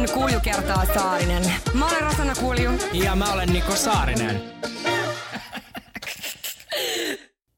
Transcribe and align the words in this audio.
Podcast 0.00 0.16
on 0.16 0.22
Kulju 0.22 0.40
kertaa 0.40 0.84
Saarinen. 0.94 1.52
Mä 1.74 1.86
olen 1.88 2.00
Rosanna 2.02 2.34
Kulju. 2.34 2.70
Ja 2.92 3.16
mä 3.16 3.32
olen 3.32 3.52
Niko 3.52 3.76
Saarinen. 3.76 4.42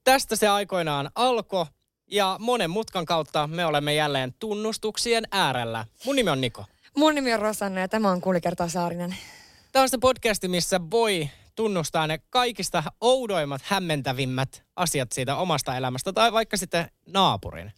Tästä 0.05 0.37
se 0.37 0.48
aikoinaan 0.48 1.10
alkoi 1.15 1.66
ja 2.10 2.37
monen 2.41 2.70
mutkan 2.70 3.05
kautta 3.05 3.46
me 3.46 3.66
olemme 3.66 3.95
jälleen 3.95 4.34
tunnustuksien 4.38 5.24
äärellä. 5.30 5.84
Mun 6.05 6.16
nimi 6.16 6.30
on 6.30 6.41
Niko. 6.41 6.65
Mun 6.96 7.15
nimi 7.15 7.34
on 7.34 7.41
Rosanna 7.41 7.80
ja 7.80 7.88
tämä 7.88 8.10
on 8.10 8.20
Kulju 8.20 8.41
kertaa 8.41 8.68
Saarinen. 8.68 9.16
Tämä 9.73 9.82
on 9.82 9.88
se 9.88 9.98
podcasti, 9.98 10.48
missä 10.48 10.80
voi 10.90 11.30
tunnustaa 11.55 12.06
ne 12.06 12.19
kaikista 12.30 12.83
oudoimmat, 13.01 13.62
hämmentävimmät 13.65 14.65
asiat 14.77 15.12
siitä 15.12 15.37
omasta 15.37 15.77
elämästä 15.77 16.12
tai 16.12 16.33
vaikka 16.33 16.56
sitten 16.56 16.91
naapurin. 17.06 17.73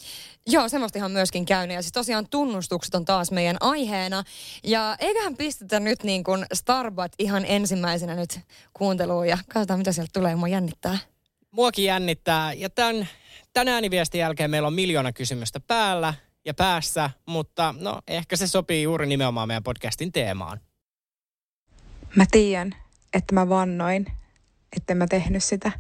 Joo, 0.46 0.69
semmoista 0.69 0.98
ihan 0.98 1.10
myöskin 1.10 1.46
käynyt. 1.46 1.74
Ja 1.74 1.82
siis 1.82 1.92
tosiaan 1.92 2.27
tunnustukset 2.30 2.95
on 2.95 3.05
taas 3.05 3.30
meidän 3.30 3.56
aiheena. 3.60 4.24
Ja 4.65 4.96
eiköhän 4.98 5.37
pistetä 5.37 5.80
nyt 5.80 6.02
niin 6.02 6.24
kuin 6.24 6.46
Starbucks 6.52 7.15
ihan 7.18 7.45
ensimmäisenä 7.48 8.15
nyt 8.15 8.41
kuunteluun 8.73 9.29
ja 9.29 9.38
katsotaan 9.48 9.80
mitä 9.80 9.93
sieltä 9.93 10.10
tulee. 10.13 10.37
Mua 10.37 10.48
jännittää. 10.48 10.98
Muakin 11.51 11.85
jännittää 11.85 12.52
ja 12.52 12.70
tämän, 12.70 13.09
tänään 13.52 13.74
ääniviestin 13.74 14.18
jälkeen 14.18 14.51
meillä 14.51 14.66
on 14.66 14.74
miljoona 14.74 15.13
kysymystä 15.13 15.60
päällä 15.60 16.15
ja 16.45 16.54
päässä, 16.54 17.10
mutta 17.26 17.74
no 17.79 18.01
ehkä 18.09 18.37
se 18.37 18.46
sopii 18.46 18.82
juuri 18.82 19.07
nimenomaan 19.07 19.48
meidän 19.48 19.63
podcastin 19.63 20.13
teemaan. 20.13 20.60
Mä 22.16 22.24
tiedän, 22.30 22.74
että 23.15 23.34
mä 23.34 23.48
vannoin, 23.48 24.07
etten 24.76 24.96
mä 24.96 25.07
tehnyt 25.07 25.45
sitä. 25.45 25.73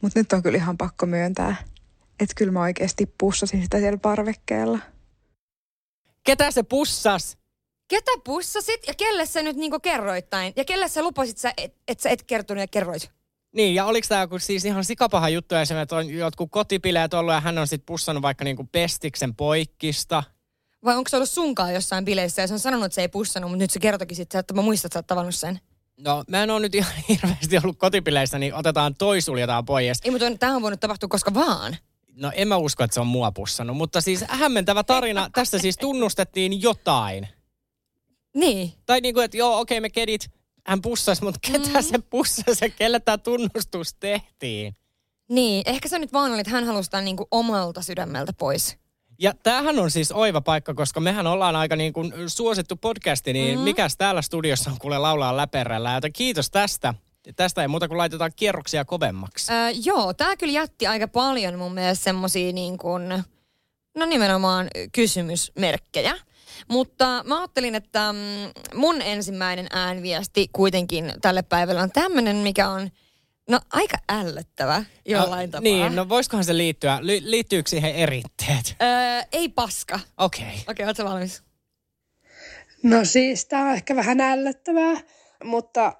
Mutta 0.00 0.20
nyt 0.20 0.32
on 0.32 0.42
kyllä 0.42 0.58
ihan 0.58 0.78
pakko 0.78 1.06
myöntää, 1.06 1.56
että 2.20 2.34
kyllä 2.36 2.52
mä 2.52 2.60
oikeasti 2.60 3.14
pussasin 3.18 3.62
sitä 3.62 3.78
siellä 3.78 3.98
parvekkeella. 3.98 4.78
Ketä 6.24 6.50
se 6.50 6.62
pussas? 6.62 7.38
Ketä 7.88 8.10
pussasit 8.24 8.86
ja 8.86 8.94
kelle 8.94 9.26
sä 9.26 9.42
nyt 9.42 9.56
niinku 9.56 9.80
kerroittain? 9.80 10.52
Ja 10.56 10.64
kelle 10.64 10.88
sä 10.88 11.02
lupasit, 11.02 11.38
sä, 11.38 11.52
et, 11.56 11.74
et 11.88 12.00
sä 12.00 12.10
et 12.10 12.22
kertonut 12.22 12.60
ja 12.60 12.68
kerroit? 12.68 13.10
Niin, 13.54 13.74
ja 13.74 13.84
oliko 13.84 14.06
tämä 14.08 14.20
joku 14.20 14.38
siis 14.38 14.64
ihan 14.64 14.84
sikapaha 14.84 15.28
juttu 15.28 15.54
esimerkiksi, 15.54 15.82
että 15.82 15.96
on 15.96 16.10
jotkut 16.10 16.50
kotipileet 16.50 17.14
ollut 17.14 17.34
ja 17.34 17.40
hän 17.40 17.58
on 17.58 17.66
sitten 17.66 17.86
pussannut 17.86 18.22
vaikka 18.22 18.44
niinku 18.44 18.68
pestiksen 18.72 19.34
poikkista? 19.34 20.22
Vai 20.84 20.96
onko 20.96 21.08
se 21.08 21.16
ollut 21.16 21.30
sunkaan 21.30 21.74
jossain 21.74 22.04
bileissä 22.04 22.42
ja 22.42 22.46
se 22.46 22.54
on 22.54 22.60
sanonut, 22.60 22.84
että 22.84 22.94
se 22.94 23.00
ei 23.00 23.08
pussannut, 23.08 23.50
mutta 23.50 23.62
nyt 23.62 23.70
se 23.70 23.80
kertokin 23.80 24.16
sitten, 24.16 24.38
että 24.38 24.54
mä 24.54 24.62
muistan, 24.62 24.88
että 24.88 24.94
sä 24.94 24.98
oot 24.98 25.06
tavannut 25.06 25.34
sen. 25.34 25.60
No, 25.96 26.24
mä 26.28 26.42
en 26.42 26.50
ole 26.50 26.60
nyt 26.60 26.74
ihan 26.74 26.92
hirveästi 27.08 27.58
ollut 27.58 27.78
kotipileissä, 27.78 28.38
niin 28.38 28.54
otetaan 28.54 28.94
toi 28.94 29.20
suljetaan 29.20 29.64
pois. 29.64 29.98
Ei, 30.04 30.10
mutta 30.10 30.26
tähän 30.38 30.56
on 30.56 30.62
voinut 30.62 30.80
tapahtua 30.80 31.08
koska 31.08 31.34
vaan. 31.34 31.76
No 32.16 32.32
en 32.34 32.48
mä 32.48 32.56
usko, 32.56 32.84
että 32.84 32.94
se 32.94 33.00
on 33.00 33.06
mua 33.06 33.32
pussannut, 33.32 33.76
mutta 33.76 34.00
siis 34.00 34.24
hämmentävä 34.28 34.84
tarina. 34.84 35.30
Tässä 35.34 35.58
siis 35.58 35.76
tunnustettiin 35.76 36.62
jotain. 36.62 37.28
Niin. 38.34 38.72
Tai 38.86 39.00
niin 39.00 39.14
kuin, 39.14 39.24
että 39.24 39.36
joo, 39.36 39.60
okei, 39.60 39.80
me 39.80 39.90
kedit, 39.90 40.30
hän 40.66 40.82
pussasi, 40.82 41.24
mutta 41.24 41.40
ketä 41.52 41.80
mm. 41.80 41.82
se 41.82 41.98
pussasi 41.98 42.64
ja 42.64 42.70
kelle 42.70 43.00
tämä 43.00 43.18
tunnustus 43.18 43.94
tehtiin? 44.00 44.76
Niin, 45.28 45.62
ehkä 45.66 45.88
se 45.88 45.98
nyt 45.98 46.12
vaan 46.12 46.32
oli, 46.32 46.40
että 46.40 46.50
hän 46.50 46.64
halusi 46.64 46.90
tämän 46.90 47.04
niin 47.04 47.16
kuin 47.16 47.26
omalta 47.30 47.82
sydämeltä 47.82 48.32
pois. 48.32 48.76
Ja 49.18 49.32
tämähän 49.42 49.78
on 49.78 49.90
siis 49.90 50.12
oiva 50.12 50.40
paikka, 50.40 50.74
koska 50.74 51.00
mehän 51.00 51.26
ollaan 51.26 51.56
aika 51.56 51.76
niin 51.76 51.92
kuin 51.92 52.12
suosittu 52.26 52.76
podcasti, 52.76 53.32
niin 53.32 53.58
mm. 53.58 53.64
mikäs 53.64 53.96
täällä 53.96 54.22
studiossa 54.22 54.70
on 54.70 54.78
kuule 54.80 54.98
laulaa 54.98 55.36
läperällä. 55.36 55.94
Joten 55.94 56.12
kiitos 56.12 56.50
tästä. 56.50 56.94
Tästä 57.36 57.62
ei 57.62 57.68
muuta 57.68 57.88
kuin 57.88 57.98
laitetaan 57.98 58.32
kierroksia 58.36 58.84
kovemmaksi. 58.84 59.52
Öö, 59.52 59.70
joo, 59.84 60.14
tämä 60.14 60.36
kyllä 60.36 60.52
jätti 60.52 60.86
aika 60.86 61.08
paljon 61.08 61.58
mun 61.58 61.74
mielestä 61.74 62.04
semmosia 62.04 62.52
niin 62.52 62.78
kuin, 62.78 63.08
no 63.94 64.06
nimenomaan 64.06 64.68
kysymysmerkkejä. 64.92 66.16
Mutta 66.68 67.24
mä 67.26 67.38
ajattelin, 67.38 67.74
että 67.74 68.12
mm, 68.12 68.78
mun 68.80 69.02
ensimmäinen 69.02 69.66
äänviesti 69.72 70.48
kuitenkin 70.52 71.12
tälle 71.22 71.42
päivälle 71.42 71.82
on 71.82 71.90
tämmöinen, 71.90 72.36
mikä 72.36 72.68
on 72.68 72.90
no 73.48 73.60
aika 73.72 73.96
ällöttävä 74.08 74.84
jollain 75.04 75.50
no, 75.50 75.52
tapaa. 75.52 75.62
Niin, 75.62 75.96
no 75.96 76.08
voisikohan 76.08 76.44
se 76.44 76.56
liittyä? 76.56 76.98
Li- 77.00 77.30
liittyykö 77.30 77.70
siihen 77.70 77.94
eritteet? 77.94 78.76
Öö, 78.82 79.22
ei 79.32 79.48
paska. 79.48 80.00
Okei. 80.18 80.42
Okay. 80.42 80.50
Okei, 80.50 80.64
okay, 80.70 80.86
ootko 80.86 81.04
valmis? 81.04 81.42
No 82.82 83.04
siis 83.04 83.44
tää 83.44 83.64
on 83.64 83.74
ehkä 83.74 83.96
vähän 83.96 84.20
ällöttävää, 84.20 85.00
mutta 85.44 85.92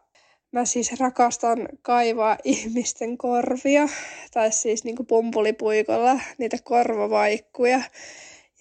mä 0.52 0.64
siis 0.64 1.00
rakastan 1.00 1.68
kaivaa 1.82 2.36
ihmisten 2.44 3.18
korvia, 3.18 3.88
tai 4.32 4.52
siis 4.52 4.84
niinku 4.84 5.04
pumpulipuikolla 5.04 6.20
niitä 6.38 6.56
korvavaikkuja. 6.64 7.80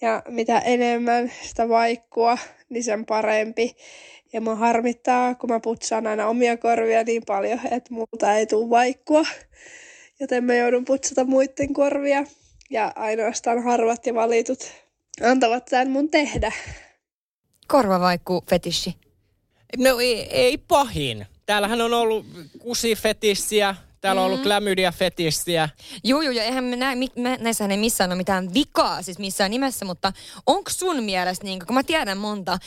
Ja 0.00 0.22
mitä 0.28 0.58
enemmän 0.58 1.32
sitä 1.42 1.68
vaikkua, 1.68 2.38
niin 2.68 2.84
sen 2.84 3.06
parempi. 3.06 3.76
Ja 4.34 4.40
mä 4.40 4.54
harmittaa, 4.54 5.34
kun 5.34 5.50
mä 5.50 5.60
putsaan 5.60 6.06
aina 6.06 6.26
omia 6.26 6.56
korvia 6.56 7.04
niin 7.04 7.22
paljon, 7.26 7.60
että 7.70 7.94
multa 7.94 8.34
ei 8.34 8.46
tule 8.46 8.70
vaikkua. 8.70 9.24
Joten 10.20 10.44
mä 10.44 10.54
joudun 10.54 10.84
putsata 10.84 11.24
muiden 11.24 11.72
korvia. 11.72 12.24
Ja 12.70 12.92
ainoastaan 12.96 13.62
harvat 13.62 14.06
ja 14.06 14.14
valitut 14.14 14.72
antavat 15.22 15.64
tämän 15.64 15.90
mun 15.90 16.10
tehdä. 16.10 16.52
Korvavaikku 17.68 18.44
fetissi. 18.50 18.94
No 19.78 19.98
ei, 19.98 20.28
ei 20.30 20.58
pahin. 20.58 21.26
Täällähän 21.46 21.80
on 21.80 21.94
ollut 21.94 22.26
kusifetissiä, 22.58 23.74
Täällä 24.04 24.20
on 24.20 24.26
ollut 24.26 24.40
mm. 24.40 24.44
klamydia-fetistiä. 24.44 25.68
Joo, 26.04 26.22
joo, 26.22 26.32
ja 26.32 26.44
eihän 26.44 26.64
me 26.64 26.76
näe, 26.76 26.96
me, 27.16 27.38
näissähän 27.40 27.70
ei 27.70 27.76
missään 27.76 28.10
ole 28.10 28.16
mitään 28.16 28.54
vikaa 28.54 29.02
siis 29.02 29.18
missään 29.18 29.50
nimessä, 29.50 29.84
mutta 29.84 30.12
onko 30.46 30.70
sun 30.70 31.02
mielestä, 31.02 31.44
niin 31.44 31.66
kun 31.66 31.74
mä 31.74 31.82
tiedän 31.82 32.18
monta 32.18 32.52
äh, 32.52 32.60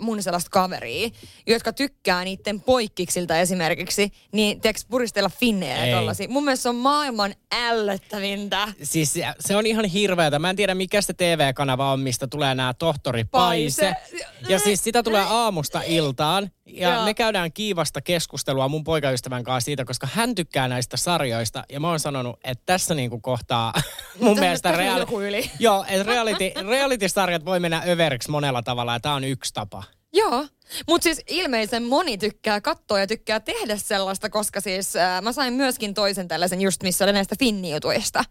mun 0.00 0.22
sellaista 0.22 0.50
kaveria, 0.50 1.10
jotka 1.46 1.72
tykkää 1.72 2.24
niiden 2.24 2.60
poikkiksilta 2.60 3.38
esimerkiksi, 3.38 4.12
niin 4.32 4.60
tiedätkö 4.60 4.82
puristella 4.90 5.30
finnejä 5.40 5.86
ja 5.86 5.96
tollasia. 5.96 6.28
Mun 6.28 6.44
mielestä 6.44 6.62
se 6.62 6.68
on 6.68 6.76
maailman 6.76 7.34
ällöttävintä. 7.54 8.68
Siis 8.82 9.14
se 9.40 9.56
on 9.56 9.66
ihan 9.66 9.84
hirveätä. 9.84 10.38
Mä 10.38 10.50
en 10.50 10.56
tiedä 10.56 10.74
mikä 10.74 11.02
se 11.02 11.12
TV-kanava 11.12 11.92
on, 11.92 12.00
mistä 12.00 12.26
tulee 12.26 12.54
nämä 12.54 12.74
tohtori 12.74 13.24
Paise. 13.24 13.94
Paise. 13.94 14.26
Ja 14.48 14.58
siis 14.58 14.84
sitä 14.84 15.02
tulee 15.02 15.24
aamusta 15.28 15.82
iltaan. 15.86 16.50
Ja 16.66 16.94
Joo. 16.94 17.04
me 17.04 17.14
käydään 17.14 17.52
kiivasta 17.52 18.00
keskustelua 18.00 18.68
mun 18.68 18.84
poikaystävän 18.84 19.44
kanssa 19.44 19.64
siitä, 19.64 19.84
koska 19.84 20.08
hän 20.12 20.34
tykkää 20.34 20.67
näistä 20.68 20.96
sarjoista. 20.96 21.64
Ja 21.72 21.80
mä 21.80 21.88
oon 21.88 22.00
sanonut, 22.00 22.40
että 22.44 22.62
tässä 22.66 22.94
niinku 22.94 23.20
kohtaa 23.20 23.72
mun 24.20 24.38
mielestä 24.38 24.72
reali- 24.72 25.26
yli. 25.26 25.50
Joo, 25.58 25.84
että 25.88 26.02
reality, 26.02 26.52
reality-sarjat 26.68 27.44
voi 27.44 27.60
mennä 27.60 27.82
överiksi 27.88 28.30
monella 28.30 28.62
tavalla 28.62 28.92
ja 28.92 29.00
tää 29.00 29.14
on 29.14 29.24
yksi 29.24 29.54
tapa. 29.54 29.82
Joo, 30.12 30.46
mutta 30.88 31.02
siis 31.02 31.22
ilmeisen 31.28 31.82
moni 31.82 32.18
tykkää 32.18 32.60
katsoa 32.60 32.98
ja 32.98 33.06
tykkää 33.06 33.40
tehdä 33.40 33.76
sellaista, 33.76 34.30
koska 34.30 34.60
siis 34.60 34.96
äh, 34.96 35.22
mä 35.22 35.32
sain 35.32 35.54
myöskin 35.54 35.94
toisen 35.94 36.28
tällaisen 36.28 36.60
just, 36.60 36.82
missä 36.82 37.04
oli 37.04 37.12
näistä 37.12 37.34
finniutuista. 37.38 38.24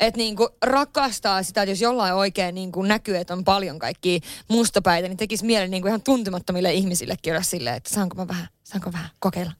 Että 0.00 0.18
niinku 0.18 0.48
rakastaa 0.62 1.42
sitä, 1.42 1.62
että 1.62 1.70
jos 1.70 1.80
jollain 1.80 2.14
oikein 2.14 2.54
niinku 2.54 2.82
näkyy, 2.82 3.16
että 3.16 3.34
on 3.34 3.44
paljon 3.44 3.78
kaikkia 3.78 4.20
mustapäitä, 4.48 5.08
niin 5.08 5.16
tekisi 5.16 5.44
mielen 5.44 5.70
niinku 5.70 5.88
ihan 5.88 6.02
tuntemattomille 6.02 6.72
ihmisillekin 6.72 7.32
olla 7.32 7.42
silleen, 7.42 7.76
että 7.76 7.94
saanko 7.94 8.16
mä 8.16 8.28
vähän, 8.28 8.48
saanko 8.62 8.92
vähän 8.92 9.10
kokeilla. 9.18 9.52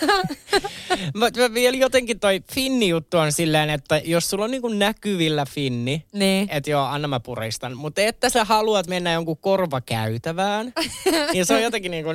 mä 1.14 1.26
vielä 1.54 1.76
jotenkin 1.76 2.20
toi 2.20 2.40
finni-juttu 2.52 3.18
on 3.18 3.32
silleen, 3.32 3.70
että 3.70 4.00
jos 4.04 4.30
sulla 4.30 4.44
on 4.44 4.50
niinku 4.50 4.68
näkyvillä 4.68 5.44
finni, 5.50 6.04
niin. 6.12 6.48
että 6.50 6.70
joo, 6.70 6.84
anna 6.84 7.08
mä 7.08 7.20
puristan. 7.20 7.76
Mutta 7.76 8.00
että 8.00 8.28
sä 8.28 8.44
haluat 8.44 8.86
mennä 8.86 9.12
jonkun 9.12 9.36
korvakäytävään, 9.36 10.72
niin 11.32 11.46
se 11.46 11.54
on 11.54 11.62
jotenkin 11.62 11.90
niinku 11.90 12.10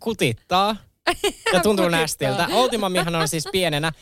kutittaa 0.00 0.76
ja 1.54 1.60
tuntuu 1.60 1.88
nästiltä. 1.88 2.48
Ultimamihan 2.54 3.14
on 3.14 3.28
siis 3.28 3.48
pienenä 3.52 3.92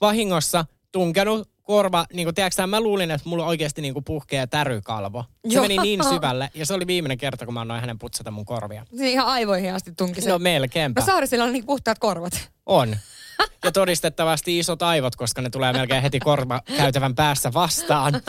vahingossa 0.00 0.64
tunkenut 0.92 1.48
korva, 1.70 2.06
niin 2.12 2.26
kuin, 2.26 2.34
tiedätkö, 2.34 2.66
mä 2.66 2.80
luulin, 2.80 3.10
että 3.10 3.28
mulla 3.28 3.46
oikeasti 3.46 3.82
niin 3.82 3.94
kuin 3.94 4.04
puhkee 4.04 4.46
tärykalvo. 4.46 5.24
Se 5.48 5.54
Joo. 5.54 5.62
meni 5.62 5.78
niin 5.78 6.04
syvälle, 6.04 6.50
ja 6.54 6.66
se 6.66 6.74
oli 6.74 6.86
viimeinen 6.86 7.18
kerta, 7.18 7.44
kun 7.44 7.54
mä 7.54 7.60
annoin 7.60 7.80
hänen 7.80 7.98
putsata 7.98 8.30
mun 8.30 8.44
korvia. 8.44 8.86
Se 8.96 9.10
ihan 9.10 9.26
aivoihin 9.26 9.74
asti 9.74 9.92
tunki 9.96 10.20
se. 10.20 10.30
No 10.30 10.38
melkeinpä. 10.38 11.00
No 11.00 11.06
Saarisilla 11.06 11.44
on 11.44 11.52
niin 11.52 11.66
puhtaat 11.66 11.98
korvat. 11.98 12.50
On. 12.66 12.96
Ja 13.64 13.72
todistettavasti 13.72 14.58
isot 14.58 14.82
aivot, 14.82 15.16
koska 15.16 15.42
ne 15.42 15.50
tulee 15.50 15.72
melkein 15.72 16.02
heti 16.02 16.20
korva 16.20 16.60
käytävän 16.76 17.14
päässä 17.14 17.52
vastaan. 17.52 18.14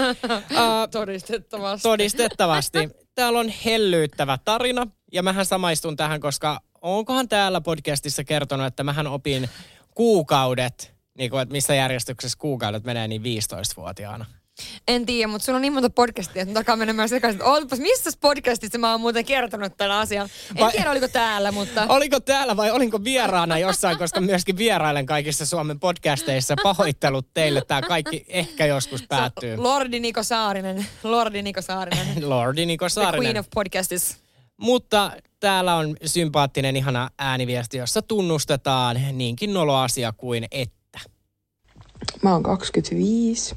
Uh, 0.51 0.89
todistettavasti. 0.91 1.83
Todistettavasti. 1.83 2.89
täällä 3.15 3.39
on 3.39 3.49
hellyyttävä 3.65 4.37
tarina. 4.45 4.87
Ja 5.13 5.23
mähän 5.23 5.45
samaistun 5.45 5.97
tähän, 5.97 6.19
koska 6.19 6.59
onkohan 6.81 7.29
täällä 7.29 7.61
podcastissa 7.61 8.23
kertonut, 8.23 8.67
että 8.67 8.83
mähän 8.83 9.07
opin 9.07 9.49
kuukaudet, 9.95 10.93
niin 11.17 11.29
kuin, 11.29 11.41
että 11.41 11.53
missä 11.53 11.75
järjestyksessä 11.75 12.37
kuukaudet 12.37 12.83
menee 12.83 13.07
niin 13.07 13.21
15-vuotiaana. 13.21 14.25
En 14.87 15.05
tiedä, 15.05 15.27
mutta 15.27 15.45
sulla 15.45 15.55
on 15.55 15.61
niin 15.61 15.73
monta 15.73 15.89
podcastia, 15.89 16.41
että 16.41 16.53
takaa 16.53 16.75
menemään 16.75 17.09
sekaisin. 17.09 17.43
Ootapas, 17.43 17.79
missä 17.79 18.09
podcastissa 18.21 18.77
mä 18.77 18.91
oon 18.91 19.01
muuten 19.01 19.25
kertonut 19.25 19.77
tämän 19.77 19.97
asian? 19.97 20.29
En 20.49 20.59
Vai- 20.59 20.71
tiedä, 20.71 20.91
oliko 20.91 21.07
täällä, 21.07 21.51
mutta... 21.51 21.85
Oliko 21.89 22.19
täällä 22.19 22.57
vai 22.57 22.71
olinko 22.71 23.03
vieraana 23.03 23.57
jossain, 23.57 23.97
koska 23.97 24.21
myöskin 24.21 24.57
vierailen 24.57 25.05
kaikissa 25.05 25.45
Suomen 25.45 25.79
podcasteissa. 25.79 26.55
Pahoittelut 26.63 27.27
teille, 27.33 27.61
tämä 27.67 27.81
kaikki 27.81 28.25
ehkä 28.27 28.65
joskus 28.65 29.03
päättyy. 29.09 29.57
Lordi 29.57 29.99
Niko 29.99 30.23
Saarinen. 30.23 30.85
Lordi 31.03 31.41
Niko 31.41 31.61
Saarinen. 31.61 32.07
Lordi 32.29 32.65
Niko 32.65 32.85
The 32.89 33.01
Queen 33.01 33.11
Saarinen. 33.11 33.37
of 33.37 33.47
Podcastis. 33.53 34.17
Mutta 34.57 35.11
täällä 35.39 35.75
on 35.75 35.97
sympaattinen 36.05 36.75
ihana 36.77 37.09
ääniviesti, 37.19 37.77
jossa 37.77 38.01
tunnustetaan 38.01 38.99
niinkin 39.11 39.53
noloasia 39.53 40.11
kuin 40.11 40.47
että. 40.51 40.80
Mä 42.21 42.33
oon 42.33 42.43
25 42.43 43.55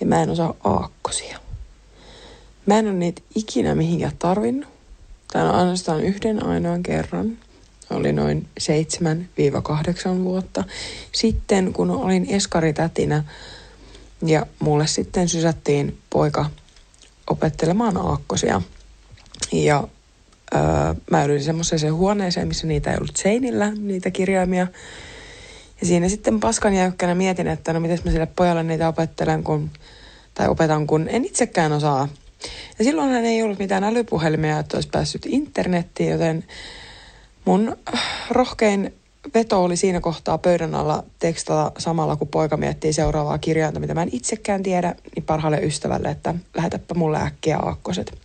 ja 0.00 0.06
mä 0.06 0.22
en 0.22 0.30
osaa 0.30 0.54
aakkosia. 0.64 1.38
Mä 2.66 2.78
en 2.78 2.86
ole 2.86 2.94
niitä 2.94 3.22
ikinä 3.34 3.74
mihinkään 3.74 4.16
tarvinnut. 4.18 4.68
Tää 5.32 5.44
on 5.44 5.54
ainoastaan 5.54 6.00
yhden 6.00 6.46
ainoan 6.46 6.82
kerran. 6.82 7.38
Oli 7.90 8.12
noin 8.12 8.48
7-8 8.60 10.24
vuotta 10.24 10.64
sitten, 11.12 11.72
kun 11.72 11.90
olin 11.90 12.26
eskaritätinä 12.30 13.24
ja 14.26 14.46
mulle 14.58 14.86
sitten 14.86 15.28
sysättiin 15.28 15.98
poika 16.10 16.50
opettelemaan 17.30 17.96
aakkosia. 17.96 18.62
Ja 19.52 19.88
öö, 20.54 20.60
mä 21.10 21.24
ydin 21.24 21.44
semmoiseen 21.44 21.94
huoneeseen, 21.94 22.48
missä 22.48 22.66
niitä 22.66 22.90
ei 22.90 22.96
ollut 22.96 23.16
seinillä, 23.16 23.70
niitä 23.70 24.10
kirjaimia. 24.10 24.66
Ja 25.80 25.86
siinä 25.86 26.08
sitten 26.08 26.40
paskan 26.40 26.74
jäykkänä 26.74 27.14
mietin, 27.14 27.46
että 27.46 27.72
no 27.72 27.80
miten 27.80 27.98
mä 28.04 28.10
sille 28.10 28.28
pojalle 28.36 28.62
niitä 28.62 28.88
opettelen, 28.88 29.44
kun, 29.44 29.70
tai 30.34 30.48
opetan, 30.48 30.86
kun 30.86 31.08
en 31.08 31.24
itsekään 31.24 31.72
osaa. 31.72 32.08
Ja 32.78 32.84
silloinhan 32.84 33.24
ei 33.24 33.42
ollut 33.42 33.58
mitään 33.58 33.84
älypuhelimia, 33.84 34.58
että 34.58 34.76
olisi 34.76 34.88
päässyt 34.88 35.26
internettiin, 35.26 36.10
joten 36.10 36.44
mun 37.44 37.76
äh, 37.94 38.02
rohkein 38.30 38.94
veto 39.34 39.64
oli 39.64 39.76
siinä 39.76 40.00
kohtaa 40.00 40.38
pöydän 40.38 40.74
alla 40.74 41.04
tekstata 41.18 41.72
samalla, 41.78 42.16
kun 42.16 42.28
poika 42.28 42.56
miettii 42.56 42.92
seuraavaa 42.92 43.38
kirjainta, 43.38 43.80
mitä 43.80 43.94
mä 43.94 44.02
en 44.02 44.08
itsekään 44.12 44.62
tiedä, 44.62 44.94
niin 45.16 45.24
parhaalle 45.24 45.58
ystävälle, 45.62 46.10
että 46.10 46.34
lähetäpä 46.56 46.94
mulle 46.94 47.18
äkkiä 47.22 47.58
aakkoset. 47.58 48.18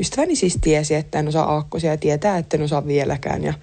Ystäväni 0.00 0.36
siis 0.36 0.58
tiesi, 0.60 0.94
että 0.94 1.18
en 1.18 1.28
osaa 1.28 1.52
aakkosia 1.54 1.90
ja 1.90 1.96
tietää, 1.96 2.38
että 2.38 2.56
en 2.56 2.62
osaa 2.62 2.86
vieläkään. 2.86 3.44
Ja 3.44 3.54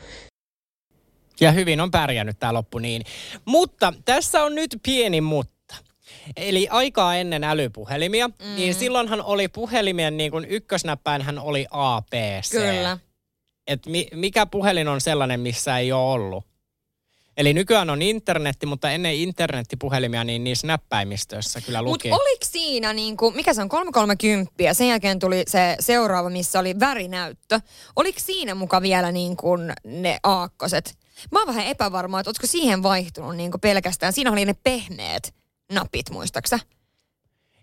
Ja 1.41 1.51
hyvin 1.51 1.81
on 1.81 1.91
pärjännyt 1.91 2.39
tämä 2.39 2.53
loppu 2.53 2.79
niin. 2.79 3.03
Mutta 3.45 3.93
tässä 4.05 4.43
on 4.43 4.55
nyt 4.55 4.77
pieni 4.83 5.21
mutta. 5.21 5.75
Eli 6.37 6.67
aikaa 6.69 7.15
ennen 7.15 7.43
älypuhelimia, 7.43 8.27
mm. 8.27 8.55
niin 8.55 8.73
silloinhan 8.73 9.21
oli 9.21 9.47
puhelimien 9.47 10.17
niin 10.17 10.31
kuin 10.31 10.45
ykkösnäppäinhän 10.45 11.39
oli 11.39 11.65
APC. 11.71 12.51
Kyllä. 12.51 12.97
Et 13.67 13.85
mi, 13.85 14.07
mikä 14.13 14.45
puhelin 14.45 14.87
on 14.87 15.01
sellainen, 15.01 15.39
missä 15.39 15.77
ei 15.77 15.91
ole 15.91 16.11
ollut? 16.11 16.45
Eli 17.37 17.53
nykyään 17.53 17.89
on 17.89 18.01
internetti, 18.01 18.65
mutta 18.65 18.91
ennen 18.91 19.15
internettipuhelimia, 19.15 20.23
niin 20.23 20.43
niissä 20.43 20.67
näppäimistöissä 20.67 21.61
kyllä 21.61 21.81
Mutta 21.81 22.07
luki. 22.09 22.21
oliko 22.21 22.45
siinä, 22.45 22.93
niinku, 22.93 23.31
mikä 23.31 23.53
se 23.53 23.61
on, 23.61 23.69
330 23.69 24.63
ja 24.63 24.73
sen 24.73 24.87
jälkeen 24.87 25.19
tuli 25.19 25.43
se 25.47 25.75
seuraava, 25.79 26.29
missä 26.29 26.59
oli 26.59 26.79
värinäyttö. 26.79 27.59
Oliko 27.95 28.19
siinä 28.19 28.55
muka 28.55 28.81
vielä 28.81 29.11
niinku 29.11 29.57
ne 29.83 30.19
aakkoset? 30.23 30.97
Mä 31.31 31.39
oon 31.39 31.47
vähän 31.47 31.65
epävarma, 31.65 32.19
että 32.19 32.29
olisiko 32.29 32.47
siihen 32.47 32.83
vaihtunut 32.83 33.35
niinku 33.35 33.57
pelkästään. 33.57 34.13
Siinä 34.13 34.31
oli 34.31 34.45
ne 34.45 34.55
pehmeät 34.63 35.33
napit, 35.71 36.09
muistaksä? 36.09 36.59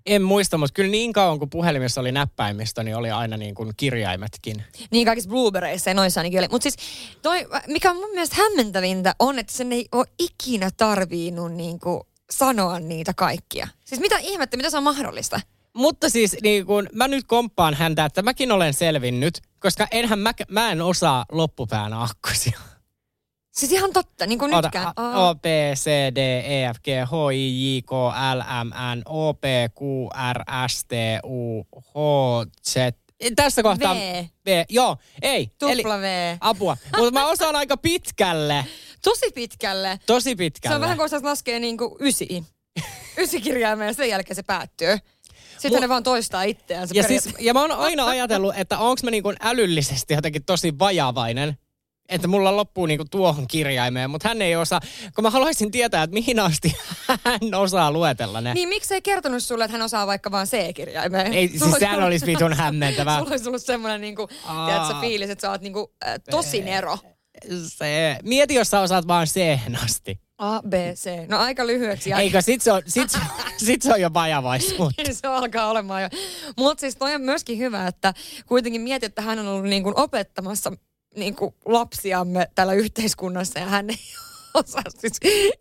En 0.07 0.23
muista, 0.23 0.59
mutta 0.59 0.75
kyllä 0.75 0.91
niin 0.91 1.13
kauan 1.13 1.39
kuin 1.39 1.51
puhelimessa 1.51 2.01
oli 2.01 2.13
näppäimistö, 2.13 2.83
niin 2.83 2.97
oli 2.97 3.11
aina 3.11 3.37
niin 3.37 3.55
kuin 3.55 3.73
kirjaimetkin. 3.77 4.65
Niin 4.91 5.07
kaikissa 5.07 5.31
Blueberryissa 5.31 5.91
ja 5.91 5.95
noissa 5.95 6.21
ainakin 6.21 6.39
oli. 6.39 6.49
Mutta 6.51 6.63
siis 6.63 6.77
toi, 7.23 7.47
mikä 7.67 7.91
on 7.91 7.97
mun 7.97 8.11
mielestä 8.11 8.37
hämmentävintä 8.37 9.15
on, 9.19 9.39
että 9.39 9.53
sen 9.53 9.73
ei 9.73 9.89
ole 9.93 10.07
ikinä 10.19 10.71
tarvinnut 10.77 11.53
niinku 11.53 12.07
sanoa 12.31 12.81
niitä 12.81 13.15
kaikkia. 13.15 13.69
Siis 13.85 14.01
mitä 14.01 14.19
ihmettä, 14.19 14.57
mitä 14.57 14.71
se 14.71 14.77
on 14.77 14.83
mahdollista? 14.83 15.41
Mutta 15.73 16.09
siis 16.09 16.37
niin 16.43 16.67
kun, 16.67 16.89
mä 16.93 17.09
nyt 17.09 17.25
komppaan 17.27 17.75
häntä, 17.75 18.05
että 18.05 18.23
mäkin 18.23 18.53
olen 18.53 18.75
selvinnyt, 18.75 19.41
koska 19.59 19.87
enhän 19.91 20.19
mä, 20.19 20.33
mä 20.49 20.73
en 20.73 20.83
osaa 20.83 21.25
loppupään 21.33 21.93
akkosia. 21.93 22.59
Siis 23.59 23.73
ihan 23.73 23.93
totta, 23.93 24.27
niin 24.27 24.39
kuin 24.39 24.55
Ota, 24.55 24.67
nytkään. 24.67 24.93
A. 24.97 25.29
O, 25.29 25.35
P, 25.35 25.45
C, 25.75 25.87
D, 26.15 26.19
E, 26.19 26.73
F, 26.75 26.77
G, 26.83 26.87
H, 26.87 27.35
I, 27.35 27.77
J, 27.77 27.81
K, 27.83 27.93
L, 28.35 28.41
M, 28.65 28.99
N, 28.99 29.03
O, 29.05 29.35
P, 29.35 29.45
Q, 29.79 29.81
R, 30.33 30.69
S, 30.69 30.85
T, 30.85 30.93
U, 31.25 31.63
H, 31.81 31.95
Z. 32.69 32.75
Tässä 33.37 33.63
kohtaa... 33.63 33.95
V. 33.95 34.25
V. 34.47 34.65
Joo, 34.69 34.97
ei. 35.23 35.51
Tupla 35.59 35.99
V. 35.99 36.37
Apua. 36.41 36.77
Mutta 36.97 37.11
mä 37.11 37.27
osaan 37.27 37.57
aika 37.57 37.77
pitkälle. 37.77 38.65
Tosi 39.05 39.31
pitkälle. 39.35 39.99
Tosi 40.07 40.37
pitkälle. 40.37 40.73
Se 40.73 40.75
on 40.75 40.81
vähän 40.81 40.97
kuin 40.97 41.05
osaisi 41.05 41.25
laskea 41.25 41.61
niin 41.61 41.79
kuin 41.79 41.91
ysi. 42.01 42.45
Ysi 43.19 43.41
kirjaimia 43.41 43.87
ja 43.87 43.93
sen 43.93 44.09
jälkeen 44.09 44.37
se 44.37 44.43
päättyy. 44.43 44.99
Sitten 45.59 45.79
Mu- 45.79 45.81
ne 45.81 45.89
vaan 45.89 46.03
toistaa 46.03 46.43
itseään. 46.43 46.89
ja, 46.93 47.03
siis, 47.03 47.29
ja 47.39 47.55
mä 47.55 47.61
oon 47.61 47.73
aina 47.73 48.07
ajatellut, 48.07 48.55
että 48.57 48.79
onko 48.79 49.01
mä 49.05 49.11
niinku 49.11 49.33
älyllisesti 49.41 50.15
jotenkin 50.15 50.45
tosi 50.45 50.79
vajavainen. 50.79 51.59
Että 52.09 52.29
mulla 52.29 52.57
loppuu 52.57 52.87
niinku 52.87 53.05
tuohon 53.11 53.47
kirjaimeen, 53.49 54.11
mutta 54.11 54.29
hän 54.29 54.43
ei 54.43 54.57
osaa. 54.57 54.81
Kun 55.15 55.25
mä 55.25 55.31
haluaisin 55.31 55.71
tietää, 55.71 56.03
että 56.03 56.15
mihin 56.15 56.41
asti 56.41 56.77
hän 57.25 57.55
osaa 57.57 57.91
luetella 57.93 58.41
ne. 58.41 58.55
Niin 58.55 58.69
miksi 58.69 58.95
ei 58.95 59.03
kertonut 59.03 59.43
sulle, 59.43 59.65
että 59.65 59.73
hän 59.73 59.83
osaa 59.85 60.07
vaikka 60.07 60.31
vaan 60.31 60.47
C-kirjaimeen? 60.47 61.33
Ei, 61.35 61.49
siis 61.49 61.63
sehän 61.79 61.95
ollut- 61.97 62.07
olisi 62.07 62.27
vitun 62.27 62.53
hämmentävää. 62.53 63.19
Sulla 63.19 63.31
olisi 63.31 63.49
ollut 63.49 63.63
semmoinen 63.63 64.01
niinku, 64.01 64.29
tiedätkö, 64.67 64.95
fiilis, 65.01 65.31
että 65.31 65.43
sä 65.43 65.51
oot 65.51 65.61
niinku, 65.61 65.93
äh, 66.07 66.15
tosin 66.31 66.69
ero. 66.69 66.99
Se, 67.69 68.19
mieti, 68.23 68.55
jos 68.55 68.71
sä 68.71 68.81
osaat 68.81 69.09
vaan 69.09 69.27
c 69.27 69.41
asti. 69.85 70.21
A, 70.39 70.63
B, 70.63 70.73
C. 70.95 71.11
No 71.29 71.39
aika 71.39 71.67
lyhyeksi. 71.67 72.11
jäi. 72.11 72.23
Eikö, 72.23 72.43
sit 72.43 72.63
se 72.63 72.73
on, 72.73 72.83
sit, 72.87 73.11
se- 73.11 73.19
sit 73.67 73.83
se 73.83 73.93
on 73.93 74.01
jo 74.01 74.15
vajavaisuutta. 74.15 75.03
Se 75.13 75.29
alkaa 75.29 75.71
olemaan 75.71 76.03
jo. 76.03 76.09
Mutta 76.57 76.81
siis 76.81 76.97
toi 76.97 77.15
on 77.15 77.21
myöskin 77.23 77.59
hyvä, 77.59 77.87
että 77.87 78.15
kuitenkin 78.47 78.81
mietit, 78.81 79.07
että 79.09 79.23
hän 79.23 79.39
on 79.39 79.47
ollut 79.49 79.65
niin 79.71 79.83
kuin 79.83 79.99
opettamassa 79.99 80.73
niin 81.17 81.37
kuin 81.37 81.55
lapsiamme 81.65 82.49
täällä 82.55 82.73
yhteiskunnassa 82.73 83.59
ja 83.59 83.67
hän 83.67 83.91
ei 83.91 83.99
osaa 84.55 84.83
siis, 84.99 85.13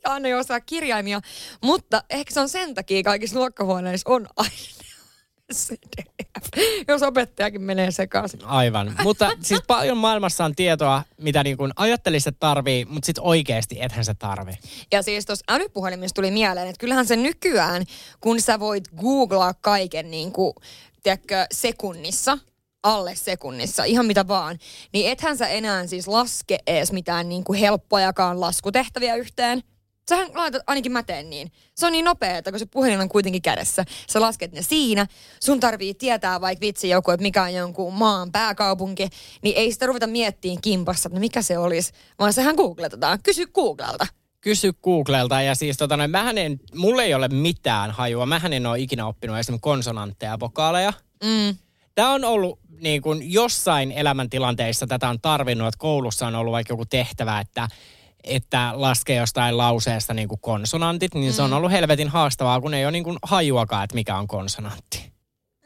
ja 0.04 0.10
hän 0.10 0.26
ei 0.26 0.34
osaa 0.34 0.60
kirjaimia. 0.60 1.22
Mutta 1.64 2.04
ehkä 2.10 2.34
se 2.34 2.40
on 2.40 2.50
sen 2.50 2.74
takia 2.74 3.04
kaikissa 3.04 3.40
luokkahuoneissa 3.40 4.10
on 4.10 4.28
aina 4.38 4.52
CDF, 5.54 6.48
jos 6.88 7.04
opettajakin 7.04 7.62
menee 7.62 7.92
sekaisin. 7.92 8.46
Aivan. 8.46 8.96
Mutta 9.04 9.32
siis 9.42 9.62
paljon 9.68 9.98
maailmassa 9.98 10.46
on 10.46 10.56
tietoa, 10.56 11.04
mitä 11.18 11.44
niin 11.44 11.58
kuin 11.58 11.72
ajattelisit, 11.76 12.28
että 12.28 12.40
tarvii, 12.40 12.86
mutta 12.86 13.06
sitten 13.06 13.24
oikeasti 13.24 13.82
ethän 13.82 14.06
se 14.06 14.14
tarvii. 14.14 14.56
Ja 14.92 15.02
siis 15.02 15.26
tuossa 15.26 15.46
älypuhelimista 15.48 16.16
tuli 16.16 16.32
mieleen, 16.32 16.68
että 16.68 16.80
kyllähän 16.80 17.08
se 17.08 17.16
nykyään, 17.16 17.84
kun 18.22 18.42
sä 18.42 18.60
voit 18.60 18.84
googlaa 18.98 19.54
kaiken 19.54 20.12
niin 20.12 20.32
kuin, 20.32 20.54
tiedätkö, 21.04 21.46
sekunnissa, 21.52 22.38
alle 22.84 23.16
sekunnissa, 23.16 23.84
ihan 23.84 24.06
mitä 24.06 24.28
vaan, 24.28 24.60
niin 24.94 25.12
ethän 25.12 25.38
sä 25.38 25.48
enää 25.48 25.88
siis 25.88 26.08
laske 26.08 26.58
edes 26.68 26.92
mitään 26.92 27.30
niin 27.30 27.44
kuin 27.44 27.60
helppojakaan 27.60 28.42
laskutehtäviä 28.42 29.16
yhteen. 29.16 29.64
Sähän 30.10 30.30
laitat, 30.34 30.62
ainakin 30.68 30.92
mä 30.92 31.04
teen 31.04 31.30
niin. 31.30 31.52
Se 31.76 31.86
on 31.86 31.92
niin 31.92 32.06
nopeaa, 32.06 32.42
kun 32.42 32.60
se 32.60 32.66
puhelin 32.66 33.02
on 33.02 33.10
kuitenkin 33.10 33.42
kädessä. 33.42 33.86
Sä 34.10 34.22
lasket 34.22 34.52
ne 34.52 34.62
siinä. 34.62 35.08
Sun 35.44 35.60
tarvii 35.60 35.94
tietää 35.94 36.42
vaikka 36.42 36.62
vitsi 36.62 36.90
joku, 36.90 37.12
että 37.12 37.22
mikä 37.22 37.44
on 37.44 37.54
jonkun 37.54 37.94
maan 37.94 38.32
pääkaupunki. 38.32 39.08
Niin 39.42 39.58
ei 39.58 39.72
sitä 39.72 39.86
ruveta 39.86 40.08
miettimään 40.08 40.62
kimpassa, 40.62 41.08
että 41.08 41.16
no 41.16 41.20
mikä 41.20 41.42
se 41.42 41.58
olisi. 41.58 41.92
Vaan 42.20 42.34
sehän 42.34 42.56
googletetaan. 42.56 43.20
Kysy 43.24 43.46
Googlelta. 43.46 44.08
Kysy 44.42 44.74
Googlelta 44.74 45.42
ja 45.42 45.56
siis 45.56 45.78
tota, 45.78 45.98
noin, 45.98 46.12
mähän 46.12 46.38
en, 46.38 46.60
mulla 46.76 47.04
ei 47.04 47.14
ole 47.14 47.28
mitään 47.28 47.92
hajua. 47.92 48.26
Mähän 48.26 48.54
en 48.54 48.66
ole 48.66 48.80
ikinä 48.80 49.08
oppinut 49.08 49.38
esimerkiksi 49.38 49.62
konsonantteja 49.62 50.32
ja 50.32 50.40
vokaaleja. 50.40 50.94
Mm. 51.24 51.58
Tämä 51.98 52.14
on 52.14 52.24
ollut 52.24 52.60
niin 52.82 53.02
kuin 53.02 53.34
jossain 53.34 53.92
elämäntilanteissa 53.92 54.88
tätä 54.88 55.10
on 55.10 55.22
tarvinnut, 55.22 55.68
että 55.68 55.78
koulussa 55.78 56.28
on 56.28 56.36
ollut 56.36 56.52
vaikka 56.52 56.74
joku 56.74 56.86
tehtävä, 56.86 57.40
että 57.40 57.68
että 58.24 58.72
laskee 58.74 59.16
jostain 59.16 59.58
lauseesta 59.58 60.14
niin 60.14 60.28
kuin 60.28 60.42
konsonantit, 60.42 61.14
niin 61.14 61.34
se 61.34 61.42
on 61.42 61.54
ollut 61.54 61.72
helvetin 61.72 62.08
haastavaa, 62.08 62.62
kun 62.62 62.74
ei 62.74 62.86
ole 62.86 62.92
niin 62.92 63.04
kuin 63.04 63.18
hajuakaan, 63.24 63.84
että 63.84 63.96
mikä 63.96 64.18
on 64.18 64.28
konsonantti. 64.28 65.12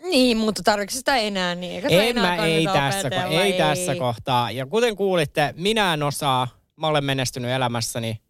Niin, 0.03 0.37
mutta 0.37 0.63
tarvitsetko 0.63 0.97
sitä 0.99 1.17
enää 1.17 1.55
niin? 1.55 1.75
Eikö 1.75 1.89
sitä 1.89 2.03
En 2.03 2.17
enää 2.17 2.37
mä, 2.37 2.45
ei 2.45 2.65
tässä, 2.65 3.09
ko- 3.09 3.13
opetella? 3.13 3.41
ei 3.43 3.53
tässä 3.53 3.95
kohtaa. 3.95 4.51
Ja 4.51 4.65
kuten 4.65 4.95
kuulitte, 4.95 5.53
minä 5.57 5.93
en 5.93 6.03
osaa, 6.03 6.47
mä 6.75 6.87
olen 6.87 7.05
menestynyt 7.05 7.51
elämässäni. 7.51 8.21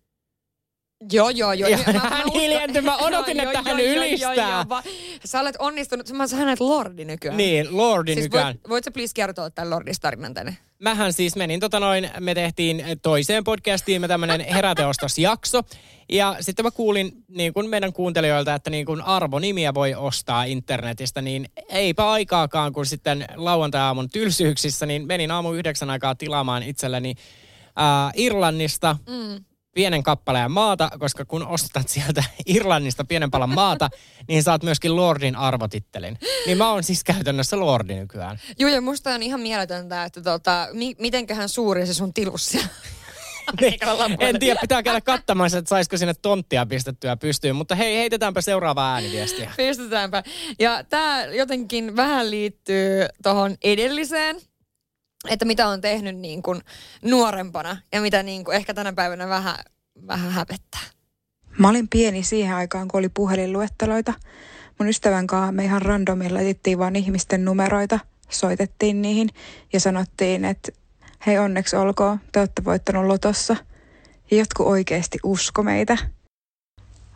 Joo, 1.12 1.30
joo, 1.30 1.54
joo. 1.54 1.70
Ja 1.70 1.78
Mä- 1.94 2.00
hän 2.00 2.28
hiljentyi, 2.34 2.82
mä 2.82 2.98
odotin, 2.98 3.38
Joo, 3.38 3.46
että 3.52 3.70
joo, 3.70 3.76
hän 3.76 3.86
joo, 3.86 3.96
ylistää. 3.96 4.34
joo, 4.34 4.50
joo, 4.52 4.66
va- 4.70 4.84
Sä 5.26 5.40
olet 5.40 5.56
onnistunut. 5.60 6.10
Mä 6.12 6.28
sä 6.28 6.36
hänet 6.36 6.60
lordi 6.60 7.06
nykyään. 7.06 7.38
Niin, 7.38 7.78
Lordi 7.78 8.14
Siis 8.14 8.24
nykyään. 8.26 8.48
voit, 8.48 8.70
voit 8.70 8.84
sä 8.84 8.92
please 8.92 9.12
kertoa 9.16 9.50
tämän 9.50 9.70
lordistarinan 9.70 10.34
tänne? 10.34 10.58
Mähän 10.80 11.14
siis 11.14 11.36
menin, 11.36 11.60
tota 11.60 11.80
noin, 11.80 12.10
me 12.20 12.36
tehtiin 12.36 12.84
toiseen 13.02 13.44
podcastiin 13.44 14.02
me 14.02 14.08
tämmönen 14.08 14.42
heräteostosjakso. 14.42 15.62
Ja 16.12 16.36
sitten 16.40 16.66
mä 16.66 16.72
kuulin 16.72 17.12
niin 17.28 17.54
kuin 17.54 17.70
meidän 17.70 17.94
kuuntelijoilta, 17.94 18.56
että 18.56 18.70
niin 18.70 18.86
kuin 18.86 19.02
arvonimiä 19.02 19.74
voi 19.74 19.96
ostaa 19.96 20.44
internetistä, 20.44 21.22
niin 21.22 21.46
eipä 21.70 22.12
aikaakaan, 22.12 22.74
kun 22.74 22.86
sitten 22.86 23.26
lauantai-aamun 23.36 24.10
tylsyyksissä, 24.10 24.86
niin 24.86 25.08
menin 25.08 25.32
aamu 25.32 25.52
yhdeksän 25.54 25.90
aikaa 25.90 26.16
tilaamaan 26.16 26.64
itselleni 26.64 27.16
ää, 27.76 28.12
Irlannista 28.16 28.96
mm. 29.10 29.44
Pienen 29.74 30.04
kappaleen 30.04 30.52
maata, 30.52 30.90
koska 31.00 31.26
kun 31.26 31.48
ostat 31.48 31.88
sieltä 31.88 32.24
Irlannista 32.46 33.04
pienen 33.06 33.32
palan 33.32 33.50
maata, 33.50 33.90
niin 34.28 34.44
saat 34.44 34.64
myöskin 34.64 34.96
Lordin 34.96 35.36
arvotittelin. 35.36 36.18
Niin 36.46 36.58
mä 36.58 36.72
oon 36.72 36.84
siis 36.84 37.04
käytännössä 37.04 37.60
Lordi 37.60 37.96
nykyään. 37.96 38.40
Joo, 38.60 38.70
ja 38.70 38.82
musta 38.82 39.14
on 39.14 39.24
ihan 39.24 39.40
mieletöntä, 39.40 40.04
että 40.04 40.22
tota, 40.22 40.68
mi- 40.74 40.96
mitenköhän 41.00 41.50
suuri 41.50 41.86
se 41.86 41.94
sun 41.94 42.14
tilus 42.14 42.46
siellä. 42.50 42.70
Niin, 43.62 43.80
en 44.20 44.40
tiedä, 44.40 44.60
pitää 44.62 44.84
käydä 44.84 45.02
katsomaan, 45.02 45.56
että 45.58 45.70
saisiko 45.70 45.98
sinne 45.98 46.14
tonttia 46.22 46.66
pistettyä 46.66 47.18
pystyyn. 47.18 47.56
Mutta 47.56 47.76
hei, 47.76 47.98
heitetäänpä 47.98 48.42
seuraavaa 48.42 48.94
ääniviestiä. 48.94 49.52
Pistetäänpä. 49.58 50.24
Ja 50.60 50.84
tämä 50.84 51.24
jotenkin 51.24 51.96
vähän 51.96 52.32
liittyy 52.32 53.06
tuohon 53.24 53.56
edelliseen, 53.64 54.42
että 55.30 55.46
mitä 55.46 55.68
on 55.68 55.82
tehnyt 55.82 56.18
niin 56.18 56.44
kuin 56.44 56.62
nuorempana 57.02 57.78
ja 57.92 58.02
mitä 58.02 58.24
niin 58.24 58.46
kuin 58.46 58.58
ehkä 58.58 58.74
tänä 58.74 58.94
päivänä 58.94 59.28
vähän, 59.28 59.56
vähän 60.08 60.32
hävettää. 60.32 60.82
Mä 61.58 61.70
olin 61.70 61.88
pieni 61.88 62.24
siihen 62.24 62.56
aikaan, 62.56 62.88
kun 62.88 63.00
oli 63.00 63.10
puhelinluetteloita. 63.10 64.14
Mun 64.80 64.90
ystävän 64.90 65.28
kanssa 65.28 65.52
me 65.52 65.64
ihan 65.64 65.82
randomilla 65.82 66.38
laitettiin 66.38 66.80
vaan 66.80 66.96
ihmisten 66.96 67.46
numeroita, 67.46 68.00
soitettiin 68.30 69.02
niihin 69.02 69.30
ja 69.74 69.80
sanottiin, 69.80 70.46
että 70.46 70.72
hei 71.26 71.40
onneksi 71.40 71.76
olkoon, 71.76 72.20
te 72.32 72.40
olette 72.40 72.64
voittanut 72.64 73.06
lotossa. 73.06 73.56
Ja 74.32 74.38
jotkut 74.38 74.68
oikeasti 74.68 75.18
usko 75.24 75.64
meitä. 75.64 75.98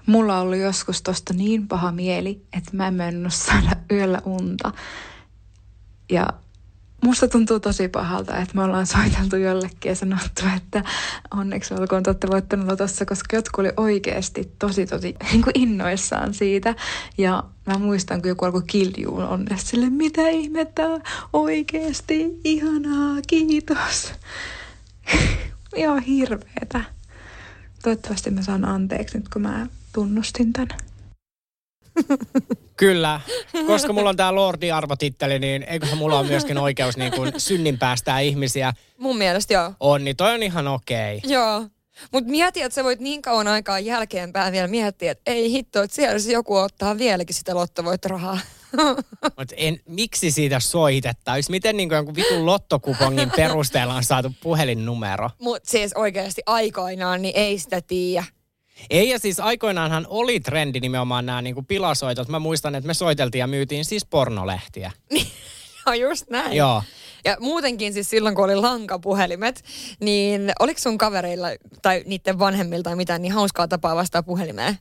Mulla 0.06 0.36
on 0.36 0.42
ollut 0.42 0.58
joskus 0.58 1.02
tosta 1.02 1.34
niin 1.34 1.68
paha 1.68 1.92
mieli, 1.92 2.42
että 2.58 2.72
mä 2.74 2.88
en 2.88 2.94
mennyt 2.94 3.34
saada 3.34 3.76
yöllä 3.92 4.22
unta. 4.26 4.72
Ja 6.12 6.28
musta 7.06 7.28
tuntuu 7.28 7.60
tosi 7.60 7.88
pahalta, 7.88 8.38
että 8.38 8.56
me 8.56 8.64
ollaan 8.64 8.88
soiteltu 8.88 9.36
jollekin 9.36 9.90
ja 9.90 9.96
sanottu, 9.96 10.42
että 10.58 10.84
onneksi 11.32 11.74
olkoon 11.74 12.04
te 12.04 12.10
olette 12.10 12.28
voittanut 12.28 12.68
lotossa, 12.68 13.06
koska 13.06 13.36
jotkut 13.36 13.60
oli 13.60 13.74
oikeasti 13.78 14.52
tosi 14.60 14.86
tosi 14.86 15.16
niin 15.32 15.42
kuin 15.42 15.52
innoissaan 15.56 16.34
siitä. 16.34 16.76
Ja 17.18 17.44
mä 17.66 17.78
muistan, 17.78 18.22
kun 18.22 18.30
joku 18.30 18.46
alkoi 18.46 18.64
kiljuun 18.68 19.24
onnesta 19.24 19.70
sille, 19.70 19.90
mitä 19.90 20.30
ihmettä, 20.30 20.84
oikeasti, 21.34 22.40
ihanaa, 22.44 23.18
kiitos. 23.28 24.14
Ihan 25.76 26.02
hirveetä. 26.02 26.84
Toivottavasti 27.84 28.32
mä 28.32 28.42
saan 28.42 28.66
anteeksi 28.66 29.18
nyt, 29.18 29.30
kun 29.30 29.42
mä 29.42 29.68
tunnustin 29.94 30.54
tämän. 30.54 30.95
Kyllä, 32.78 33.22
koska 33.68 33.94
mulla 33.94 34.10
on 34.10 34.18
tää 34.18 34.36
Lordi-arvotitteli, 34.36 35.40
niin 35.40 35.64
eiköhän 35.64 35.98
mulla 35.98 36.20
ole 36.20 36.28
myöskin 36.28 36.58
oikeus 36.58 36.98
niin 36.98 37.12
kuin 37.12 37.34
synnin 37.38 37.80
päästää 37.80 38.20
ihmisiä. 38.20 38.74
Mun 38.98 39.18
mielestä 39.18 39.54
joo. 39.54 39.74
On, 39.80 40.04
niin 40.04 40.16
toi 40.16 40.34
on 40.34 40.44
ihan 40.44 40.68
okei. 40.68 41.22
Joo. 41.24 41.66
Mutta 42.12 42.32
mieti, 42.32 42.62
että 42.62 42.76
sä 42.76 42.84
voit 42.84 43.00
niin 43.00 43.22
kauan 43.22 43.48
aikaa 43.48 43.80
jälkeenpäin 43.80 44.54
vielä 44.54 44.68
miettiä, 44.68 45.12
että 45.12 45.32
ei 45.32 45.52
hitto, 45.52 45.82
että 45.82 45.96
siellä 45.96 46.20
se 46.20 46.32
joku 46.32 46.56
ottaa 46.56 46.98
vieläkin 46.98 47.36
sitä 47.36 47.56
lottovoittorahaa. 47.56 48.40
Mutta 49.38 49.56
en, 49.58 49.80
miksi 49.88 50.32
siitä 50.32 50.60
soitettaisiin? 50.60 51.54
Miten 51.54 51.78
niin 51.78 51.90
jonkun 51.90 52.16
vitun 52.16 52.46
lottokupongin 52.46 53.32
perusteella 53.36 53.94
on 53.94 54.04
saatu 54.04 54.32
puhelinnumero? 54.44 55.30
Mutta 55.40 55.72
siis 55.72 55.94
oikeasti 55.94 56.42
aikoinaan, 56.46 57.22
niin 57.22 57.36
ei 57.36 57.60
sitä 57.60 57.82
tiedä. 57.82 58.26
Ei, 58.90 59.10
ja 59.10 59.20
siis 59.20 59.40
aikoinaanhan 59.40 60.06
oli 60.10 60.40
trendi 60.40 60.80
nimenomaan 60.80 61.26
nämä 61.26 61.42
niin 61.42 61.56
kuin 61.56 61.66
pilasoitot. 61.66 62.28
Mä 62.28 62.40
muistan, 62.40 62.76
että 62.76 62.88
me 62.88 62.94
soiteltiin 62.94 63.40
ja 63.40 63.48
myytiin 63.48 63.86
siis 63.86 64.06
pornolehtiä. 64.06 64.92
No 65.86 65.94
just 65.94 66.30
näin. 66.30 66.58
Joo. 66.58 66.84
Ja 67.26 67.38
muutenkin 67.40 67.94
siis 67.94 68.10
silloin, 68.10 68.36
kun 68.36 68.46
oli 68.46 68.56
lankapuhelimet, 68.56 69.64
niin 70.00 70.52
oliko 70.60 70.80
sun 70.80 70.98
kavereilla 70.98 71.48
tai 71.82 72.04
niiden 72.06 72.40
vanhemmilta 72.40 72.84
tai 72.84 72.96
mitään 72.96 73.22
niin 73.22 73.32
hauskaa 73.32 73.68
tapaa 73.68 73.96
vastaa 73.96 74.24
puhelimeen? 74.24 74.78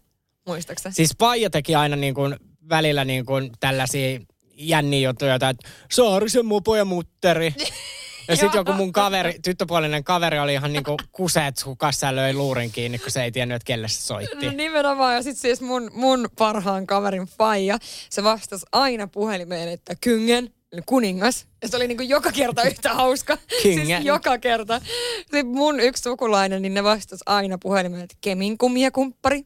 Muistaaksä? 0.47 0.91
Siis 0.91 1.17
Paija 1.19 1.51
teki 1.51 1.75
aina 1.75 1.97
niin 1.97 2.15
kuin 2.15 2.37
välillä 2.69 3.05
niin 3.05 3.27
kuin 3.27 3.51
tällaisia 3.61 4.21
jänniä 4.55 5.09
juttuja, 5.09 5.35
että 5.35 5.55
Saarisen 5.91 6.47
mupo 6.47 6.77
ja 6.77 6.85
mutteri. 6.85 7.55
Ja 8.28 8.37
sitten 8.37 8.59
joku 8.59 8.73
mun 8.73 8.93
kaveri, 8.93 9.35
tyttöpuolinen 9.43 10.04
kaveri 10.04 10.38
oli 10.38 10.52
ihan 10.52 10.73
niinku 10.73 10.97
kuseet 11.12 11.64
hukassa 11.64 12.07
ja 12.07 12.16
löi 12.16 12.33
luurin 12.33 12.73
kiinni, 12.73 12.99
kun 12.99 13.11
se 13.11 13.25
ei 13.25 13.33
tiennyt, 13.33 13.57
että 13.57 13.66
kelle 13.66 13.88
se 13.88 14.00
soitti. 14.00 14.47
No 14.47 14.52
nimenomaan. 14.52 15.14
Ja 15.14 15.23
sitten 15.23 15.40
siis 15.40 15.61
mun, 15.61 15.90
mun 15.95 16.28
parhaan 16.38 16.87
kaverin 16.87 17.26
faija, 17.26 17.78
se 18.11 18.25
vastasi 18.25 18.66
aina 18.73 19.07
puhelimeen, 19.07 19.69
että 19.69 19.95
kyngen, 20.00 20.50
kuningas. 20.87 21.47
Ja 21.62 21.69
se 21.69 21.76
oli 21.76 21.88
niinku 21.88 22.02
joka 22.02 22.33
kerta 22.33 22.62
yhtä 22.71 22.95
hauska. 22.95 23.38
Kyngen. 23.62 23.87
Siis 23.87 24.04
joka 24.04 24.38
kerta. 24.38 24.81
Sitten 25.21 25.47
mun 25.47 25.81
yksi 25.81 26.02
sukulainen, 26.02 26.62
niin 26.62 26.75
ne 26.75 26.85
vastasi 26.85 27.25
aina 27.26 27.59
puhelimeen, 27.59 28.02
että 28.02 28.16
kemin 28.21 28.59
kumia 28.59 28.90
kumppari. 28.90 29.45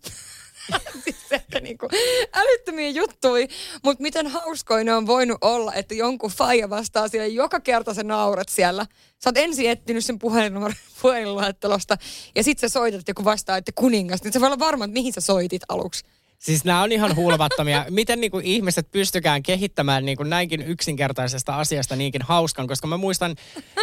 siis 1.05 1.17
että 1.31 1.61
niinku 1.61 1.89
älyttömiä 2.33 2.91
juttuja, 2.91 3.47
mutta 3.85 4.03
miten 4.03 4.27
hauskoja 4.27 4.85
ne 4.85 4.95
on 4.95 5.07
voinut 5.07 5.39
olla, 5.41 5.75
että 5.75 5.95
jonkun 5.95 6.31
faija 6.31 6.71
vastaa 6.71 7.09
siellä 7.09 7.27
joka 7.27 7.61
kerta 7.61 7.95
sä 7.95 8.05
naurat 8.05 8.49
siellä. 8.49 8.87
Sä 9.19 9.31
oot 9.31 9.37
ensin 9.37 9.71
etsinyt 9.71 10.05
sen 10.05 10.19
puhelinnumeron 10.19 10.77
puhelinluettelosta 11.03 11.97
ja 12.35 12.43
sit 12.45 12.59
sä 12.59 12.69
soitat, 12.69 12.99
että 13.01 13.11
joku 13.11 13.25
vastaa, 13.25 13.57
että 13.57 13.73
kuningas, 13.75 14.23
niin 14.23 14.33
sä 14.33 14.41
voi 14.41 14.47
olla 14.47 14.59
varma, 14.59 14.85
että 14.85 14.93
mihin 14.93 15.13
sä 15.13 15.21
soitit 15.21 15.63
aluksi. 15.69 16.05
Siis 16.39 16.65
nämä 16.65 16.83
on 16.83 16.93
ihan 16.93 17.17
hulvattomia. 17.17 17.85
Miten 17.91 18.21
niinku 18.21 18.41
ihmiset 18.45 18.91
pystykään 18.91 19.43
kehittämään 19.43 20.05
niinku 20.05 20.23
näinkin 20.23 20.63
yksinkertaisesta 20.63 21.57
asiasta 21.59 21.97
niinkin 21.97 22.23
hauskan, 22.23 22.67
koska 22.67 22.87
mä 22.87 22.97
muistan, 22.97 23.37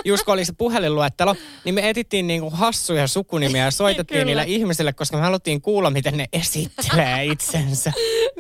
just 0.05 0.24
kun 0.24 0.33
oli 0.33 0.45
se 0.45 0.53
puhelinluettelo, 0.57 1.35
niin 1.65 1.75
me 1.75 1.89
etittiin 1.89 2.27
niinku 2.27 2.50
hassuja 2.50 3.07
sukunimiä 3.07 3.65
ja 3.65 3.71
soitettiin 3.71 4.27
niille 4.27 4.43
ihmisille, 4.47 4.93
koska 4.93 5.17
me 5.17 5.24
haluttiin 5.24 5.62
kuulla, 5.62 5.89
miten 5.89 6.17
ne 6.17 6.25
esittelee 6.33 7.25
itsensä. 7.25 7.93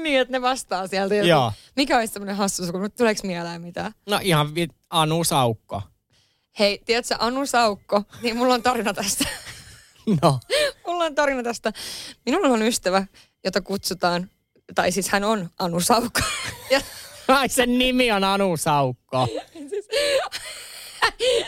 niin, 0.03 0.19
että 0.21 0.31
ne 0.31 0.41
vastaa 0.41 0.87
sieltä. 0.87 1.15
Joo. 1.15 1.53
Mikä 1.75 1.97
olisi 1.97 2.13
semmoinen 2.13 2.35
hassu 2.35 2.65
suku? 2.65 2.79
Tuleeko 2.97 3.21
mieleen 3.27 3.61
mitään? 3.61 3.91
No 4.09 4.19
ihan 4.23 4.55
vi- 4.55 4.67
Anu 4.89 5.23
Saukko. 5.23 5.81
Hei, 6.59 6.81
tiedätkö 6.85 7.15
Anu 7.19 7.45
Saukko? 7.45 8.03
Niin 8.21 8.37
mulla 8.37 8.53
on 8.53 8.63
tarina 8.63 8.93
tästä. 8.93 9.25
No. 10.21 10.39
Mulla 10.87 11.03
on 11.03 11.15
tarina 11.15 11.43
tästä. 11.43 11.73
Minulla 12.25 12.47
on 12.47 12.61
ystävä, 12.61 13.05
jota 13.45 13.61
kutsutaan, 13.61 14.29
tai 14.75 14.91
siis 14.91 15.09
hän 15.09 15.23
on 15.23 15.49
Anu 15.59 15.79
Saukko. 15.79 16.21
Ja 16.71 16.81
Ai 17.27 17.49
sen 17.49 17.77
nimi 17.77 18.11
on 18.11 18.23
Anu 18.23 18.57
Saukko. 18.57 19.27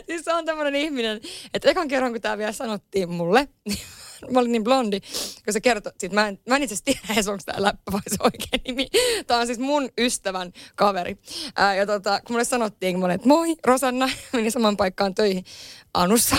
siis 0.08 0.26
se 0.26 0.34
on 0.34 0.46
tämmöinen 0.46 0.76
ihminen, 0.76 1.22
että 1.54 1.70
ekan 1.70 1.88
kerran 1.88 2.12
kun 2.12 2.22
tämä 2.22 2.38
vielä 2.38 2.52
sanottiin 2.52 3.12
mulle, 3.12 3.48
niin 3.66 3.80
mä 4.32 4.40
olin 4.40 4.52
niin 4.52 4.64
blondi, 4.64 5.00
kun 5.46 5.54
se 5.54 5.62
kertoi, 5.62 5.94
sit 5.98 6.12
mä 6.12 6.28
en, 6.28 6.40
mä 6.50 6.56
en 6.56 6.64
itse 6.64 6.74
asiassa 6.74 6.86
tiedä 6.86 7.14
edes, 7.14 7.28
onko 7.28 7.44
tämä 7.46 7.64
läppä 7.64 7.92
vai 7.92 8.02
se 8.08 8.16
oikea 8.20 8.60
nimi. 8.68 8.88
Tämä 9.28 9.40
on 9.40 9.48
siis 9.48 9.60
mun 9.60 9.90
ystävän 9.98 10.54
kaveri. 10.76 11.18
Ää, 11.56 11.76
ja 11.76 11.86
tota, 11.86 12.22
kun 12.22 12.34
mulle 12.34 12.46
sanottiin, 12.46 12.94
kun 12.94 13.00
mä 13.00 13.06
olin, 13.06 13.16
että 13.16 13.28
moi 13.28 13.56
Rosanna, 13.66 14.10
menin 14.34 14.52
saman 14.52 14.78
paikkaan 14.78 15.16
töihin 15.16 15.46
Anussa. 15.94 16.36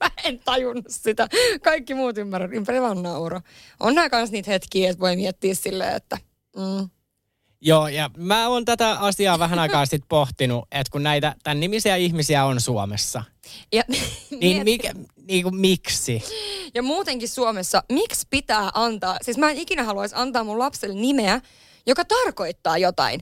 Mä 0.00 0.10
en 0.24 0.38
tajunnut 0.38 0.84
sitä. 0.88 1.28
Kaikki 1.62 1.94
muut 1.94 2.18
ymmärrän, 2.18 2.52
ympäri 2.52 2.82
vaan 2.82 3.02
nauro. 3.02 3.40
On 3.80 3.94
nämä 3.94 4.10
kans 4.10 4.30
niitä 4.30 4.50
hetkiä, 4.50 4.90
että 4.90 5.00
voi 5.00 5.16
miettiä 5.16 5.54
silleen, 5.54 5.96
että 5.96 6.18
mm, 6.56 6.88
Joo, 7.62 7.88
ja 7.88 8.10
mä 8.16 8.48
oon 8.48 8.64
tätä 8.64 8.90
asiaa 8.90 9.38
vähän 9.38 9.58
aikaa 9.58 9.86
sitten 9.86 10.08
pohtinut, 10.08 10.64
että 10.72 10.90
kun 10.90 11.02
näitä 11.02 11.34
tämän 11.42 11.60
nimisiä 11.60 11.96
ihmisiä 11.96 12.44
on 12.44 12.60
Suomessa, 12.60 13.22
ja, 13.72 13.82
niin, 14.40 14.64
mikä, 14.70 14.92
niin 15.24 15.42
kuin, 15.42 15.56
miksi? 15.56 16.22
Ja 16.74 16.82
muutenkin 16.82 17.28
Suomessa, 17.28 17.82
miksi 17.92 18.26
pitää 18.30 18.70
antaa, 18.74 19.16
siis 19.22 19.38
mä 19.38 19.50
en 19.50 19.58
ikinä 19.58 19.84
haluaisi 19.84 20.14
antaa 20.18 20.44
mun 20.44 20.58
lapselle 20.58 21.00
nimeä, 21.00 21.40
joka 21.86 22.04
tarkoittaa 22.04 22.78
jotain. 22.78 23.20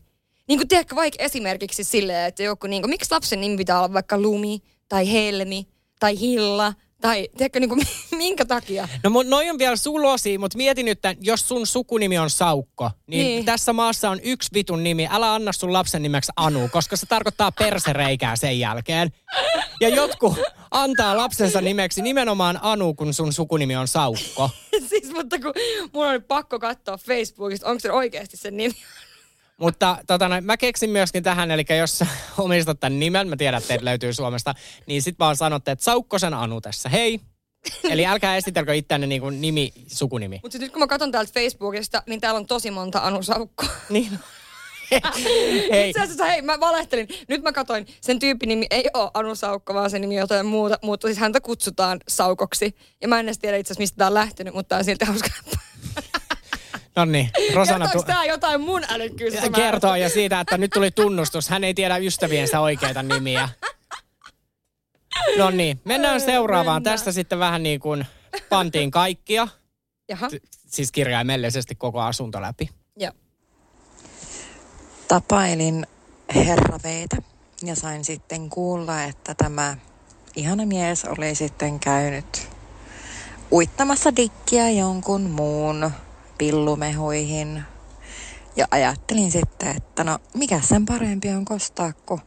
Niin 0.48 0.58
kuin 0.58 0.68
tiedätkö 0.68 0.96
vaikka 0.96 1.24
esimerkiksi 1.24 1.84
silleen, 1.84 2.26
että 2.26 2.42
joku, 2.42 2.66
niin 2.66 2.82
kuin, 2.82 2.90
miksi 2.90 3.10
lapsen 3.10 3.40
nimi 3.40 3.56
pitää 3.56 3.78
olla 3.78 3.92
vaikka 3.92 4.18
Lumi 4.18 4.62
tai 4.88 5.12
Helmi 5.12 5.66
tai 5.98 6.20
Hilla 6.20 6.74
tai 7.00 7.28
tiedätkö 7.36 7.60
niin 7.60 7.68
kuin, 7.68 7.82
minkä 8.16 8.44
takia? 8.44 8.88
No 9.04 9.10
noi 9.26 9.50
on 9.50 9.58
vielä 9.58 9.76
sulosia, 9.76 10.38
mutta 10.38 10.56
mieti 10.58 10.82
nyt, 10.82 10.98
että 10.98 11.14
jos 11.20 11.48
sun 11.48 11.66
sukunimi 11.66 12.18
on 12.18 12.30
Saukko, 12.30 12.90
niin, 13.06 13.24
Niin. 13.26 13.44
tässä 13.44 13.72
maassa 13.72 14.10
on 14.10 14.20
yksi 14.22 14.50
vitun 14.54 14.82
nimi. 14.82 15.08
Älä 15.10 15.34
anna 15.34 15.52
sun 15.52 15.72
lapsen 15.72 16.02
nimeksi 16.02 16.32
Anu, 16.36 16.68
koska 16.72 16.96
se 16.96 17.06
tarkoittaa 17.06 17.52
persereikää 17.52 18.36
sen 18.36 18.60
jälkeen. 18.60 19.10
Ja 19.80 19.88
jotkut 19.88 20.36
antaa 20.70 21.16
lapsensa 21.16 21.60
nimeksi 21.60 22.02
nimenomaan 22.02 22.58
Anu, 22.62 22.94
kun 22.94 23.14
sun 23.14 23.32
sukunimi 23.32 23.76
on 23.76 23.88
Saukko. 23.88 24.50
siis 24.88 25.12
mutta 25.12 25.38
kun 25.38 25.52
mulla 25.92 26.08
on 26.08 26.14
nyt 26.14 26.28
pakko 26.28 26.58
katsoa 26.58 26.96
Facebookista, 26.98 27.66
onko 27.66 27.80
se 27.80 27.92
oikeasti 27.92 28.36
sen 28.36 28.56
nimi. 28.56 28.74
Mutta 29.60 29.98
tota, 30.06 30.28
no, 30.28 30.34
mä 30.40 30.56
keksin 30.56 30.90
myöskin 30.90 31.22
tähän, 31.22 31.50
eli 31.50 31.64
jos 31.78 32.04
omistat 32.38 32.80
tämän 32.80 32.98
nimen, 32.98 33.28
mä 33.28 33.36
tiedän, 33.36 33.58
että 33.58 33.68
teitä 33.68 33.84
löytyy 33.84 34.12
Suomesta, 34.12 34.54
niin 34.86 35.02
sit 35.02 35.18
vaan 35.18 35.36
sanotte, 35.36 35.70
että 35.70 35.84
Saukkosen 35.84 36.34
Anu 36.34 36.60
tässä, 36.60 36.88
hei. 36.88 37.20
Eli 37.90 38.06
älkää 38.06 38.36
esitelkö 38.36 38.74
itseänne 38.74 39.06
niin 39.06 39.20
kuin 39.20 39.40
nimi, 39.40 39.72
sukunimi. 39.86 40.40
Mutta 40.42 40.58
nyt 40.58 40.72
kun 40.72 40.80
mä 40.80 40.86
katson 40.86 41.12
täältä 41.12 41.32
Facebookista, 41.34 42.02
niin 42.06 42.20
täällä 42.20 42.38
on 42.38 42.46
tosi 42.46 42.70
monta 42.70 42.98
Anu 42.98 43.22
Saukkoa. 43.22 43.68
Niin. 43.88 44.18
hei, 45.70 45.88
Itse 45.90 46.00
asiassa, 46.00 46.24
hei, 46.24 46.42
mä 46.42 46.60
valehtelin. 46.60 47.08
Nyt 47.28 47.42
mä 47.42 47.52
katsoin, 47.52 47.86
sen 48.00 48.18
tyypin 48.18 48.48
nimi 48.48 48.66
ei 48.70 48.84
ole 48.94 49.10
Anu 49.14 49.34
Saukko, 49.34 49.74
vaan 49.74 49.90
sen 49.90 50.00
nimi 50.00 50.14
on 50.14 50.20
jotain 50.20 50.46
muuta, 50.46 50.78
mutta 50.82 51.08
siis 51.08 51.18
häntä 51.18 51.40
kutsutaan 51.40 52.00
Saukoksi. 52.08 52.74
Ja 53.02 53.08
mä 53.08 53.20
en 53.20 53.26
edes 53.26 53.38
tiedä 53.38 53.56
itse 53.56 53.72
asiassa, 53.72 53.80
mistä 53.80 53.96
tää 53.96 54.06
on 54.06 54.14
lähtenyt, 54.14 54.54
mutta 54.54 54.68
tää 54.68 54.78
on 54.78 54.84
silti 54.84 55.04
hauska. 55.04 55.28
No 56.98 57.04
niin, 57.04 57.30
Rosanna 57.54 57.86
Kertooko 57.86 58.06
tu- 58.06 58.12
tää 58.12 58.24
jotain 58.24 58.60
mun 58.60 58.82
älykkyydestä? 58.88 59.50
kertoo 59.50 59.94
ja 59.96 60.08
siitä, 60.08 60.40
että 60.40 60.58
nyt 60.58 60.70
tuli 60.70 60.90
tunnustus. 60.90 61.48
Hän 61.48 61.64
ei 61.64 61.74
tiedä 61.74 61.96
ystäviensä 61.96 62.60
oikeita 62.60 63.02
nimiä. 63.02 63.48
No 65.38 65.50
niin, 65.50 65.80
mennään 65.84 66.20
seuraavaan. 66.20 66.76
mennään. 66.82 66.98
Tästä 66.98 67.12
sitten 67.12 67.38
vähän 67.38 67.62
niin 67.62 67.80
kuin 67.80 68.06
pantiin 68.48 68.90
kaikkia, 68.90 69.48
Jaha, 70.08 70.28
siis 70.66 70.92
kirjaimellisesti 70.92 71.74
koko 71.74 72.00
asunto 72.00 72.42
läpi. 72.42 72.68
joo. 72.96 73.12
tapailin 75.08 75.86
herra 76.34 76.78
Veetä 76.84 77.16
ja 77.62 77.76
sain 77.76 78.04
sitten 78.04 78.50
kuulla, 78.50 79.02
että 79.04 79.34
tämä 79.34 79.76
ihana 80.36 80.66
mies 80.66 81.04
oli 81.04 81.34
sitten 81.34 81.80
käynyt 81.80 82.48
uittamassa 83.52 84.16
dikkiä 84.16 84.70
jonkun 84.70 85.20
muun 85.22 85.90
pillumehuihin. 86.38 87.62
Ja 88.56 88.66
ajattelin 88.70 89.30
sitten, 89.30 89.76
että 89.76 90.04
no 90.04 90.18
mikä 90.34 90.60
sen 90.60 90.86
parempi 90.86 91.28
on 91.28 91.44
kostaa 91.44 91.92
kuin 92.06 92.20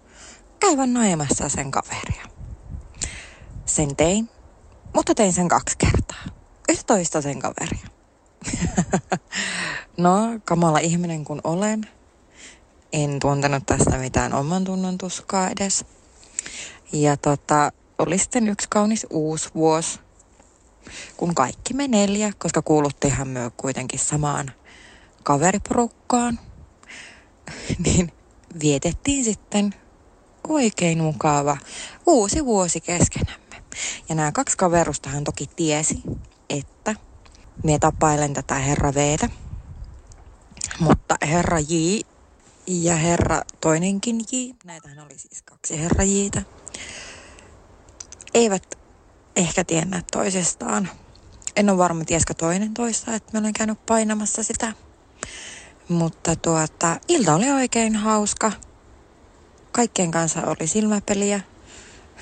käydä 0.59 0.85
naimassa 0.85 1.49
sen 1.49 1.71
kaveria. 1.71 2.25
Sen 3.65 3.95
tein, 3.95 4.29
mutta 4.95 5.15
tein 5.15 5.33
sen 5.33 5.47
kaksi 5.47 5.77
kertaa. 5.77 6.23
Yhtä 6.69 6.83
toista 6.87 7.21
sen 7.21 7.39
kaveria. 7.39 7.87
no, 9.97 10.39
kamala 10.45 10.79
ihminen 10.79 11.25
kun 11.25 11.41
olen, 11.43 11.81
en 12.93 13.19
tuntenut 13.19 13.65
tästä 13.65 13.97
mitään 13.97 14.33
oman 14.33 14.63
tunnon 14.63 14.97
tuskaa 14.97 15.49
edes. 15.49 15.85
Ja 16.93 17.17
tota, 17.17 17.71
oli 17.99 18.17
sitten 18.17 18.47
yksi 18.47 18.67
kaunis 18.69 19.07
uusi 19.09 19.49
vuosi, 19.55 19.99
kun 21.17 21.35
kaikki 21.35 21.73
me 21.73 21.87
neljä, 21.87 22.31
koska 22.37 22.61
kuuluttiinhan 22.61 23.27
myö 23.27 23.51
kuitenkin 23.57 23.99
samaan 23.99 24.51
kaveriporukkaan, 25.23 26.39
niin 27.85 28.11
vietettiin 28.61 29.23
sitten 29.23 29.75
oikein 30.47 31.03
mukava 31.03 31.57
uusi 32.05 32.45
vuosi 32.45 32.81
keskenämme. 32.81 33.63
Ja 34.09 34.15
nämä 34.15 34.31
kaksi 34.31 34.57
kaverustahan 34.57 35.23
toki 35.23 35.49
tiesi, 35.55 36.01
että 36.49 36.95
me 37.63 37.79
tapailen 37.79 38.33
tätä 38.33 38.55
herra 38.55 38.93
Veetä, 38.93 39.29
mutta 40.79 41.17
herra 41.21 41.59
J 41.59 41.99
ja 42.67 42.95
herra 42.95 43.41
toinenkin 43.61 44.19
J, 44.31 44.35
näitähän 44.63 44.99
oli 44.99 45.17
siis 45.17 45.41
kaksi 45.41 45.79
herra 45.79 46.03
Jitä, 46.03 46.41
eivät 48.33 48.80
ehkä 49.35 49.63
tienneet 49.63 50.05
toisestaan. 50.11 50.89
En 51.55 51.69
ole 51.69 51.77
varma, 51.77 52.05
tiesikö 52.05 52.33
toinen 52.33 52.73
toista, 52.73 53.15
että 53.15 53.29
mä 53.33 53.39
olen 53.39 53.53
käynyt 53.53 53.85
painamassa 53.85 54.43
sitä. 54.43 54.73
Mutta 55.89 56.35
tuota, 56.35 56.99
ilta 57.07 57.35
oli 57.35 57.51
oikein 57.51 57.95
hauska. 57.95 58.51
Kaikkien 59.71 60.11
kanssa 60.11 60.41
oli 60.41 60.67
silmäpeliä. 60.67 61.41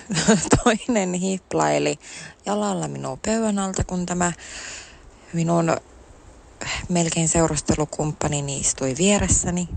Toinen 0.64 1.14
hiplaili 1.14 2.00
jalalla 2.46 2.88
minun 2.88 3.20
pöydän 3.26 3.60
alta, 3.60 3.84
kun 3.84 4.06
tämä 4.06 4.32
minun 5.34 5.78
melkein 6.90 7.30
seurustelukumppanini 7.30 8.60
istui 8.60 8.96
vieressäni. 8.98 9.70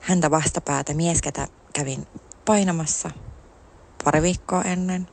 Häntä 0.00 0.30
vastapäätä 0.30 0.94
mies, 0.94 1.22
ketä 1.22 1.48
kävin 1.72 2.06
painamassa 2.44 3.10
pari 4.04 4.22
viikkoa 4.22 4.62
ennen. 4.62 5.08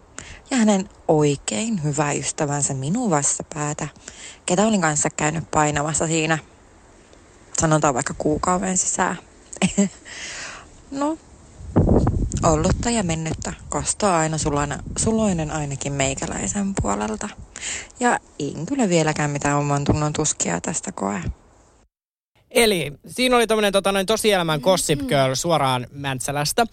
Ja 0.51 0.57
hänen 0.57 0.89
oikein 1.07 1.83
hyvä 1.83 2.11
ystävänsä 2.11 2.73
minun 2.73 3.09
vastapäätä, 3.09 3.87
ketä 4.45 4.67
olin 4.67 4.81
kanssa 4.81 5.09
käynyt 5.09 5.51
painamassa 5.51 6.07
siinä, 6.07 6.37
sanotaan 7.59 7.93
vaikka 7.93 8.13
kuukauden 8.17 8.77
sisään. 8.77 9.17
no, 10.91 11.17
ollutta 12.43 12.89
ja 12.89 13.03
mennyttä 13.03 13.53
kostaa 13.69 14.17
aina 14.17 14.37
sulana, 14.37 14.83
suloinen 14.97 15.51
ainakin 15.51 15.93
meikäläisen 15.93 16.73
puolelta. 16.81 17.29
Ja 17.99 18.19
en 18.39 18.65
kyllä 18.65 18.89
vieläkään 18.89 19.31
mitään 19.31 19.57
oman 19.57 19.83
tunnon 19.83 20.13
tuskia 20.13 20.61
tästä 20.61 20.91
koe. 20.91 21.21
Eli 22.51 22.93
siinä 23.07 23.35
oli 23.35 23.47
tämmöinen 23.47 23.73
tota, 23.73 23.91
noin 23.91 24.05
tosielämän 24.05 24.59
Gossip 24.59 24.99
Girl 24.99 25.35
suoraan 25.35 25.87
Mäntsälästä. 25.91 26.65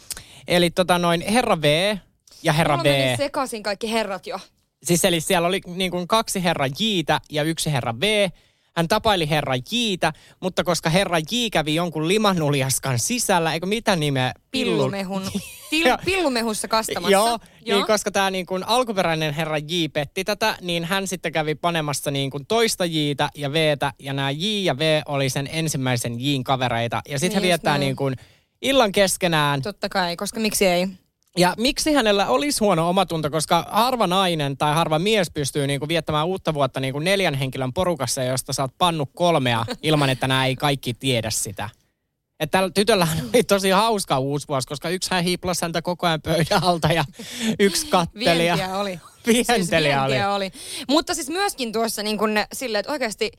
Eli 0.49 0.71
tota, 0.71 0.99
noin 0.99 1.21
herra 1.21 1.63
V 1.63 1.97
ja 2.43 2.53
herra 2.53 2.77
Mulla 2.77 2.83
B. 2.91 2.93
meni 2.93 3.17
sekaisin 3.17 3.63
kaikki 3.63 3.93
herrat 3.93 4.27
jo. 4.27 4.39
Siis 4.83 5.05
eli 5.05 5.21
siellä 5.21 5.49
oli 5.49 5.61
niin 5.67 5.91
kuin 5.91 6.09
kaksi 6.09 6.45
herra 6.45 6.67
Jitä 6.79 7.21
ja 7.31 7.43
yksi 7.43 7.73
herra 7.73 8.01
V. 8.01 8.29
Hän 8.77 8.89
tapaili 8.89 9.31
herra 9.31 9.55
Jitä, 9.73 10.13
mutta 10.41 10.65
koska 10.65 10.91
herra 10.91 11.19
J 11.19 11.49
kävi 11.53 11.75
jonkun 11.75 12.09
limanuljaskan 12.09 12.99
sisällä, 12.99 13.53
eikö 13.53 13.67
mitä 13.67 13.97
nimeä? 13.97 14.33
Pillumehun. 14.51 15.23
Joo. 15.33 15.33
Til, 15.71 15.97
pillumehussa 16.05 16.69
kastamassa. 16.69 17.11
Joo, 17.13 17.39
Niin 17.65 17.87
koska 17.87 18.11
tämä 18.11 18.31
niin 18.31 18.47
kuin 18.47 18.65
alkuperäinen 18.65 19.35
herra 19.35 19.59
J 19.59 19.87
petti 19.93 20.25
tätä, 20.25 20.57
niin 20.61 20.85
hän 20.85 21.07
sitten 21.07 21.33
kävi 21.33 21.55
panemassa 21.55 22.11
niin 22.11 22.31
kuin 22.31 22.47
toista 22.47 22.85
Jtä 22.85 23.29
ja 23.35 23.53
Vtä, 23.53 23.93
ja 23.99 24.13
nämä 24.13 24.31
J 24.31 24.45
ja 24.47 24.79
V 24.79 25.03
oli 25.07 25.31
sen 25.31 25.49
ensimmäisen 25.53 26.21
Jin 26.21 26.45
kavereita. 26.45 27.03
Ja 27.09 27.19
sitten 27.19 27.43
Niin 27.43 27.49
he 27.49 27.49
just 27.49 27.63
viettää 27.63 27.79
niin 27.79 27.97
kuin 27.97 28.15
illan 28.63 28.93
keskenään. 28.93 29.63
Totta 29.63 29.89
kai, 29.89 30.17
koska 30.17 30.41
miksi 30.41 30.67
ei? 30.67 30.89
Ja 31.37 31.55
miksi 31.59 31.93
hänellä 31.93 32.27
olisi 32.27 32.61
huono 32.61 32.89
omatunto, 32.89 33.31
koska 33.31 33.67
harva 33.71 34.07
nainen 34.07 34.57
tai 34.57 34.75
harva 34.75 34.99
mies 34.99 35.31
pystyy 35.31 35.67
niinku 35.67 35.89
viettämään 35.89 36.27
uutta 36.27 36.55
vuotta 36.55 36.81
niinku 36.81 36.99
neljän 36.99 37.35
henkilön 37.35 37.73
porukassa, 37.73 38.23
josta 38.23 38.53
sä 38.53 38.63
oot 38.63 38.79
pannut 38.79 39.11
kolmea 39.15 39.65
ilman, 39.83 40.11
että 40.11 40.29
nämä 40.29 40.47
ei 40.47 40.57
kaikki 40.57 40.95
tiedä 40.95 41.31
sitä. 41.31 41.71
Että 42.41 42.59
tällä 42.59 42.71
tytöllähän 42.75 43.19
oli 43.35 43.43
tosi 43.43 43.71
hauska 43.71 44.19
uusi 44.19 44.49
vuosi, 44.49 44.69
koska 44.69 44.89
yksi 44.89 45.11
hän 45.11 45.25
hiiplasi 45.25 45.63
häntä 45.63 45.83
koko 45.83 46.07
ajan 46.07 46.23
pöydän 46.23 46.63
alta 46.63 46.89
ja 46.89 47.05
yksi 47.59 47.87
katteli. 47.87 48.25
Vientiä 48.25 48.77
oli. 48.79 49.01
Oli. 49.27 49.47
vientiä 49.71 50.31
oli. 50.31 50.51
Mutta 50.89 51.15
siis 51.15 51.29
myöskin 51.31 51.73
tuossa 51.73 52.03
niin 52.03 52.19
kuin 52.19 52.45
silleen, 52.53 52.81
että 52.81 52.93
oikeasti 52.93 53.33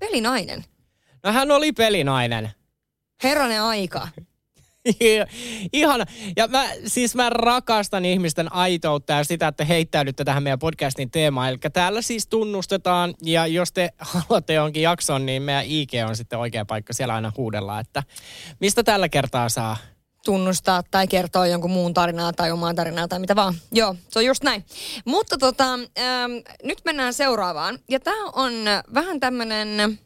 pelinainen. 0.00 0.64
No 1.22 1.32
hän 1.32 1.50
oli 1.50 1.72
pelinainen. 1.72 2.50
Herranen 3.22 3.62
aika. 3.62 4.08
Ihana. 5.72 6.04
Ja 6.36 6.48
mä, 6.48 6.64
siis 6.86 7.14
mä 7.14 7.30
rakastan 7.30 8.04
ihmisten 8.04 8.52
aitoutta 8.52 9.12
ja 9.12 9.24
sitä, 9.24 9.48
että 9.48 9.64
heittäydytte 9.64 10.24
tähän 10.24 10.42
meidän 10.42 10.58
podcastin 10.58 11.10
teemaan. 11.10 11.48
Eli 11.48 11.58
täällä 11.72 12.02
siis 12.02 12.26
tunnustetaan, 12.26 13.14
ja 13.22 13.46
jos 13.46 13.72
te 13.72 13.90
haluatte 13.98 14.52
jonkin 14.52 14.82
jakson, 14.82 15.26
niin 15.26 15.42
meidän 15.42 15.64
IG 15.66 15.90
on 16.08 16.16
sitten 16.16 16.38
oikea 16.38 16.64
paikka. 16.64 16.92
Siellä 16.92 17.14
aina 17.14 17.32
huudellaan, 17.36 17.80
että 17.80 18.02
mistä 18.60 18.82
tällä 18.82 19.08
kertaa 19.08 19.48
saa. 19.48 19.76
tunnustaa 20.24 20.82
tai 20.90 21.06
kertoa 21.08 21.46
jonkun 21.46 21.70
muun 21.70 21.94
tarinaa 21.94 22.32
tai 22.32 22.50
omaa 22.52 22.74
tarinaa 22.74 23.08
tai 23.08 23.18
mitä 23.18 23.36
vaan. 23.36 23.54
Joo, 23.72 23.96
se 24.08 24.18
on 24.18 24.24
just 24.24 24.42
näin. 24.42 24.64
Mutta 25.04 25.38
tota, 25.38 25.64
ähm, 25.74 26.32
nyt 26.62 26.78
mennään 26.84 27.14
seuraavaan. 27.14 27.78
Ja 27.88 28.00
tämä 28.00 28.24
on 28.32 28.52
vähän 28.94 29.20
tämmönen, 29.20 29.98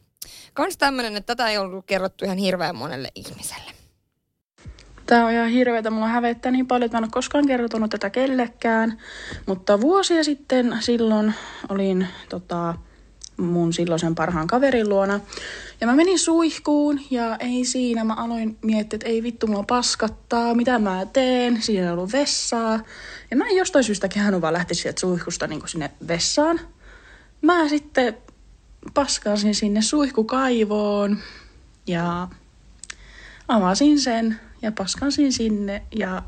kans 0.53 0.77
tämmönen, 0.77 1.15
että 1.15 1.35
tätä 1.35 1.49
ei 1.49 1.57
ollut 1.57 1.85
kerrottu 1.85 2.25
ihan 2.25 2.37
hirveän 2.37 2.75
monelle 2.75 3.09
ihmiselle. 3.15 3.78
Tää 5.09 5.25
on 5.25 5.31
ihan 5.31 5.49
hirveetä. 5.49 5.89
Mulla 5.89 6.07
hävettää 6.07 6.51
niin 6.51 6.67
paljon, 6.67 6.85
että 6.85 6.97
mä 6.97 6.99
en 6.99 7.03
ole 7.03 7.11
koskaan 7.11 7.47
kertonut 7.47 7.89
tätä 7.91 8.09
kellekään. 8.09 8.97
Mutta 9.45 9.81
vuosia 9.81 10.23
sitten 10.23 10.77
silloin 10.79 11.33
olin 11.69 12.07
tota, 12.29 12.75
mun 13.37 13.73
silloisen 13.73 14.15
parhaan 14.15 14.47
kaverin 14.47 14.89
luona. 14.89 15.19
Ja 15.81 15.87
mä 15.87 15.95
menin 15.95 16.19
suihkuun 16.19 16.99
ja 17.09 17.35
ei 17.35 17.65
siinä. 17.65 18.03
Mä 18.03 18.13
aloin 18.13 18.57
miettiä, 18.61 18.97
että 18.97 19.07
ei 19.07 19.23
vittu 19.23 19.47
mua 19.47 19.63
paskattaa, 19.63 20.53
mitä 20.55 20.79
mä 20.79 21.05
teen. 21.13 21.61
Siinä 21.61 21.85
ei 21.85 21.91
ollut 21.91 22.11
vessaa. 22.11 22.79
Ja 23.31 23.37
mä 23.37 23.45
en 23.45 23.55
jostain 23.55 23.83
syystä 23.83 24.07
kehannut 24.07 24.41
vaan 24.41 24.53
lähteä 24.53 24.75
sieltä 24.75 24.99
suihkusta 24.99 25.47
niin 25.47 25.61
sinne 25.65 25.91
vessaan. 26.07 26.59
Mä 27.41 27.69
sitten 27.69 28.17
paskasin 28.93 29.55
sinne 29.55 29.81
suihkukaivoon 29.81 31.17
ja 31.87 32.27
avasin 33.47 33.99
sen 33.99 34.39
ja 34.61 34.71
paskansin 34.71 35.33
sinne 35.33 35.83
ja 35.95 36.21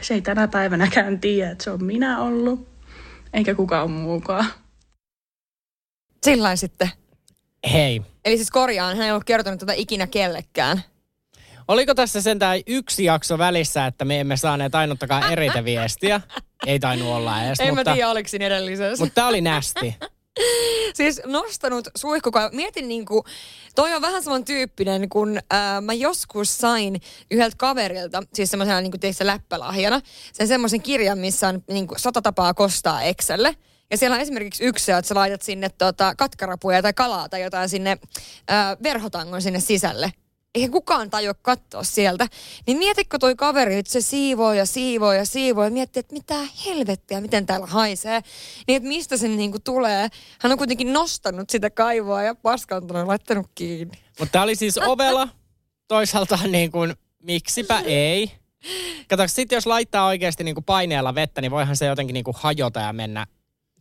se 0.00 0.14
ei 0.14 0.22
tänä 0.22 0.48
päivänäkään 0.48 1.20
tiedä, 1.20 1.50
että 1.50 1.64
se 1.64 1.70
on 1.70 1.84
minä 1.84 2.20
ollut, 2.20 2.68
eikä 3.32 3.54
kukaan 3.54 3.90
muukaan. 3.90 4.46
Sillä 6.24 6.56
sitten. 6.56 6.90
Hei, 7.72 8.02
Eli 8.24 8.36
siis 8.36 8.50
korjaan, 8.50 8.96
hän 8.96 9.06
ei 9.06 9.12
ollut 9.12 9.24
kertonut 9.24 9.60
tätä 9.60 9.72
ikinä 9.72 10.06
kellekään. 10.06 10.82
oliko 11.68 11.94
tässä 11.94 12.20
sentään 12.20 12.60
yksi 12.66 13.04
jakso 13.04 13.38
välissä, 13.38 13.86
että 13.86 14.04
me 14.04 14.20
emme 14.20 14.36
saaneet 14.36 14.74
ainuttakaan 14.74 15.32
eriteviestiä? 15.32 16.20
Ei 16.66 16.78
tainnut 16.78 17.08
olla 17.08 17.44
edes, 17.44 17.60
En 17.60 17.74
mutta, 17.74 17.90
mä 17.90 17.94
tiedä, 17.94 18.10
oliko 18.10 18.28
siinä 18.28 18.46
edellisessä. 18.46 19.04
mutta 19.04 19.14
tämä 19.14 19.28
oli 19.28 19.40
nästi. 19.40 19.96
Siis 20.94 21.20
nostanut 21.26 21.88
suihkukaa. 21.96 22.50
Mietin 22.52 22.88
niinku, 22.88 23.24
toi 23.74 23.94
on 23.94 24.02
vähän 24.02 24.22
saman 24.22 24.44
tyyppinen, 24.44 25.08
kun 25.08 25.38
ää, 25.50 25.80
mä 25.80 25.92
joskus 25.92 26.58
sain 26.58 27.00
yhdeltä 27.30 27.56
kaverilta, 27.58 28.22
siis 28.34 28.50
semmoisena 28.50 28.80
niinku 28.80 28.98
teissä 28.98 29.26
läppälahjana, 29.26 30.00
sen 30.32 30.48
semmoisen 30.48 30.82
kirjan, 30.82 31.18
missä 31.18 31.48
on 31.48 31.62
niinku 31.68 31.94
sata 31.98 32.22
tapaa 32.22 32.54
kostaa 32.54 33.02
Excelle. 33.02 33.56
Ja 33.90 33.98
siellä 33.98 34.14
on 34.14 34.20
esimerkiksi 34.20 34.64
yksi 34.64 34.92
että 34.92 35.08
sä 35.08 35.14
laitat 35.14 35.42
sinne 35.42 35.68
tota, 35.68 36.14
katkarapuja 36.18 36.82
tai 36.82 36.92
kalaa 36.92 37.28
tai 37.28 37.42
jotain 37.42 37.68
sinne 37.68 37.98
ää, 38.48 38.76
verhotangon 38.82 39.42
sinne 39.42 39.60
sisälle. 39.60 40.12
Eihän 40.54 40.70
kukaan 40.70 41.10
tajua 41.10 41.34
katsoa 41.34 41.82
sieltä. 41.82 42.26
Niin 42.66 42.78
mietitkö 42.78 43.18
toi 43.18 43.34
kaveri, 43.36 43.74
että 43.74 43.92
se 43.92 44.00
siivoo 44.00 44.52
ja 44.52 44.66
siivoo 44.66 45.12
ja 45.12 45.26
siivoo 45.26 45.64
ja 45.64 45.70
miettii, 45.70 46.00
että 46.00 46.14
mitä 46.14 46.34
helvettiä, 46.66 47.20
miten 47.20 47.46
täällä 47.46 47.66
haisee. 47.66 48.22
Niin, 48.66 48.76
että 48.76 48.88
mistä 48.88 49.16
se 49.16 49.28
niinku 49.28 49.58
tulee. 49.58 50.08
Hän 50.40 50.52
on 50.52 50.58
kuitenkin 50.58 50.92
nostanut 50.92 51.50
sitä 51.50 51.70
kaivoa 51.70 52.22
ja 52.22 52.34
paskantunut 52.34 53.00
ja 53.00 53.06
laittanut 53.06 53.46
kiinni. 53.54 53.98
Mutta 54.18 54.32
tämä 54.32 54.42
oli 54.42 54.54
siis 54.54 54.78
ovela. 54.78 55.28
Toisaalta 55.88 56.38
niin 56.46 56.72
kuin, 56.72 56.94
miksipä 57.22 57.80
ei. 57.80 58.32
Kato, 59.08 59.28
sitten 59.28 59.56
jos 59.56 59.66
laittaa 59.66 60.06
oikeasti 60.06 60.44
niin 60.44 60.54
kuin 60.54 60.64
paineella 60.64 61.14
vettä, 61.14 61.40
niin 61.40 61.50
voihan 61.50 61.76
se 61.76 61.86
jotenkin 61.86 62.14
niin 62.14 62.24
kuin 62.24 62.36
hajota 62.38 62.80
ja 62.80 62.92
mennä 62.92 63.26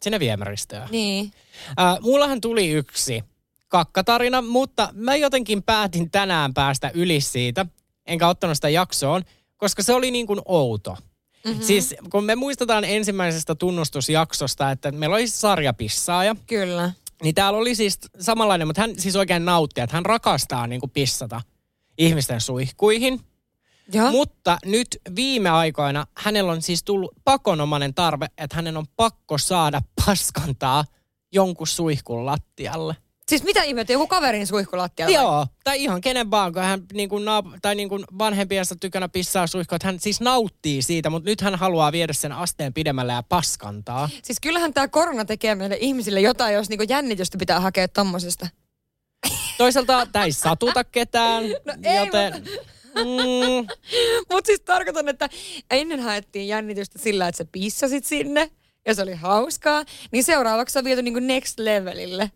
sinne 0.04 0.20
viemäristöön. 0.20 0.88
Niin. 0.92 1.32
Äh, 1.80 2.00
mullahan 2.02 2.42
tuli 2.42 2.70
yksi 2.70 3.24
kakkatarina, 3.72 4.42
mutta 4.42 4.90
mä 4.94 5.16
jotenkin 5.16 5.64
päätin 5.64 6.12
tänään 6.12 6.54
päästä 6.54 6.92
yli 6.94 7.22
siitä, 7.22 7.66
enkä 8.06 8.28
ottanut 8.28 8.58
sitä 8.58 8.70
jaksoon, 8.70 9.24
koska 9.58 9.84
se 9.84 9.94
oli 9.94 10.12
niin 10.12 10.28
kuin 10.28 10.42
outo. 10.46 10.98
Mm-hmm. 11.46 11.62
Siis 11.64 11.96
kun 12.12 12.24
me 12.24 12.36
muistetaan 12.36 12.84
ensimmäisestä 12.84 13.56
tunnustusjaksosta, 13.56 14.72
että 14.72 14.92
meillä 14.92 15.16
oli 15.16 15.28
sarjapissaaja, 15.28 16.36
Kyllä. 16.48 16.92
niin 17.24 17.36
täällä 17.36 17.60
oli 17.60 17.76
siis 17.76 18.00
samanlainen, 18.20 18.68
mutta 18.68 18.82
hän 18.82 18.94
siis 18.98 19.16
oikein 19.16 19.46
nautti, 19.46 19.82
että 19.82 19.96
hän 19.96 20.06
rakastaa 20.06 20.68
niin 20.68 20.80
kuin 20.80 20.92
pissata 20.92 21.42
ihmisten 21.98 22.42
suihkuihin. 22.42 23.20
Joo. 23.94 24.12
Mutta 24.12 24.58
nyt 24.66 24.88
viime 25.16 25.50
aikoina 25.50 26.08
hänellä 26.18 26.52
on 26.52 26.62
siis 26.62 26.84
tullut 26.84 27.12
pakonomainen 27.24 27.94
tarve, 27.94 28.28
että 28.38 28.56
hänen 28.56 28.78
on 28.78 28.86
pakko 28.96 29.38
saada 29.38 29.82
paskantaa 30.06 30.86
jonkun 31.32 31.68
suihkun 31.68 32.26
lattialle. 32.26 32.96
Siis 33.32 33.44
mitä 33.44 33.64
ihmettä, 33.64 33.94
joku 33.94 34.08
kaverin 34.08 34.48
suihkulattialla? 34.48 35.18
vai? 35.18 35.24
Joo, 35.24 35.48
tai 35.64 35.84
ihan 35.84 36.02
kenen 36.02 36.32
vaan, 36.32 36.54
kun 36.54 36.62
hän 36.62 36.82
niin 36.94 37.10
kuin 37.10 37.24
naap- 37.26 37.60
tai 37.62 37.76
niin 37.76 37.90
kuin 37.90 38.04
vanhempiensa 38.18 38.76
tykönä 38.76 39.10
pissaa 39.10 39.48
suihkua, 39.48 39.76
että 39.76 39.88
hän 39.88 40.00
siis 40.00 40.22
nauttii 40.22 40.82
siitä, 40.82 41.10
mutta 41.10 41.30
nyt 41.30 41.42
hän 41.42 41.56
haluaa 41.56 41.92
viedä 41.92 42.14
sen 42.14 42.32
asteen 42.32 42.74
pidemmälle 42.74 43.14
ja 43.14 43.24
paskantaa. 43.24 44.10
Siis 44.24 44.40
kyllähän 44.40 44.74
tämä 44.74 44.88
korona 44.88 45.26
tekee 45.26 45.56
meille 45.56 45.78
ihmisille 45.80 46.22
jotain, 46.22 46.54
jos 46.54 46.70
niinku 46.70 46.86
jännitystä 46.90 47.38
pitää 47.38 47.60
hakea 47.60 47.88
tommosesta. 47.88 48.48
Toisaalta 49.58 50.08
tämä 50.12 50.26
ei 50.26 50.32
satuta 50.32 50.84
ketään, 50.84 51.44
No 51.66 51.74
ei, 51.84 51.98
joten... 51.98 52.34
Mm, 52.96 53.68
Mutta 54.32 54.48
siis 54.50 54.62
tarkoitan, 54.62 55.10
että 55.10 55.30
ennen 55.72 56.00
haettiin 56.00 56.48
jännitystä 56.48 57.00
sillä, 57.00 57.28
että 57.28 57.38
sä 57.38 57.46
pissasit 57.52 58.06
sinne 58.06 58.52
ja 58.88 58.96
se 58.96 59.02
oli 59.02 59.14
hauskaa, 59.16 59.84
niin 60.12 60.24
seuraavaksi 60.24 60.74
se 60.74 60.80
on 60.80 60.86
viety 60.86 61.02
niinku 61.02 61.20
next 61.20 61.60
levelille. 61.60 62.32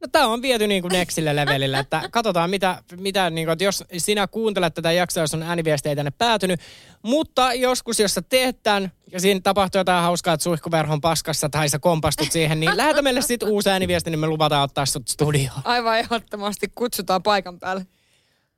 No 0.00 0.08
tämä 0.12 0.26
on 0.26 0.42
viety 0.42 0.66
niin 0.66 0.82
kuin 0.82 0.92
nextille 0.92 1.36
levelille, 1.36 1.78
että 1.78 2.02
katsotaan 2.10 2.50
mitä, 2.50 2.82
mitä 2.96 3.30
niin 3.30 3.46
kuin, 3.46 3.52
että 3.52 3.64
jos 3.64 3.84
sinä 3.96 4.26
kuuntelet 4.26 4.74
tätä 4.74 4.92
jaksoa, 4.92 5.22
jos 5.22 5.34
on 5.34 5.42
ääniviestejä 5.42 5.96
tänne 5.96 6.10
päätynyt, 6.10 6.60
mutta 7.02 7.54
joskus 7.54 8.00
jos 8.00 8.14
sä 8.14 8.22
teet 8.22 8.62
tämän 8.62 8.92
ja 9.12 9.20
siinä 9.20 9.40
tapahtuu 9.40 9.78
jotain 9.78 10.02
hauskaa, 10.02 10.34
että 10.34 10.44
suihkuverhon 10.44 11.00
paskassa 11.00 11.48
tai 11.48 11.68
sä 11.68 11.78
kompastut 11.78 12.32
siihen, 12.32 12.60
niin 12.60 12.76
lähetä 12.76 13.02
meille 13.02 13.22
sitten 13.22 13.48
uusi 13.48 13.70
ääniviesti, 13.70 14.10
niin 14.10 14.20
me 14.20 14.26
luvataan 14.26 14.62
ottaa 14.62 14.86
sut 14.86 15.08
studioon. 15.08 15.60
Aivan 15.64 15.98
ehdottomasti 15.98 16.72
kutsutaan 16.74 17.22
paikan 17.22 17.58
päälle. 17.58 17.86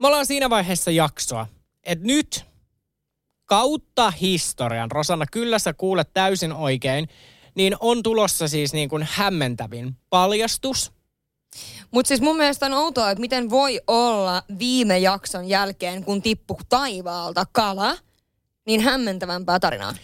Me 0.00 0.07
ollaan 0.07 0.26
siinä 0.26 0.50
vaiheessa 0.50 0.90
jaksoa, 0.90 1.46
että 1.85 2.07
nyt 2.07 2.44
kautta 3.44 4.11
historian, 4.11 4.90
Rosanna, 4.90 5.24
kyllä 5.33 5.59
sä 5.59 5.72
kuulet 5.72 6.09
täysin 6.14 6.52
oikein, 6.52 7.09
niin 7.55 7.76
on 7.81 8.02
tulossa 8.02 8.48
siis 8.48 8.72
niin 8.72 8.88
kuin 8.88 9.09
hämmentävin 9.11 9.96
paljastus. 10.11 10.92
Mutta 11.90 12.08
siis 12.08 12.20
mun 12.20 12.36
mielestä 12.36 12.66
on 12.66 12.72
outoa, 12.72 13.10
että 13.10 13.20
miten 13.20 13.50
voi 13.50 13.80
olla 13.86 14.42
viime 14.58 14.98
jakson 14.98 15.48
jälkeen, 15.48 16.04
kun 16.04 16.22
tippu 16.22 16.58
taivaalta 16.68 17.46
kala, 17.52 17.96
niin 18.66 18.80
hämmentävämpää 18.80 19.60
tarinaa. 19.60 19.94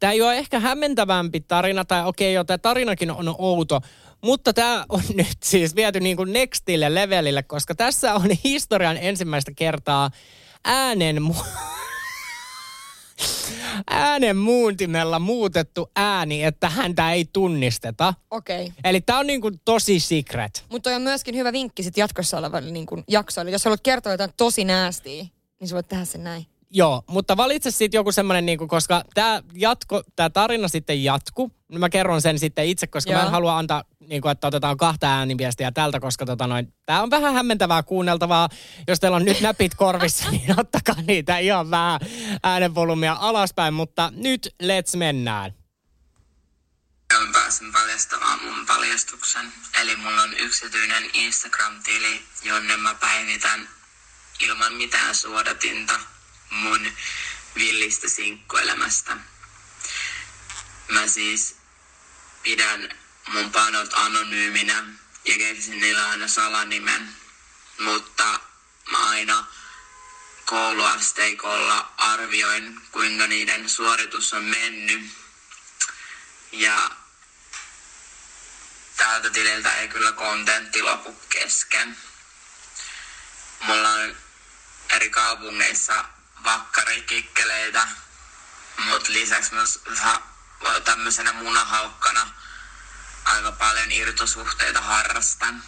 Tämä 0.00 0.12
ei 0.12 0.22
ole 0.22 0.38
ehkä 0.38 0.60
hämmentävämpi 0.60 1.40
tarina, 1.40 1.84
tai 1.84 2.06
okei, 2.06 2.34
joo, 2.34 2.44
tämä 2.44 2.58
tarinakin 2.58 3.10
on 3.10 3.34
outo, 3.38 3.80
mutta 4.24 4.52
tämä 4.52 4.84
on 4.88 5.02
nyt 5.14 5.42
siis 5.44 5.76
viety 5.76 6.00
niin 6.00 6.16
kuin 6.16 6.32
nextille 6.32 6.94
levelille, 6.94 7.42
koska 7.42 7.74
tässä 7.74 8.14
on 8.14 8.28
historian 8.44 8.96
ensimmäistä 8.96 9.52
kertaa 9.56 10.10
äänen, 10.64 11.16
mu- 11.16 11.46
äänen 13.90 14.36
muuntimella 14.36 15.18
muutettu 15.18 15.90
ääni, 15.96 16.44
että 16.44 16.68
häntä 16.68 17.12
ei 17.12 17.24
tunnisteta. 17.32 18.14
Okei. 18.30 18.62
Okay. 18.66 18.76
Eli 18.84 19.00
tämä 19.00 19.18
on 19.18 19.26
niin 19.26 19.40
kuin 19.40 19.60
tosi 19.64 20.00
secret. 20.00 20.64
Mutta 20.70 20.90
on 20.90 21.02
myöskin 21.02 21.36
hyvä 21.36 21.52
vinkki 21.52 21.82
sit 21.82 21.96
jatkossa 21.96 22.38
olevalle 22.38 22.70
niin 22.70 22.86
kun 22.86 23.04
jaksoille. 23.08 23.50
Jos 23.52 23.64
haluat 23.64 23.80
kertoa 23.80 24.12
jotain 24.12 24.30
tosi 24.36 24.64
näästiä, 24.64 25.26
niin 25.60 25.68
sä 25.68 25.74
voit 25.74 25.88
tehdä 25.88 26.04
sen 26.04 26.24
näin. 26.24 26.46
Joo, 26.70 27.02
mutta 27.06 27.36
valitse 27.36 27.70
sitten 27.70 27.98
joku 27.98 28.12
semmoinen, 28.12 28.46
niinku, 28.46 28.66
koska 28.66 29.04
tämä 29.14 29.42
jatko, 29.54 30.02
tämä 30.16 30.30
tarina 30.30 30.68
sitten 30.68 31.04
jatku. 31.04 31.50
Niin 31.68 31.80
Mä 31.80 31.88
kerron 31.88 32.22
sen 32.22 32.38
sitten 32.38 32.66
itse, 32.66 32.86
koska 32.86 33.12
Joo. 33.12 33.20
mä 33.20 33.26
en 33.26 33.32
halua 33.32 33.58
antaa, 33.58 33.84
niinku, 34.08 34.28
että 34.28 34.46
otetaan 34.46 34.76
kahta 34.76 35.06
ääniviestiä 35.06 35.72
tältä, 35.72 36.00
koska 36.00 36.26
tota 36.26 36.46
noin, 36.46 36.74
tämä 36.86 37.02
on 37.02 37.10
vähän 37.10 37.34
hämmentävää 37.34 37.82
kuunneltavaa. 37.82 38.48
Jos 38.88 39.00
teillä 39.00 39.16
on 39.16 39.24
nyt 39.24 39.40
näpit 39.40 39.74
korvissa, 39.74 40.30
niin 40.30 40.60
ottakaa 40.60 41.02
niitä 41.06 41.38
ihan 41.38 41.70
vähän 41.70 42.00
äänenvolumia 42.42 43.16
alaspäin, 43.20 43.74
mutta 43.74 44.12
nyt 44.16 44.54
let's 44.62 44.96
mennään. 44.96 45.54
Pääsin 47.32 47.72
paljastamaan 47.72 48.42
mun 48.44 48.66
paljastuksen. 48.66 49.52
Eli 49.80 49.96
mulla 49.96 50.22
on 50.22 50.34
yksityinen 50.38 51.10
Instagram-tili, 51.12 52.22
jonne 52.42 52.76
mä 52.76 52.94
päivitän 52.94 53.68
ilman 54.40 54.72
mitään 54.72 55.14
suodatinta 55.14 56.00
mun 56.50 56.86
villistä 57.54 58.08
sinkkuelämästä. 58.08 59.16
Mä 60.88 61.06
siis 61.06 61.56
pidän 62.42 62.88
mun 63.32 63.52
panot 63.52 63.94
anonyyminä 63.94 64.84
ja 65.24 65.38
keksin 65.38 65.80
niillä 65.80 66.08
aina 66.08 66.28
salanimen, 66.28 67.16
mutta 67.78 68.40
mä 68.90 69.08
aina 69.08 69.44
kouluasteikolla 70.44 71.92
arvioin, 71.96 72.80
kuinka 72.92 73.26
niiden 73.26 73.68
suoritus 73.68 74.32
on 74.32 74.44
mennyt. 74.44 75.10
Ja 76.52 76.90
tältä 78.96 79.30
tililtä 79.30 79.74
ei 79.74 79.88
kyllä 79.88 80.12
kontentti 80.12 80.82
lopu 80.82 81.12
kesken. 81.28 81.96
Mulla 83.60 83.90
on 83.90 84.16
eri 84.88 85.10
kaupungeissa 85.10 86.04
vakkarikikkeleitä, 86.44 87.88
mutta 88.76 89.12
lisäksi 89.12 89.54
myös 89.54 89.80
tämmöisenä 90.84 91.32
munahaukkana 91.32 92.34
aika 93.36 93.52
paljon 93.52 93.92
irtosuhteita 93.92 94.80
harrastan. 94.80 95.62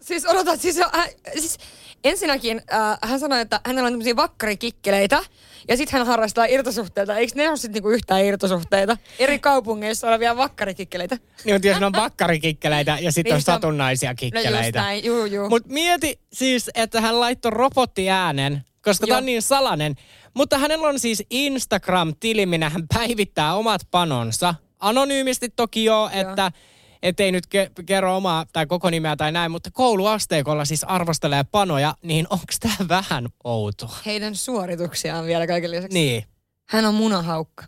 Siis 0.00 0.26
odotat, 0.26 0.60
siis, 0.60 0.78
äh, 0.80 1.08
siis 1.38 1.58
ensinnäkin 2.04 2.62
äh, 2.72 2.98
hän 3.10 3.20
sanoi, 3.20 3.40
että 3.40 3.60
hänellä 3.66 3.86
on 3.86 3.92
tämmöisiä 3.92 4.16
vakkarikikkeleitä 4.16 5.22
ja 5.68 5.76
sitten 5.76 5.98
hän 5.98 6.06
harrastaa 6.06 6.44
irtosuhteita. 6.44 7.16
Eikö 7.16 7.32
ne 7.36 7.48
ole 7.48 7.56
sitten 7.56 7.72
niinku 7.72 7.90
yhtään 7.90 8.24
irtosuhteita? 8.24 8.96
Eri 9.18 9.38
kaupungeissa 9.38 10.08
olevia 10.08 10.36
vakkarikikkeleitä. 10.36 11.16
Niin, 11.44 11.54
mutta 11.54 11.68
jos 11.68 11.80
ne 11.80 11.86
on 11.86 11.92
bakkarikikkeleitä 11.92 12.98
ja 13.00 13.12
sitten 13.12 13.30
Niin, 13.30 13.34
on 13.36 13.42
satunnaisia 13.42 14.08
No 14.10 14.12
just 14.12 14.20
kikkeleitä. 14.20 14.80
näin, 14.80 15.04
juu 15.04 15.24
juu. 15.24 15.48
Mutta 15.48 15.68
mieti 15.72 16.20
siis, 16.32 16.70
että 16.74 17.00
hän 17.00 17.20
laittoi 17.20 17.50
robottiäänen, 17.50 18.64
koska 18.82 19.06
tämä 19.06 19.18
on 19.18 19.26
niin 19.26 19.42
salainen. 19.42 19.94
Mutta 20.34 20.58
hänellä 20.58 20.88
on 20.88 20.98
siis 20.98 21.22
Instagram-tili, 21.30 22.46
minä 22.46 22.70
hän 22.70 22.88
päivittää 22.94 23.54
omat 23.54 23.80
panonsa. 23.90 24.54
Anonyymisti 24.82 25.48
toki 25.48 25.84
joo, 25.84 26.10
että 26.12 26.52
ettei 27.02 27.32
nyt 27.32 27.44
ke- 27.46 27.84
kerro 27.86 28.16
omaa 28.16 28.46
tai 28.52 28.66
koko 28.66 28.90
nimeä 28.90 29.16
tai 29.16 29.32
näin, 29.32 29.50
mutta 29.50 29.70
kouluasteikolla 29.72 30.64
siis 30.64 30.84
arvostelee 30.84 31.44
panoja, 31.44 31.94
niin 32.02 32.26
onko 32.30 32.44
tämä 32.60 32.88
vähän 32.88 33.28
outoa? 33.44 33.96
Heidän 34.06 34.36
suorituksiaan 34.36 35.26
vielä 35.26 35.46
kaiken 35.46 35.70
lisäksi. 35.70 35.98
Niin. 35.98 36.24
Hän 36.68 36.84
on 36.84 36.94
munahaukka. 36.94 37.64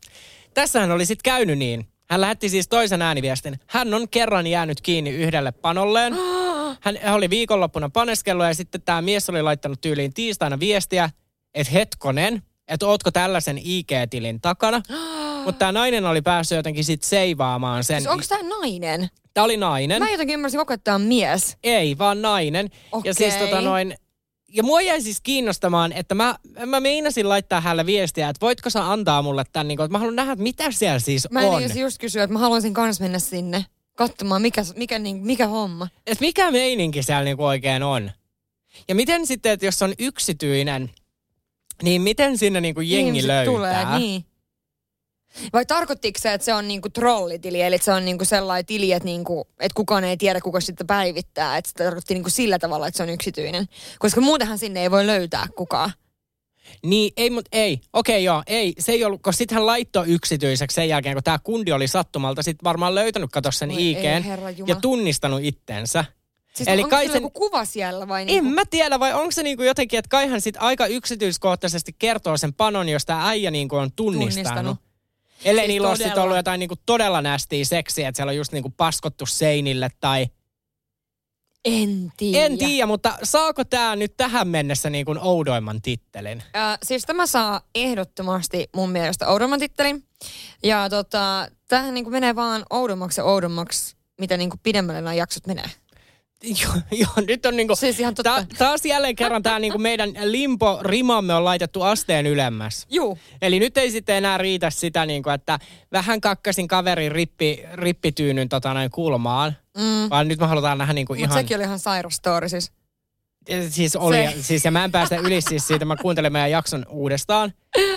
Tässähän 0.55 0.91
oli 0.91 1.07
sitten 1.07 1.33
käynyt 1.33 1.59
niin, 1.59 1.89
Hän 2.11 2.21
lähetti 2.21 2.49
siis 2.49 2.69
toisen 2.69 3.03
ääniviestin. 3.03 3.61
Hän 3.67 3.95
on 3.95 4.09
kerran 4.09 4.47
jäänyt 4.47 4.81
kiinni 4.81 5.11
yhdelle 5.11 5.53
panolleen. 5.53 6.15
Hän 6.81 7.15
oli 7.15 7.31
viikonloppuna 7.31 7.89
paneskellut 7.89 8.47
ja 8.47 8.55
sitten 8.55 8.83
tämä 8.83 9.03
mies 9.03 9.31
oli 9.31 9.43
laittanut 9.43 9.81
tyyliin 9.81 10.15
tiistaina 10.15 10.61
viestiä, 10.61 11.11
että 11.55 11.73
hetkonen, 11.73 12.43
että 12.69 12.87
ootko 12.87 13.11
tällaisen 13.11 13.59
IG-tilin 13.59 14.41
takana. 14.41 14.83
Mutta 15.45 15.59
tämä 15.59 15.73
nainen 15.73 16.05
oli 16.05 16.23
päässyt 16.23 16.57
jotenkin 16.57 16.85
sitten 16.85 17.09
seivaamaan 17.09 17.85
sen. 17.85 18.01
Siis 18.01 18.13
onko 18.13 18.25
tämä 18.29 18.49
nainen? 18.61 19.09
Tämä 19.35 19.45
oli 19.45 19.57
nainen. 19.57 20.03
Mä 20.03 20.11
jotenkin 20.11 20.35
ymmärsin 20.35 20.61
koko 20.61 20.73
että 20.73 20.85
tämä 20.85 20.95
on 20.95 21.03
mies. 21.03 21.57
Ei, 21.63 21.99
vaan 21.99 22.23
nainen. 22.23 22.71
Ja 23.05 23.15
siis 23.15 23.35
tota 23.35 23.61
noin, 23.61 23.95
ja 24.55 24.63
mua 24.63 24.81
jäi 24.81 25.01
siis 25.01 25.21
kiinnostamaan, 25.21 25.93
että 25.93 26.15
mä, 26.15 26.39
mä 26.67 26.81
meinasin 26.81 27.29
laittaa 27.29 27.61
hänelle 27.61 27.87
viestiä, 27.87 28.29
että 28.29 28.41
voitko 28.41 28.71
sä 28.71 28.91
antaa 28.91 29.23
mulle 29.23 29.45
tämän, 29.53 29.69
niin 29.69 29.77
kuin, 29.77 29.85
että 29.85 29.93
mä 29.93 29.99
haluan 29.99 30.17
nähdä, 30.17 30.33
että 30.33 30.43
mitä 30.43 30.71
siellä 30.71 30.99
siis 30.99 31.31
Mä 31.31 31.41
on. 31.41 31.63
en 31.63 31.79
just 31.79 31.99
kysyä, 31.99 32.23
että 32.23 32.33
mä 32.33 32.39
haluaisin 32.39 32.75
kans 32.75 33.01
mennä 33.01 33.19
sinne 33.19 33.67
katsomaan, 33.97 34.43
mikä, 34.43 34.63
mikä, 34.77 34.99
niin, 34.99 35.17
mikä 35.17 35.47
homma. 35.47 35.89
Et 36.07 36.21
mikä 36.21 36.51
meininki 36.51 37.03
siellä 37.03 37.25
niinku 37.25 37.45
oikein 37.45 37.83
on. 37.83 38.11
Ja 38.89 38.95
miten 38.95 39.27
sitten, 39.27 39.53
että 39.53 39.67
jos 39.67 39.83
on 39.83 39.95
yksityinen, 39.99 40.91
niin 41.83 42.03
miten 42.03 42.39
sinne 42.39 42.61
niinku 42.61 42.81
jengi 42.81 43.09
Ihmiset 43.09 43.27
löytää? 43.29 43.55
Tulee, 43.55 43.99
niin. 43.99 44.25
Vai 45.53 45.67
tarkoittiko 45.67 46.19
se, 46.23 46.33
että 46.33 46.45
se 46.45 46.55
on 46.55 46.69
niinku 46.69 46.89
trollitili, 46.89 47.63
eli 47.63 47.79
se 47.79 47.93
on 47.93 48.05
niinku 48.05 48.25
sellainen 48.25 48.67
tili, 48.67 48.93
että, 48.93 49.05
niinku, 49.05 49.49
että 49.61 49.75
kukaan 49.77 50.05
ei 50.05 50.17
tiedä, 50.17 50.41
kuka 50.41 50.61
sitä 50.61 50.85
päivittää. 50.85 51.57
Että 51.57 51.69
se 51.69 51.85
tarkoitti 51.85 52.15
niinku 52.15 52.31
sillä 52.31 52.59
tavalla, 52.59 52.87
että 52.87 52.97
se 52.97 53.03
on 53.03 53.09
yksityinen. 53.09 53.67
Koska 53.99 54.21
muutenhan 54.21 54.59
sinne 54.59 54.83
ei 54.83 54.91
voi 54.91 55.07
löytää 55.07 55.47
kukaan. 55.57 55.93
Niin, 56.85 57.13
ei, 57.17 57.31
mutta 57.31 57.49
ei. 57.53 57.81
Okei, 57.93 58.25
joo, 58.25 58.43
ei. 58.47 58.75
Se 58.79 58.93
ei 58.93 59.05
ollut, 59.05 59.23
koska 59.23 59.39
sitten 59.39 59.57
hän 59.57 59.67
laittoi 59.67 60.09
yksityiseksi 60.09 60.75
sen 60.75 60.89
jälkeen, 60.89 61.15
kun 61.15 61.23
tämä 61.23 61.39
kundi 61.45 61.73
oli 61.73 61.89
sattumalta 61.89 62.43
sitten 62.43 62.65
varmaan 62.65 62.95
löytänyt, 62.95 63.31
kato 63.33 63.51
sen 63.51 63.71
ei, 63.71 63.91
IGn 63.91 64.25
Jumala. 64.25 64.51
ja 64.67 64.75
tunnistanut 64.75 65.41
itsensä. 65.43 66.05
Siis 66.57 66.69
Eli 66.69 66.83
onko 66.83 66.91
kai 66.97 67.07
sen- 67.07 67.15
joku 67.15 67.31
kuva 67.31 67.65
siellä 67.65 68.09
vai 68.09 68.21
En 68.23 68.27
niinku? 68.27 68.51
mä 68.51 68.63
tiedä, 68.71 69.01
vai 69.01 69.13
onko 69.15 69.31
se 69.31 69.43
niinku 69.43 69.63
jotenkin, 69.63 69.99
että 69.99 70.09
kaihan 70.09 70.41
sit 70.41 70.57
aika 70.59 70.87
yksityiskohtaisesti 70.87 71.93
kertoo 71.99 72.37
sen 72.37 72.55
panon, 72.55 72.89
jos 72.89 73.07
tämä 73.07 73.29
äijä 73.29 73.51
niinku 73.51 73.77
on 73.77 73.91
tunnistanut. 73.97 74.35
Tunnistanut. 74.35 74.77
Ellei 75.45 75.63
Siis 75.65 75.69
niillä 75.69 75.89
ole 75.89 75.99
todella. 75.99 76.23
ollut 76.23 76.37
jotain 76.37 76.59
niinku 76.59 76.75
todella 76.87 77.23
nästiä 77.23 77.65
seksiä, 77.65 78.09
että 78.09 78.17
siellä 78.17 78.31
on 78.31 78.37
just 78.37 78.53
niinku 78.53 78.71
paskottu 78.77 79.27
seinille 79.27 79.89
tai... 80.01 80.27
En 81.65 82.13
tiedä. 82.17 82.45
En 82.45 82.59
tiedä, 82.59 82.87
mutta 82.87 83.19
saako 83.23 83.65
tämä 83.65 83.97
nyt 83.97 84.17
tähän 84.17 84.49
mennessä 84.49 84.91
niinku 84.91 85.15
oudoimman 85.21 85.83
tittelin? 85.83 86.43
Äh, 86.57 86.79
siis 86.83 87.03
tämä 87.05 87.27
saa 87.27 87.61
ehdottomasti 87.75 88.69
mun 88.77 88.91
mielestä 88.91 89.29
oudomman 89.29 89.59
tittelin. 89.61 90.05
Ja 90.63 90.91
tota, 90.91 91.49
tämähän 91.69 91.95
niinku 91.95 92.11
menee 92.11 92.35
vaan 92.37 92.65
oudommaksi 92.71 93.21
ja 93.21 93.25
oudommaksi, 93.25 93.97
mitä 94.21 94.37
niinku 94.37 94.57
pidemmälle 94.63 95.01
nämä 95.01 95.15
jaksot 95.15 95.47
menee. 95.47 95.71
Joo, 96.63 96.75
joo, 96.91 97.27
nyt 97.29 97.47
on 97.47 97.57
niinku... 97.57 97.77
Siis 97.77 98.01
ihan 98.01 98.15
totta. 98.15 98.31
Ta- 98.35 98.57
taas 98.59 98.85
jälleen 98.85 99.17
kerran 99.17 99.43
tämä 99.43 99.59
niinku 99.59 99.79
meidän 99.79 100.11
limpo-rimamme 100.25 101.35
on 101.35 101.45
laitettu 101.45 101.83
asteen 101.83 102.27
ylemmäs. 102.27 102.87
Juu. 102.91 103.19
Eli 103.43 103.59
nyt 103.59 103.79
ei 103.79 103.91
sitten 103.91 104.17
enää 104.17 104.39
riitä 104.39 104.71
sitä, 104.71 105.07
niinku, 105.07 105.31
että 105.31 105.59
vähän 105.93 106.21
kakkasin 106.21 106.69
kaverin 106.69 107.13
rippi, 107.13 107.65
rippityynyn 107.73 108.49
tota, 108.49 108.75
noin 108.75 108.91
kulmaan. 108.91 109.57
Mm. 109.77 110.11
Vaan 110.11 110.29
nyt 110.29 110.39
me 110.39 110.47
halutaan 110.47 110.79
nähdä 110.79 110.93
niinku 110.93 111.13
Mutta 111.13 111.25
ihan... 111.25 111.39
sekin 111.39 111.57
oli 111.57 111.65
ihan 111.65 111.79
sairas 111.79 112.15
story 112.15 112.49
siis. 112.49 112.73
Siis 113.69 113.97
oli, 113.97 114.17
Se- 114.17 114.43
siis 114.43 114.65
ja 114.65 114.71
mä 114.71 114.85
en 114.85 114.93
päästä 114.93 115.17
yli 115.17 115.41
siis 115.41 115.67
siitä, 115.67 115.85
mä 115.85 115.97
kuuntelen 115.97 116.33
meidän 116.33 116.51
jakson 116.51 116.87
uudestaan. 116.89 117.53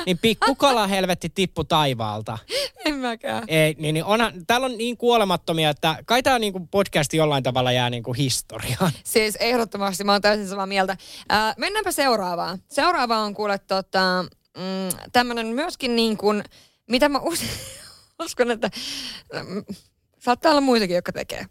Niin 0.06 0.18
pikkukala 0.18 0.88
helvetti 0.88 1.30
tippu 1.36 1.64
taivaalta. 1.64 2.38
En 2.86 2.96
mäkään. 2.96 3.44
Ei, 3.48 3.76
niin, 3.80 3.94
niin 3.94 4.04
onhan, 4.06 4.34
täällä 4.48 4.66
on 4.66 4.78
niin 4.78 4.98
kuolemattomia, 4.98 5.70
että 5.70 5.96
kai 6.06 6.24
tämä 6.24 6.40
niin 6.40 6.68
podcasti 6.72 7.18
jollain 7.18 7.44
tavalla 7.44 7.72
jää 7.72 7.90
niin 7.90 8.04
kuin 8.04 8.18
historiaan. 8.18 8.92
Siis 9.04 9.36
ehdottomasti 9.36 10.04
mä 10.04 10.12
oon 10.12 10.22
täysin 10.22 10.48
samaa 10.48 10.66
mieltä. 10.66 10.98
Ää, 11.30 11.54
mennäänpä 11.58 11.92
seuraavaan. 11.92 12.60
Seuraava 12.70 13.18
on 13.18 13.34
kuule 13.34 13.58
tota, 13.58 14.26
mm, 14.58 15.00
tämmönen 15.12 15.48
myöskin 15.48 15.96
niin 15.96 16.18
kuin, 16.18 16.44
mitä 16.90 17.10
mä 17.10 17.20
us- 17.20 17.46
uskon, 18.26 18.52
että 18.52 18.70
mm, 19.48 19.64
saattaa 20.20 20.52
olla 20.52 20.62
muitakin, 20.62 20.96
jotka 20.96 21.12
tekee. 21.12 21.46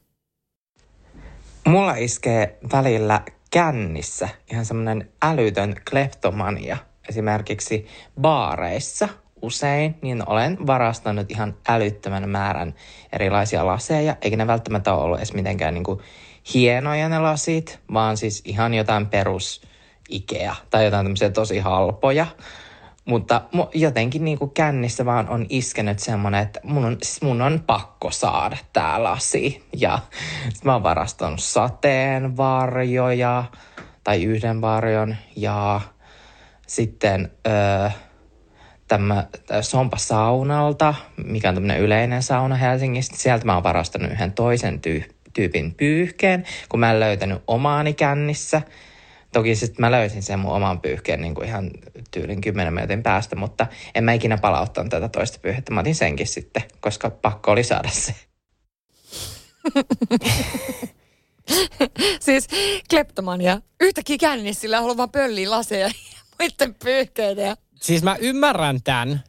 Mulla 1.66 1.94
iskee 1.94 2.58
välillä 2.72 3.20
kännissä 3.56 4.28
ihan 4.52 4.64
semmoinen 4.64 5.10
älytön 5.22 5.74
kleptomania. 5.90 6.76
Esimerkiksi 7.08 7.86
baareissa 8.20 9.08
usein, 9.42 9.94
niin 10.02 10.28
olen 10.28 10.66
varastanut 10.66 11.30
ihan 11.30 11.56
älyttömän 11.68 12.28
määrän 12.28 12.74
erilaisia 13.12 13.66
laseja, 13.66 14.16
eikä 14.22 14.36
ne 14.36 14.46
välttämättä 14.46 14.94
ole 14.94 15.02
ollut 15.02 15.18
edes 15.18 15.34
mitenkään 15.34 15.74
niin 15.74 15.84
kuin 15.84 16.00
hienoja 16.54 17.08
ne 17.08 17.18
lasit, 17.18 17.78
vaan 17.92 18.16
siis 18.16 18.42
ihan 18.44 18.74
jotain 18.74 19.06
perus 19.06 19.62
Ikea 20.08 20.54
tai 20.70 20.84
jotain 20.84 21.04
tämmöisiä 21.04 21.30
tosi 21.30 21.58
halpoja. 21.58 22.26
Mutta 23.06 23.42
mu- 23.56 23.70
jotenkin 23.74 24.24
niin 24.24 24.38
kuin 24.38 24.50
kännissä 24.50 25.04
vaan 25.04 25.28
on 25.28 25.46
iskenyt 25.48 25.98
semmoinen, 25.98 26.42
että 26.42 26.60
mun 26.62 26.84
on, 26.84 26.96
siis 27.02 27.22
mun 27.22 27.42
on 27.42 27.62
pakko 27.66 28.10
saada 28.10 28.56
tää 28.72 29.02
lasi. 29.02 29.68
Ja 29.76 29.98
mä 30.64 30.72
oon 30.72 30.82
varastanut 30.82 31.40
sateenvarjoja 31.40 33.44
tai 34.04 34.24
yhden 34.24 34.60
varjon 34.60 35.16
ja 35.36 35.80
sitten 36.66 37.30
öö, 37.46 37.90
tämä 38.88 39.26
Sompa 39.60 39.96
saunalta, 39.96 40.94
mikä 41.24 41.48
on 41.48 41.54
tämmöinen 41.54 41.80
yleinen 41.80 42.22
sauna 42.22 42.54
Helsingistä. 42.54 43.16
Sieltä 43.16 43.44
mä 43.44 43.54
oon 43.54 43.62
varastanut 43.62 44.12
yhden 44.12 44.32
toisen 44.32 44.80
tyy- 44.80 45.14
tyypin 45.32 45.74
pyyhkeen, 45.74 46.44
kun 46.68 46.80
mä 46.80 46.92
en 46.92 47.00
löytänyt 47.00 47.42
omaani 47.46 47.94
kännissä. 47.94 48.62
Toki 49.36 49.54
sitten 49.54 49.80
mä 49.80 49.90
löysin 49.90 50.22
sen 50.22 50.38
mun 50.38 50.52
oman 50.52 50.80
pyyhkeen 50.80 51.20
niin 51.20 51.34
kuin 51.34 51.48
ihan 51.48 51.70
tyylin 52.10 52.40
10 52.40 52.74
minuutin 52.74 53.02
päästä, 53.02 53.36
mutta 53.36 53.66
en 53.94 54.04
mä 54.04 54.12
ikinä 54.12 54.38
palauttanut 54.38 54.90
tätä 54.90 55.08
toista 55.08 55.38
pyyhettä. 55.42 55.72
Mä 55.72 55.80
otin 55.80 55.94
senkin 55.94 56.26
sitten, 56.26 56.62
koska 56.80 57.10
pakko 57.10 57.50
oli 57.50 57.64
saada 57.64 57.88
se. 57.88 58.14
siis 62.26 62.48
kleptomania. 62.90 63.60
Yhtäkkiä 63.80 64.16
kännissä 64.18 64.60
sillä 64.60 64.80
haluaa 64.80 64.96
vaan 64.96 65.10
pölliä 65.10 65.50
laseja 65.50 65.86
ja 65.86 65.92
muiden 66.38 66.74
pyyhkeitä. 66.74 67.40
Ja... 67.40 67.56
Siis 67.74 68.02
mä 68.02 68.16
ymmärrän 68.20 68.82
tämän 68.84 69.24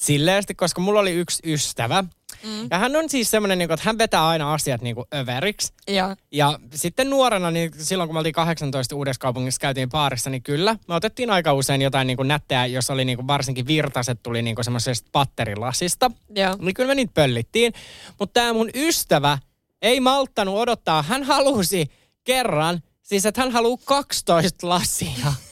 silleesti, 0.00 0.54
koska 0.54 0.80
mulla 0.80 1.00
oli 1.00 1.12
yksi 1.12 1.52
ystävä. 1.52 2.04
Mm. 2.42 2.68
Ja 2.70 2.78
hän 2.78 2.96
on 2.96 3.08
siis 3.08 3.30
semmoinen, 3.30 3.58
niin 3.58 3.72
että 3.72 3.86
hän 3.86 3.98
vetää 3.98 4.28
aina 4.28 4.54
asiat 4.54 4.82
niin 4.82 4.94
kuin 4.94 5.06
överiksi. 5.14 5.72
Ja. 5.88 6.16
Ja 6.32 6.58
sitten 6.74 7.10
nuorena, 7.10 7.50
niin 7.50 7.70
silloin 7.78 8.08
kun 8.08 8.14
me 8.14 8.18
oltiin 8.18 8.32
18 8.32 8.96
uudessa 8.96 9.20
kaupungissa, 9.20 9.60
käytiin 9.60 9.90
baarissa, 9.90 10.30
niin 10.30 10.42
kyllä, 10.42 10.76
me 10.88 10.94
otettiin 10.94 11.30
aika 11.30 11.52
usein 11.52 11.82
jotain 11.82 12.06
niin 12.06 12.16
kuin 12.16 12.28
nättejä, 12.28 12.66
jos 12.66 12.90
oli 12.90 13.04
niin 13.04 13.16
kuin 13.16 13.26
varsinkin 13.26 13.66
virtaset 13.66 14.22
tuli 14.22 14.42
niin 14.42 14.54
kuin 14.54 14.64
semmoisesta 14.64 15.08
patterilasista. 15.12 16.10
Joo. 16.34 16.56
Niin 16.60 16.74
kyllä 16.74 16.88
me 16.88 16.94
niitä 16.94 17.14
pöllittiin. 17.14 17.72
Mutta 18.18 18.40
tämä 18.40 18.52
mun 18.52 18.70
ystävä 18.74 19.38
ei 19.82 20.00
malttanut 20.00 20.58
odottaa. 20.58 21.02
Hän 21.02 21.22
halusi 21.22 21.90
kerran, 22.24 22.82
siis 23.02 23.26
että 23.26 23.40
hän 23.40 23.52
haluaa 23.52 23.78
12 23.84 24.68
lasia. 24.68 25.32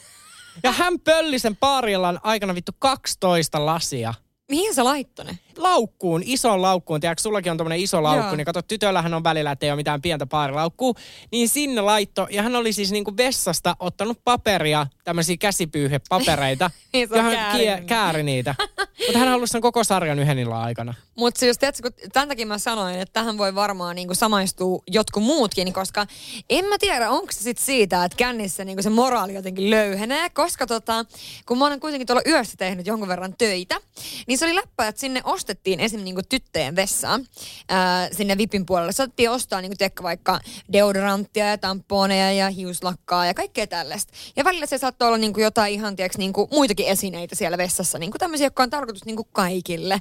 Ja 0.63 0.73
hän 0.73 1.01
pölli 1.01 1.39
sen 1.39 1.57
baarillan 1.57 2.21
aikana 2.23 2.55
vittu 2.55 2.73
12 2.79 3.67
lasia. 3.67 4.15
Mihin 4.51 4.75
sä 4.75 4.85
laittoi 4.85 5.25
ne? 5.25 5.39
Laukkuun, 5.57 6.23
isoon 6.25 6.63
laukkuun. 6.63 7.01
Tiedätkö, 7.01 7.23
sullakin 7.23 7.53
on 7.53 7.59
tommonen 7.59 7.79
iso 7.81 8.03
laukku, 8.03 8.27
Joo. 8.27 8.37
niin 8.37 8.45
kato, 8.45 8.63
tytöllähän 8.63 9.15
on 9.15 9.25
välillä, 9.25 9.51
että 9.53 9.67
ei 9.67 9.71
ole 9.73 9.77
mitään 9.77 10.03
pientä 10.03 10.27
baarilaukkuu. 10.27 10.97
Niin 11.33 11.49
sinne 11.49 11.81
laitto, 11.81 12.27
ja 12.31 12.43
hän 12.43 12.57
oli 12.57 12.73
siis 12.73 12.93
niinku 12.93 13.17
vessasta 13.17 13.77
ottanut 13.79 14.19
paperia, 14.25 14.87
tämmöisiä 15.05 15.37
käsipyyhepapereita, 15.37 16.71
Niin 16.93 17.09
ja 17.15 17.23
hän 17.23 17.33
käärinyt. 17.33 17.79
kie- 17.81 17.85
kääri 17.87 18.23
niitä. 18.23 18.55
Mutta 19.07 19.19
hän 19.19 19.29
halusi 19.29 19.51
sen 19.51 19.61
koko 19.61 19.85
sarjan 19.85 20.19
yhden 20.19 20.39
illan 20.39 20.63
aikana. 20.63 20.95
Mutta 21.17 21.39
siis 21.41 21.59
tiedätkö, 21.59 21.91
kun 21.91 22.11
tämän 22.13 22.29
takia 22.29 22.47
mä 22.47 22.59
sanoin, 22.59 22.99
että 22.99 23.13
tähän 23.13 23.39
voi 23.39 23.55
varmaan 23.55 23.97
niinku 23.97 24.15
samaistua 24.15 24.83
jotkut 24.91 25.23
muutkin, 25.23 25.73
koska 25.73 26.07
en 26.51 26.65
mä 26.65 26.79
tiedä, 26.79 27.11
onko 27.11 27.33
se 27.33 27.43
sitten 27.43 27.65
siitä, 27.67 28.05
että 28.05 28.17
kännissä 28.17 28.65
niinku 28.65 28.83
se 28.83 28.91
moraali 28.91 29.35
jotenkin 29.35 29.71
löyhenee, 29.71 30.31
koska 30.31 30.67
tota, 30.67 31.05
kun 31.47 31.59
mä 31.59 31.67
olen 31.67 31.81
kuitenkin 31.81 32.07
tuolla 32.07 32.23
yössä 32.27 32.57
tehnyt 32.57 32.87
jonkun 32.87 33.09
verran 33.09 33.35
töitä, 33.39 33.81
niin 34.27 34.39
se 34.39 34.45
oli 34.45 34.55
läppä, 34.55 34.89
että 34.89 35.01
sinne 35.01 35.21
ostettiin 35.41 35.81
esim. 35.81 36.01
Niinku 36.01 36.23
tyttöjen 36.29 36.77
vessaan, 36.77 37.27
ää, 37.69 38.09
sinne 38.13 38.39
vipin 38.39 38.67
puolelle. 38.67 38.93
Saatettiin 38.93 39.31
ostaa 39.31 39.61
niinku, 39.61 39.77
tiedätkö, 39.79 40.03
vaikka 40.03 40.41
deodoranttia 40.73 41.47
ja 41.47 41.59
tamponeja 41.59 42.33
ja 42.33 42.51
hiuslakkaa 42.51 43.27
ja 43.27 43.35
kaikkea 43.35 43.67
tällaista. 43.67 44.13
Ja 44.37 44.45
välillä 44.45 44.67
se 44.67 44.79
saattoi 44.79 45.09
olla 45.09 45.19
niinku 45.19 45.41
jotain 45.41 45.75
ihan, 45.75 45.97
tiedätkö, 45.97 46.19
niinku 46.19 46.49
muitakin 46.53 46.87
esineitä 46.87 47.35
siellä 47.35 47.59
vessassa, 47.59 47.99
niinku 47.99 48.19
tämmöisiä, 48.19 48.47
jotka 48.47 48.63
on 48.63 48.71
tarkoitus 48.71 49.05
niinku 49.05 49.25
kaikille. 49.25 49.99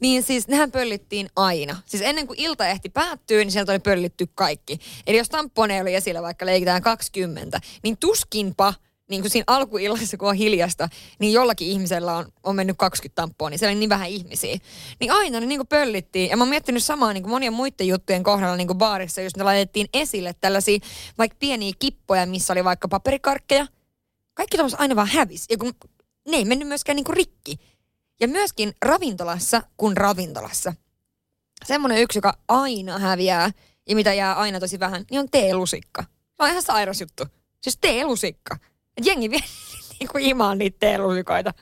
Niin 0.00 0.22
siis 0.22 0.48
nehän 0.48 0.72
pöllittiin 0.72 1.28
aina. 1.36 1.76
Siis 1.86 2.02
ennen 2.02 2.26
kuin 2.26 2.40
ilta 2.40 2.68
ehti 2.68 2.88
päättyä, 2.88 3.38
niin 3.38 3.52
sieltä 3.52 3.72
oli 3.72 3.78
pöllitty 3.78 4.26
kaikki. 4.34 4.78
Eli 5.06 5.16
jos 5.16 5.28
tamponeja 5.28 5.82
oli 5.82 5.94
esillä 5.94 6.22
vaikka 6.22 6.46
leikitään 6.46 6.82
20, 6.82 7.60
niin 7.82 7.96
tuskinpa 7.96 8.74
niin 9.10 9.20
kuin 9.20 9.30
siinä 9.30 9.44
alkuillassa, 9.46 10.16
kun 10.16 10.28
on 10.28 10.34
hiljasta, 10.34 10.88
niin 11.18 11.32
jollakin 11.32 11.68
ihmisellä 11.68 12.16
on, 12.16 12.32
on 12.42 12.56
mennyt 12.56 12.76
20 12.78 13.22
tamppoa, 13.22 13.50
niin 13.50 13.58
siellä 13.58 13.72
on 13.72 13.80
niin 13.80 13.90
vähän 13.90 14.08
ihmisiä. 14.08 14.58
Niin 15.00 15.12
aina 15.12 15.40
ne 15.40 15.46
niin 15.46 15.58
kuin 15.58 15.68
pöllittiin. 15.68 16.30
Ja 16.30 16.36
mä 16.36 16.42
oon 16.42 16.48
miettinyt 16.48 16.84
samaa 16.84 17.12
niin 17.12 17.22
kuin 17.22 17.30
monien 17.30 17.52
muiden 17.52 17.88
juttujen 17.88 18.22
kohdalla 18.22 18.56
niin 18.56 18.66
kuin 18.66 18.78
baarissa, 18.78 19.20
jos 19.20 19.36
ne 19.36 19.44
laitettiin 19.44 19.88
esille 19.94 20.34
tällaisia 20.40 20.78
vaikka 21.18 21.36
pieniä 21.40 21.72
kippoja, 21.78 22.26
missä 22.26 22.52
oli 22.52 22.64
vaikka 22.64 22.88
paperikarkkeja. 22.88 23.66
Kaikki 24.34 24.56
tuollaista 24.56 24.82
aina 24.82 24.96
vaan 24.96 25.08
hävisi. 25.08 25.44
Ja 25.50 25.58
kun 25.58 25.74
ne 26.28 26.36
ei 26.36 26.44
mennyt 26.44 26.68
myöskään 26.68 26.96
niin 26.96 27.04
kuin 27.04 27.16
rikki. 27.16 27.56
Ja 28.20 28.28
myöskin 28.28 28.72
ravintolassa 28.84 29.62
kuin 29.76 29.96
ravintolassa. 29.96 30.74
Semmoinen 31.64 32.02
yksi, 32.02 32.18
joka 32.18 32.38
aina 32.48 32.98
häviää 32.98 33.50
ja 33.88 33.94
mitä 33.96 34.14
jää 34.14 34.34
aina 34.34 34.60
tosi 34.60 34.80
vähän, 34.80 35.04
niin 35.10 35.20
on 35.20 35.30
teelusikka. 35.30 36.02
Se 36.02 36.36
on 36.38 36.48
ihan 36.48 36.62
sairas 36.62 37.00
juttu. 37.00 37.24
Siis 37.62 37.78
teelusikka. 37.80 38.56
Jengi 39.04 39.30
vie 39.30 39.40
niinku 40.00 40.18
imaan 40.18 40.58
niitä 40.58 40.76
teelusikoita. 40.80 41.54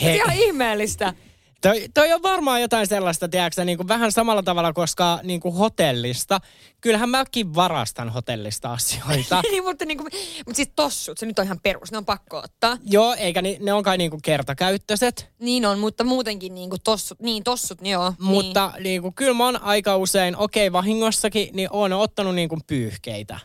Se 0.00 0.20
on 0.24 0.32
ihmeellistä. 0.32 1.14
Toi, 1.62 1.86
toi 1.94 2.12
on 2.12 2.22
varmaan 2.22 2.60
jotain 2.60 2.86
sellaista, 2.86 3.28
tiedätkö, 3.28 3.64
niin 3.64 3.78
kuin 3.78 3.88
vähän 3.88 4.12
samalla 4.12 4.42
tavalla, 4.42 4.72
koska 4.72 5.20
niin 5.22 5.40
kuin 5.40 5.54
hotellista, 5.54 6.40
kyllähän 6.80 7.10
mäkin 7.10 7.54
varastan 7.54 8.08
hotellista 8.08 8.72
asioita. 8.72 9.42
niin, 9.50 9.64
mutta, 9.64 9.84
niin 9.84 9.98
kuin, 9.98 10.10
mutta 10.46 10.56
siis 10.56 10.70
tossut, 10.76 11.18
se 11.18 11.26
nyt 11.26 11.38
on 11.38 11.44
ihan 11.44 11.60
perus, 11.62 11.92
ne 11.92 11.98
on 11.98 12.04
pakko 12.04 12.38
ottaa. 12.38 12.78
Joo, 12.84 13.14
eikä 13.18 13.42
ni, 13.42 13.58
ne 13.60 13.72
on 13.72 13.82
kai 13.82 13.98
niin 13.98 14.10
kuin 14.10 14.22
kertakäyttöiset. 14.22 15.30
Niin 15.38 15.66
on, 15.66 15.78
mutta 15.78 16.04
muutenkin 16.04 16.54
niin 16.54 16.70
kuin 16.70 16.82
tossut, 16.84 17.20
niin 17.20 17.44
tossut, 17.44 17.80
niin 17.80 17.92
joo. 17.92 18.12
Mutta 18.18 18.72
niin. 18.74 18.82
Niin 18.82 19.02
kuin, 19.02 19.14
kyllä 19.14 19.34
mä 19.34 19.44
oon 19.44 19.62
aika 19.62 19.96
usein, 19.96 20.36
okei 20.36 20.68
okay, 20.68 20.72
vahingossakin, 20.72 21.48
niin 21.52 21.68
oon 21.72 21.92
ottanut 21.92 22.34
niin 22.34 22.48
kuin 22.48 22.60
pyyhkeitä. 22.66 23.38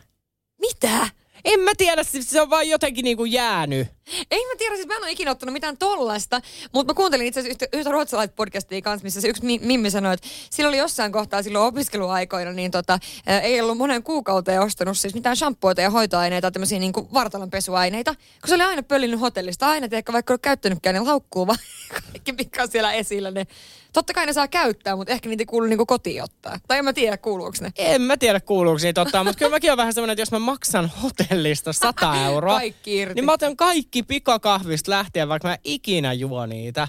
Mitä? 0.60 1.08
En 1.44 1.60
mä 1.60 1.70
tiedä, 1.76 2.02
se 2.04 2.40
on 2.40 2.50
vaan 2.50 2.68
jotenkin 2.68 3.04
niinku 3.04 3.24
jäänyt. 3.24 3.88
Ei 4.30 4.46
mä 4.46 4.52
tiedä, 4.58 4.76
siis 4.76 4.88
mä 4.88 4.94
en 4.94 5.02
ole 5.02 5.10
ikinä 5.10 5.30
ottanut 5.30 5.52
mitään 5.52 5.76
tollasta, 5.76 6.40
mutta 6.72 6.92
mä 6.92 6.96
kuuntelin 6.96 7.26
itse 7.26 7.40
asiassa 7.40 7.64
yhtä, 7.64 7.78
yhtä 7.78 7.90
ruotsalaista 7.90 8.36
podcastia 8.36 8.82
kanssa, 8.82 9.04
missä 9.04 9.20
se 9.20 9.28
yksi 9.28 9.58
Mimmi 9.62 9.90
sanoi, 9.90 10.14
että 10.14 10.28
sillä 10.50 10.68
oli 10.68 10.78
jossain 10.78 11.12
kohtaa 11.12 11.42
silloin 11.42 11.64
opiskeluaikoina, 11.64 12.52
niin 12.52 12.70
tota, 12.70 12.98
ei 13.42 13.60
ollut 13.60 13.78
monen 13.78 14.02
kuukauteen 14.02 14.60
ostanut 14.60 14.98
siis 14.98 15.14
mitään 15.14 15.36
shampoita 15.36 15.80
ja 15.80 15.90
hoitoaineita, 15.90 16.50
tämmöisiä 16.50 16.78
niinku 16.78 17.08
vartalonpesuaineita, 17.14 18.14
kun 18.14 18.48
se 18.48 18.54
oli 18.54 18.62
aina 18.62 18.82
pöllinyt 18.82 19.20
hotellista, 19.20 19.68
aina 19.68 19.88
ehkä 19.92 20.12
vaikka 20.12 20.32
ei 20.32 20.34
ole 20.34 20.40
käyttänytkään, 20.42 20.94
niin 20.94 21.06
laukkuu 21.06 21.46
vaan 21.46 21.58
kaikki 22.12 22.32
pikkaa 22.32 22.66
siellä 22.66 22.92
esillä 22.92 23.30
ne 23.30 23.46
Totta 23.92 24.12
kai 24.12 24.26
ne 24.26 24.32
saa 24.32 24.48
käyttää, 24.48 24.96
mutta 24.96 25.12
ehkä 25.12 25.28
niitä 25.28 25.44
kuuluu 25.46 25.68
niinku 25.68 25.86
kotiin 25.86 26.22
ottaa. 26.22 26.58
Tai 26.68 26.78
en 26.78 26.84
mä 26.84 26.92
tiedä, 26.92 27.16
kuuluuko 27.16 27.56
ne. 27.60 27.72
En 27.76 28.02
mä 28.02 28.16
tiedä, 28.16 28.40
kuuluuko 28.40 28.78
niitä 28.82 29.00
ottaa, 29.00 29.24
mutta 29.24 29.38
kyllä 29.38 29.50
mäkin 29.50 29.72
on 29.72 29.76
vähän 29.76 29.92
semmoinen, 29.92 30.12
että 30.12 30.22
jos 30.22 30.32
mä 30.32 30.38
maksan 30.38 30.90
hotellista 31.02 31.72
100 31.72 32.16
euroa, 32.26 32.58
kaikki 32.58 32.96
irti. 32.96 33.14
niin 33.14 33.24
mä 33.24 33.32
otan 33.32 33.56
kaikki 33.56 33.91
pikakahvista 34.02 34.90
lähtien, 34.90 35.28
vaikka 35.28 35.48
mä 35.48 35.56
ikinä 35.64 36.12
juo 36.12 36.46
niitä. 36.46 36.88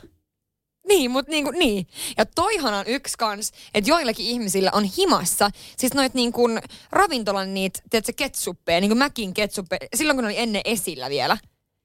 Niin, 0.88 1.12
mutta 1.12 1.32
niinku, 1.32 1.52
niin. 1.52 1.88
Ja 2.18 2.26
toihan 2.26 2.74
on 2.74 2.88
yksi 2.88 3.18
kans, 3.18 3.52
että 3.74 3.90
joillakin 3.90 4.26
ihmisillä 4.26 4.70
on 4.74 4.84
himassa, 4.84 5.50
siis 5.78 5.94
noit 5.94 6.14
niin 6.14 6.32
kuin 6.32 6.60
ravintolan 6.92 7.54
niitä, 7.54 7.80
tiedätkö, 7.90 8.14
ketsuppeja, 8.16 8.82
niin 8.82 8.90
kuin 8.90 8.98
mäkin 8.98 9.34
ketsuppeja, 9.34 9.88
silloin 9.96 10.18
kun 10.18 10.24
ne 10.24 10.28
oli 10.28 10.40
ennen 10.40 10.62
esillä 10.66 11.10
vielä. 11.10 11.38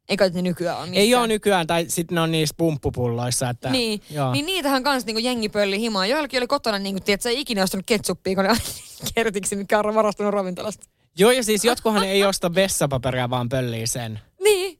Eikä 0.08 0.28
ne 0.28 0.42
nykyään 0.42 0.78
ole 0.78 0.86
missään. 0.86 1.02
Ei 1.02 1.14
ole 1.14 1.26
nykyään, 1.26 1.66
tai 1.66 1.84
sitten 1.88 2.14
ne 2.14 2.20
on 2.20 2.30
niissä 2.30 2.54
pumppupulloissa. 2.58 3.50
Että, 3.50 3.70
niin, 3.70 4.00
joo. 4.10 4.32
niin 4.32 4.46
niitähän 4.46 4.82
kans 4.82 5.06
niinku 5.06 5.20
jengi 5.20 5.48
pölli 5.48 5.80
himaa. 5.80 6.06
Joillakin 6.06 6.40
oli 6.40 6.46
kotona, 6.46 6.78
niinku, 6.78 7.00
tiedätkö, 7.04 7.28
ei 7.28 7.40
ikinä 7.40 7.62
ostanut 7.62 7.86
ketsuppia, 7.86 8.34
kun 8.34 8.44
ne 8.44 8.56
kertiksi, 9.14 9.56
mitkä 9.56 9.78
on 9.78 9.94
varastanut 9.94 10.34
ravintolasta. 10.34 10.86
Joo, 11.18 11.30
ja 11.30 11.44
siis 11.44 11.64
jotkuhan 11.64 12.04
ei 12.04 12.24
osta 12.24 12.54
vessapaperia, 12.54 13.30
vaan 13.30 13.48
pöllii 13.48 13.86
sen. 13.86 14.20
Niin. 14.44 14.77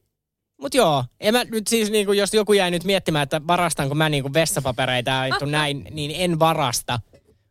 Mut 0.61 0.75
joo, 0.75 1.05
en 1.21 1.35
mä 1.35 1.45
nyt 1.45 1.67
siis 1.67 1.91
niinku, 1.91 2.13
jos 2.13 2.35
joku 2.35 2.53
jäi 2.53 2.71
nyt 2.71 2.85
miettimään, 2.85 3.23
että 3.23 3.41
varastanko 3.47 3.95
mä 3.95 4.09
niinku 4.09 4.33
vessapapereita 4.33 5.11
ja 5.11 5.47
näin, 5.47 5.89
niin 5.91 6.13
en 6.15 6.39
varasta. 6.39 7.01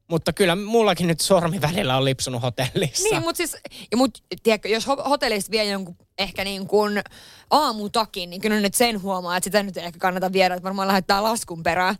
Mutta 0.09 0.33
kyllä 0.33 0.55
mullakin 0.55 1.07
nyt 1.07 1.19
sormi 1.19 1.61
välillä 1.61 1.97
on 1.97 2.05
lipsunut 2.05 2.41
hotellissa. 2.41 3.03
Niin, 3.03 3.21
mutta 3.21 3.37
siis, 3.37 3.57
ja 3.91 3.97
mut, 3.97 4.23
tiedätkö, 4.43 4.69
jos 4.69 4.87
hotellista 4.87 5.51
vie 5.51 5.65
jonkun 5.65 5.95
ehkä 6.17 6.43
niin 6.43 6.67
kuin 6.67 7.01
aamutakin, 7.49 8.29
niin 8.29 8.41
kyllä 8.41 8.59
nyt 8.59 8.73
sen 8.73 9.01
huomaa, 9.01 9.37
että 9.37 9.45
sitä 9.45 9.63
nyt 9.63 9.77
ei 9.77 9.85
ehkä 9.85 9.99
kannata 9.99 10.33
viedä, 10.33 10.55
että 10.55 10.63
varmaan 10.63 10.87
lähettää 10.87 11.23
laskun 11.23 11.63
perään. 11.63 11.95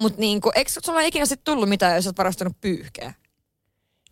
Mutta 0.00 0.20
niin 0.20 0.40
kuin, 0.40 0.52
eikö 0.56 0.70
sulla 0.84 1.00
ikinä 1.00 1.26
sitten 1.26 1.44
tullut 1.44 1.68
mitään, 1.68 1.96
jos 1.96 2.06
olet 2.06 2.18
varastanut 2.18 2.60
pyyhkeä? 2.60 3.14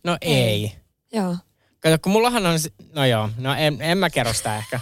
No 0.04 0.16
ei. 0.20 0.34
ei. 0.34 0.72
Joo. 1.12 1.36
Kato, 1.80 1.98
kun 2.02 2.12
mullahan 2.12 2.46
on, 2.46 2.58
no 2.92 3.04
joo, 3.04 3.30
no 3.38 3.54
en, 3.54 3.78
en 3.80 3.98
mä 3.98 4.10
kerro 4.10 4.32
sitä 4.32 4.56
ehkä. 4.56 4.80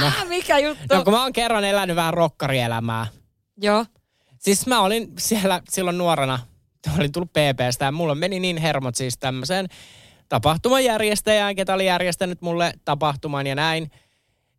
No, 0.00 0.10
Mikä 0.28 0.58
juttu? 0.58 0.94
No 0.94 1.04
kun 1.04 1.12
mä 1.12 1.22
oon 1.22 1.32
kerran 1.32 1.64
elänyt 1.64 1.96
vähän 1.96 2.14
rokkarielämää. 2.14 3.06
Joo. 3.60 3.86
Siis 4.38 4.66
mä 4.66 4.80
olin 4.80 5.12
siellä 5.18 5.62
silloin 5.68 5.98
nuorena, 5.98 6.38
olin 6.98 7.12
tullut 7.12 7.32
PPstä 7.32 7.84
ja 7.84 7.92
mulla 7.92 8.14
meni 8.14 8.40
niin 8.40 8.56
hermot 8.56 8.94
siis 8.94 9.18
tämmöiseen 9.18 9.68
tapahtumajärjestäjään, 10.28 11.56
ketä 11.56 11.74
oli 11.74 11.86
järjestänyt 11.86 12.40
mulle 12.40 12.72
tapahtuman 12.84 13.46
ja 13.46 13.54
näin. 13.54 13.90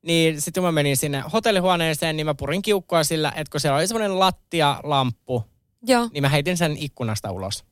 Niin 0.02 0.42
sitten 0.42 0.62
kun 0.62 0.68
mä 0.68 0.72
menin 0.72 0.98
sinne 0.98 1.24
hotellihuoneeseen, 1.34 2.18
niin 2.18 2.26
mä 2.26 2.36
purin 2.36 2.62
kiukkoa 2.62 3.04
sillä, 3.04 3.34
että 3.36 3.52
kun 3.52 3.60
siellä 3.62 3.78
oli 3.78 3.88
semmoinen 3.88 4.20
lattialamppu, 4.20 5.44
Joo. 5.88 6.10
niin 6.14 6.22
mä 6.24 6.30
heitin 6.30 6.58
sen 6.58 6.78
ikkunasta 6.78 7.32
ulos. 7.32 7.64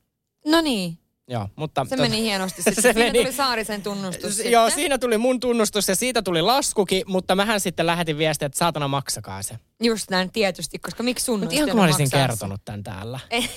No 0.46 0.62
niin. 0.62 0.98
Joo, 1.30 1.50
mutta... 1.56 1.86
Se 1.90 1.98
meni 1.98 2.22
hienosti. 2.22 2.62
Sitten 2.64 2.76
se 2.84 2.94
siinä 2.94 3.00
meni... 3.00 3.20
tuli 3.20 3.34
Saarisen 3.34 3.82
tunnustus. 3.82 4.38
S- 4.38 4.46
joo, 4.46 4.70
siinä 4.70 4.98
tuli 4.98 5.18
mun 5.18 5.40
tunnustus 5.40 5.88
ja 5.88 5.96
siitä 5.96 6.22
tuli 6.22 6.42
laskukin, 6.42 7.04
mutta 7.08 7.36
mähän 7.36 7.60
sitten 7.60 7.86
lähetin 7.86 8.18
viestiä, 8.18 8.46
että 8.46 8.58
saatana 8.58 8.88
maksakaa 8.88 9.42
se. 9.42 9.60
Just 9.84 10.10
näin, 10.10 10.32
tietysti, 10.32 10.80
koska 10.80 11.04
miksi 11.04 11.26
sun 11.26 11.40
Mutta 11.40 11.56
ihan 11.56 11.70
kun 11.70 11.80
mä 11.80 11.84
olisin 11.86 12.10
kertonut 12.12 12.62
tämän 12.66 12.84
täällä. 12.84 13.20
Ei, 13.30 13.50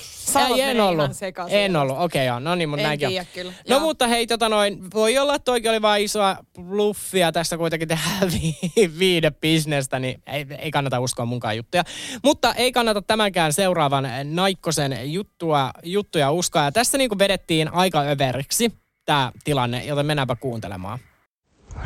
en 0.61 0.81
ollut. 0.81 1.11
En 1.49 1.75
ollut, 1.75 1.97
okei 1.99 2.05
okay, 2.05 2.25
joo. 2.25 2.39
No 2.39 2.55
niin, 2.55 2.69
mutta 2.69 2.83
näinkin 2.83 3.09
tiedä, 3.09 3.25
kyllä. 3.33 3.51
No 3.51 3.57
joo. 3.75 3.79
mutta 3.79 4.07
hei, 4.07 4.27
tota 4.27 4.49
noin, 4.49 4.91
voi 4.93 5.17
olla, 5.17 5.35
että 5.35 5.45
toikin 5.45 5.71
oli 5.71 5.81
vain 5.81 6.03
isoa 6.03 6.37
bluffia 6.55 7.31
tässä 7.31 7.57
kuitenkin 7.57 7.87
tehdä 7.87 8.03
vi- 8.33 8.99
viide 8.99 9.31
bisnestä, 9.31 9.99
niin 9.99 10.23
ei, 10.27 10.45
ei 10.59 10.71
kannata 10.71 10.99
uskoa 10.99 11.25
munkaan 11.25 11.57
juttuja. 11.57 11.83
Mutta 12.23 12.53
ei 12.53 12.71
kannata 12.71 13.01
tämänkään 13.01 13.53
seuraavan 13.53 14.07
Naikkosen 14.23 15.13
juttua, 15.13 15.71
juttuja 15.83 16.31
uskoa. 16.31 16.63
Ja 16.63 16.71
tässä 16.71 16.97
niin 16.97 17.19
vedettiin 17.19 17.73
aika 17.73 18.01
överiksi 18.01 18.73
tämä 19.05 19.31
tilanne, 19.43 19.85
joten 19.85 20.05
mennäänpä 20.05 20.35
kuuntelemaan. 20.35 20.99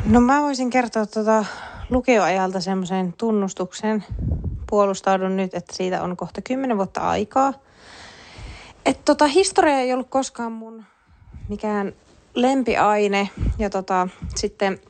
No 0.04 0.20
mä 0.20 0.42
voisin 0.42 0.70
kertoa 0.70 1.06
tuota 1.06 1.44
lukioajalta 1.90 2.60
semmoisen 2.60 3.12
tunnustuksen. 3.12 4.04
Puolustaudun 4.70 5.36
nyt, 5.36 5.54
että 5.54 5.76
siitä 5.76 6.02
on 6.02 6.16
kohta 6.16 6.42
kymmenen 6.42 6.76
vuotta 6.76 7.00
aikaa. 7.00 7.52
Että 8.86 9.02
tota, 9.04 9.26
historia 9.26 9.78
ei 9.78 9.92
ollut 9.92 10.10
koskaan 10.10 10.52
mun 10.52 10.84
mikään 11.48 11.92
lempiaine. 12.34 13.28
Ja 13.58 13.70
tota, 13.70 14.08
sitten 14.34 14.80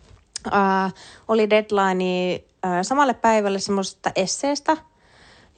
ää, 0.51 0.91
oli 1.29 1.51
deadline 1.51 2.41
ää, 2.63 2.83
samalle 2.83 3.15
päivälle 3.15 3.59
semmoisesta 3.59 4.11
esseestä, 4.15 4.77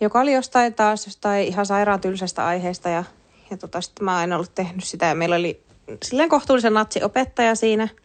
joka 0.01 0.21
oli 0.21 0.33
jostain 0.33 0.75
taas 0.75 1.07
jostain 1.07 1.49
ihan 1.49 1.67
sairaan 1.67 2.01
tylsästä 2.01 2.47
aiheesta. 2.47 2.89
Ja, 2.89 3.05
ja 3.51 3.57
tota, 3.57 3.81
sitten 3.81 4.05
mä 4.05 4.25
en 4.25 4.33
ollut 4.33 4.55
tehnyt 4.55 4.85
sitä 4.85 5.07
ja 5.07 5.15
meillä 5.15 5.37
oli 5.37 5.63
silleen 6.05 6.29
kohtuullisen 6.29 6.75
natsiopettaja 6.75 7.55
siinä– 7.55 7.89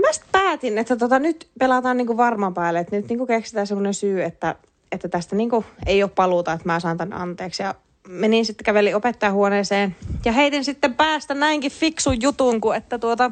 mä 0.00 0.12
sitten 0.12 0.28
päätin, 0.32 0.78
että 0.78 0.96
tota, 0.96 1.18
nyt 1.18 1.48
pelataan 1.58 1.96
niinku 1.96 2.16
varman 2.16 2.54
päälle, 2.54 2.80
että 2.80 2.96
nyt 2.96 3.08
niinku 3.08 3.26
keksitään 3.26 3.66
sellainen 3.66 3.94
syy, 3.94 4.22
että, 4.22 4.54
että 4.92 5.08
tästä 5.08 5.36
niinku 5.36 5.64
ei 5.86 6.02
ole 6.02 6.10
paluuta, 6.14 6.52
että 6.52 6.66
mä 6.66 6.80
saan 6.80 6.96
tämän 6.96 7.20
anteeksi. 7.20 7.62
Ja 7.62 7.74
menin 8.08 8.46
sitten 8.46 8.64
käveli 8.64 8.94
opettajahuoneeseen 8.94 9.96
ja 10.24 10.32
heitin 10.32 10.64
sitten 10.64 10.94
päästä 10.94 11.34
näinkin 11.34 11.72
fiksun 11.72 12.22
jutun, 12.22 12.60
kun 12.60 12.76
että 12.76 12.98
tuota, 12.98 13.30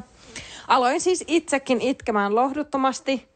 aloin 0.67 1.01
siis 1.01 1.23
itsekin 1.27 1.81
itkemään 1.81 2.35
lohduttomasti, 2.35 3.27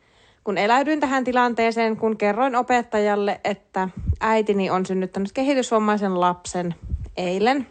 kun 0.44 0.58
eläydyin 0.58 1.00
tähän 1.00 1.24
tilanteeseen, 1.24 1.98
kun 1.98 2.18
kerroin 2.18 2.56
opettajalle, 2.56 3.42
että 3.44 3.90
äitini 4.20 4.70
on 4.70 4.86
synnyttänyt 4.86 5.32
kehitysvammaisen 5.32 6.20
lapsen 6.20 6.76
eilen. 7.18 7.68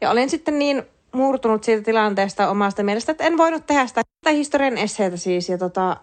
Ja 0.00 0.10
olin 0.10 0.30
sitten 0.30 0.58
niin 0.58 0.82
murtunut 1.12 1.64
siitä 1.64 1.82
tilanteesta 1.82 2.50
omasta 2.50 2.82
mielestä, 2.82 3.12
että 3.12 3.24
en 3.24 3.38
voinut 3.38 3.66
tehdä 3.66 3.86
sitä 3.86 4.02
historian 4.30 4.78
esseitä 4.78 5.16
siis. 5.16 5.48
Ja 5.48 5.58
tota, 5.58 5.96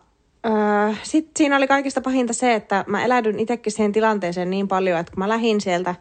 öö, 0.45 0.93
sitten 1.03 1.31
siinä 1.37 1.57
oli 1.57 1.67
kaikista 1.67 2.01
pahinta 2.01 2.33
se, 2.33 2.53
että 2.53 2.85
mä 2.87 3.05
eläydyn 3.05 3.39
itsekin 3.39 3.71
siihen 3.71 3.91
tilanteeseen 3.91 4.49
niin 4.49 4.67
paljon, 4.67 4.99
että 4.99 5.11
kun 5.11 5.19
mä 5.19 5.29
lähdin 5.29 5.61
sieltä 5.61 5.95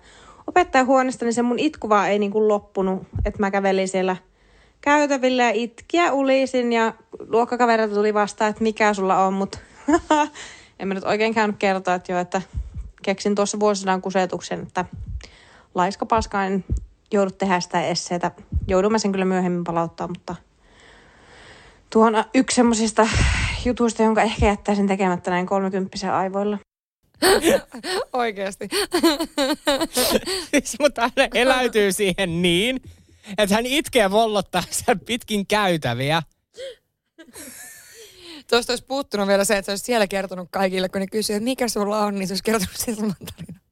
opettajahuoneesta, 0.46 1.24
niin 1.24 1.32
se 1.32 1.42
mun 1.42 1.58
itku 1.58 1.88
vaan 1.88 2.10
ei 2.10 2.18
niin 2.18 2.30
kuin 2.30 2.48
loppunut. 2.48 3.02
Että 3.24 3.40
mä 3.40 3.50
kävelin 3.50 3.88
siellä 3.88 4.16
käytävillä 4.80 5.42
ja 5.42 5.50
itkiä 5.50 6.12
ulisin 6.12 6.72
ja 6.72 6.92
luokkakaverilta 7.28 7.94
tuli 7.94 8.14
vastaan, 8.14 8.50
että 8.50 8.62
mikä 8.62 8.94
sulla 8.94 9.26
on, 9.26 9.34
mutta 9.34 9.58
en 10.78 10.88
mä 10.88 10.94
nyt 10.94 11.04
oikein 11.04 11.34
käynyt 11.34 11.56
kertoa, 11.58 11.94
että 11.94 12.12
jo, 12.12 12.18
että 12.18 12.42
keksin 13.02 13.34
tuossa 13.34 13.60
vuosisadan 13.60 14.02
kusetuksen, 14.02 14.62
että 14.62 14.84
laiska 15.74 16.06
paska 16.06 16.44
en 16.44 16.64
joudu 17.12 17.30
tehdä 17.30 17.60
sitä 17.60 17.86
esseitä. 17.86 18.30
Joudun 18.68 18.92
mä 18.92 18.98
sen 18.98 19.12
kyllä 19.12 19.24
myöhemmin 19.24 19.64
palauttaa, 19.64 20.08
mutta 20.08 20.34
tuo 21.90 22.06
on 22.06 22.24
yksi 22.34 22.54
semmoisista 22.54 23.08
jutuista, 23.64 24.02
jonka 24.02 24.22
ehkä 24.22 24.46
jättäisin 24.46 24.86
tekemättä 24.86 25.30
näin 25.30 25.46
kolmekymppisen 25.46 26.12
aivoilla. 26.12 26.58
Oikeasti. 28.12 28.68
siis, 30.50 30.76
mutta 30.80 31.02
hän 31.02 31.28
eläytyy 31.34 31.92
siihen 31.92 32.42
niin, 32.42 32.80
että 33.38 33.54
hän 33.54 33.66
itkee 33.66 34.10
vollottaa 34.10 34.62
siellä 34.70 35.00
pitkin 35.06 35.46
käytäviä. 35.46 36.22
Tuosta 38.50 38.72
olisi 38.72 38.84
puuttunut 38.84 39.28
vielä 39.28 39.44
se, 39.44 39.56
että 39.56 39.66
se 39.66 39.72
olisi 39.72 39.84
siellä 39.84 40.06
kertonut 40.06 40.48
kaikille, 40.50 40.88
kun 40.88 41.00
ne 41.00 41.06
kysyy, 41.06 41.36
että 41.36 41.44
mikä 41.44 41.68
sulla 41.68 41.98
on, 41.98 42.14
niin 42.14 42.28
se 42.28 42.32
olisi 42.32 42.44
kertonut 42.44 42.76
sen 42.76 42.96
saman 42.96 43.16
tarinan. 43.36 43.63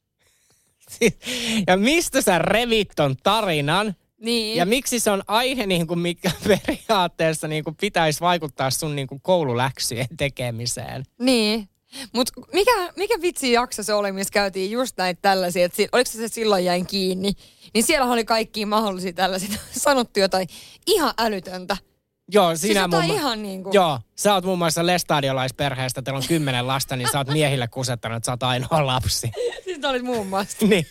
Ja 1.67 1.77
mistä 1.77 2.21
sä 2.21 2.39
revit 2.39 2.89
ton 2.97 3.17
tarinan? 3.23 3.97
Niin. 4.21 4.57
Ja 4.57 4.67
miksi 4.67 5.01
se 5.01 5.11
on 5.11 5.23
aihe, 5.27 5.67
niin 5.67 5.87
kuin 5.87 5.99
mikä 5.99 6.31
periaatteessa 6.49 7.49
niin 7.49 7.65
kuin 7.65 7.77
pitäisi 7.77 8.21
vaikuttaa 8.21 8.71
sun 8.71 8.97
niin 8.97 9.09
kuin 9.09 9.21
koululäksyjen 9.21 10.07
tekemiseen? 10.17 11.05
Niin. 11.19 11.69
Mutta 12.13 12.33
mikä, 12.53 12.93
mikä 12.97 13.15
vitsi 13.23 13.53
jakso 13.53 13.83
se 13.83 13.95
oli, 13.95 14.13
missä 14.13 14.33
käytiin 14.33 14.71
just 14.71 14.97
näitä 14.97 15.19
tällaisia, 15.23 15.65
että 15.65 15.83
oliko 15.93 16.11
se, 16.11 16.19
se 16.19 16.29
silloin 16.29 16.65
jäin 16.65 16.87
kiinni, 16.87 17.33
niin 17.75 17.85
siellä 17.85 18.13
oli 18.13 18.25
kaikki 18.25 18.67
mahdollisia 18.67 19.13
tällaisia, 19.13 19.49
sanottu 19.73 20.21
jotain 20.21 20.49
ihan 20.87 21.15
älytöntä. 21.19 21.77
Joo, 22.33 22.49
Siis 22.49 22.61
sinä 22.61 22.81
jotain 22.81 23.05
muun 23.07 23.19
ihan 23.19 23.43
niin 23.43 23.63
kuin... 23.63 23.75
Joo, 23.75 24.01
sä 24.19 24.35
oot 24.35 24.45
muun 24.45 24.59
muassa 24.59 24.87
lestadiolaisperheestä, 24.87 26.03
teillä 26.03 26.19
on 26.19 26.25
kymmenen 26.29 26.67
lasta, 26.67 26.97
niin 26.97 27.09
sä 27.13 27.19
oot 27.19 27.29
miehille 27.29 27.69
kusettanut, 27.69 28.17
että 28.17 28.27
sä 28.27 28.33
oot 28.33 28.43
ainoa 28.43 28.87
lapsi. 28.87 29.31
Siis 29.65 29.79
tää 29.81 29.91
oli 29.91 30.03
muun 30.03 30.27
muassa. 30.27 30.57
niin. 30.67 30.87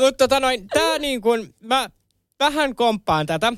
Mutta 0.00 0.12
tota 0.18 0.40
noin, 0.40 0.68
tää 0.68 0.98
niin 0.98 1.20
kuin, 1.20 1.54
mä 1.60 1.90
vähän 2.38 2.76
komppaan 2.76 3.26
tätä. 3.26 3.52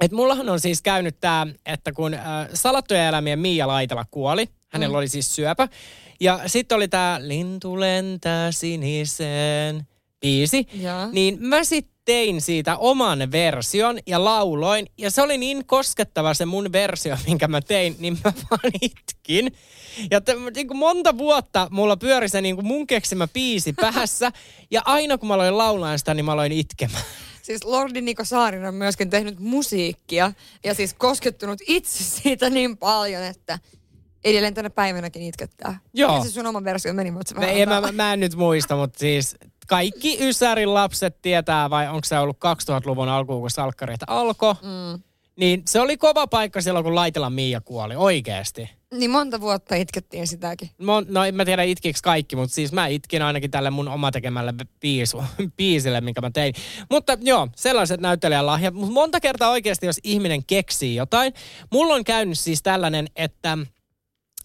Että 0.00 0.16
mullahan 0.16 0.48
on 0.48 0.60
siis 0.60 0.82
käynyt 0.82 1.20
tää, 1.20 1.46
että 1.66 1.92
kun 1.92 2.14
äh, 2.14 2.22
Salattujen 2.54 3.04
elämien 3.06 3.38
Miia 3.38 3.66
Laitala 3.68 4.04
kuoli, 4.10 4.46
hänellä 4.72 4.92
Mm. 4.94 4.98
oli 4.98 5.08
siis 5.08 5.34
syöpä. 5.34 5.68
Ja 6.20 6.40
sitten 6.46 6.76
oli 6.76 6.88
tää 6.88 7.28
Lintu 7.28 7.80
lentää 7.80 8.52
siniseen 8.52 9.86
biisi. 10.20 10.66
Joo. 10.72 11.06
Niin 11.12 11.36
mä 11.40 11.64
sitten 11.64 11.93
tein 12.04 12.40
siitä 12.40 12.76
oman 12.76 13.32
version 13.32 13.98
ja 14.06 14.24
lauloin. 14.24 14.86
Ja 14.98 15.10
se 15.10 15.22
oli 15.22 15.38
niin 15.38 15.66
koskettava 15.66 16.34
se 16.34 16.44
mun 16.46 16.72
versio, 16.72 17.16
minkä 17.26 17.48
mä 17.48 17.60
tein, 17.60 17.96
niin 17.98 18.18
mä 18.24 18.32
vaan 18.50 18.72
itkin. 18.82 19.52
Ja 20.10 20.20
t- 20.20 20.54
niin 20.54 20.68
kuin 20.68 20.78
monta 20.78 21.18
vuotta 21.18 21.68
mulla 21.70 21.96
pyöri 21.96 22.28
se 22.28 22.40
niin 22.40 22.54
kuin 22.54 22.66
mun 22.66 22.86
keksimä 22.86 23.28
biisi 23.28 23.72
päässä. 23.80 24.32
Ja 24.70 24.82
aina 24.84 25.18
kun 25.18 25.28
mä 25.28 25.34
aloin 25.34 25.58
laulaa 25.58 25.98
sitä, 25.98 26.14
niin 26.14 26.24
mä 26.24 26.32
aloin 26.32 26.52
itkemään. 26.52 27.04
Siis 27.42 27.64
Lordi 27.64 28.00
Niko 28.00 28.24
Saarinen 28.24 28.68
on 28.68 28.74
myöskin 28.74 29.10
tehnyt 29.10 29.38
musiikkia 29.38 30.32
ja 30.64 30.74
siis 30.74 30.94
koskettunut 30.94 31.58
itse 31.66 32.04
siitä 32.04 32.50
niin 32.50 32.76
paljon, 32.76 33.22
että 33.22 33.58
edelleen 34.24 34.54
tänä 34.54 34.70
päivänäkin 34.70 35.22
itkettää. 35.22 35.80
Joo. 35.94 36.12
Mikä 36.12 36.24
se 36.28 36.32
sun 36.32 36.46
oma 36.46 36.64
versio 36.64 36.92
meni, 36.92 37.10
mutta 37.10 37.28
se 37.28 37.40
vähän 37.40 37.68
mä, 37.68 37.80
mä, 37.80 37.92
mä 37.92 38.12
en 38.12 38.20
nyt 38.20 38.34
muista, 38.34 38.76
mutta 38.76 38.98
siis 38.98 39.36
kaikki 39.66 40.18
Ysärin 40.20 40.74
lapset 40.74 41.22
tietää, 41.22 41.70
vai 41.70 41.88
onko 41.88 42.04
se 42.04 42.18
ollut 42.18 42.36
2000-luvun 42.36 43.08
alkuun, 43.08 43.40
kun 43.40 43.50
salkkarit 43.50 44.00
alkoi. 44.06 44.54
Mm. 44.54 45.02
Niin 45.36 45.62
se 45.66 45.80
oli 45.80 45.96
kova 45.96 46.26
paikka 46.26 46.60
silloin, 46.60 46.84
kun 46.84 46.94
Laitela 46.94 47.30
Miia 47.30 47.60
kuoli, 47.60 47.96
oikeesti. 47.96 48.70
Niin 48.98 49.10
monta 49.10 49.40
vuotta 49.40 49.74
itkettiin 49.74 50.26
sitäkin. 50.26 50.70
Mon, 50.78 51.06
no 51.08 51.24
en 51.24 51.34
mä 51.34 51.44
tiedä 51.44 51.62
itkiksi 51.62 52.02
kaikki, 52.02 52.36
mutta 52.36 52.54
siis 52.54 52.72
mä 52.72 52.86
itkin 52.86 53.22
ainakin 53.22 53.50
tälle 53.50 53.70
mun 53.70 53.88
oma 53.88 54.10
tekemälle 54.10 54.54
biisu, 54.80 55.24
biisille, 55.56 56.00
minkä 56.00 56.20
mä 56.20 56.30
tein. 56.30 56.54
Mutta 56.90 57.18
joo, 57.20 57.48
sellaiset 57.56 58.00
näyttelijän 58.00 58.46
lahjat. 58.46 58.74
Mutta 58.74 58.92
monta 58.92 59.20
kertaa 59.20 59.50
oikeasti, 59.50 59.86
jos 59.86 60.00
ihminen 60.04 60.44
keksii 60.44 60.94
jotain. 60.94 61.32
Mulla 61.72 61.94
on 61.94 62.04
käynyt 62.04 62.38
siis 62.38 62.62
tällainen, 62.62 63.06
että 63.16 63.58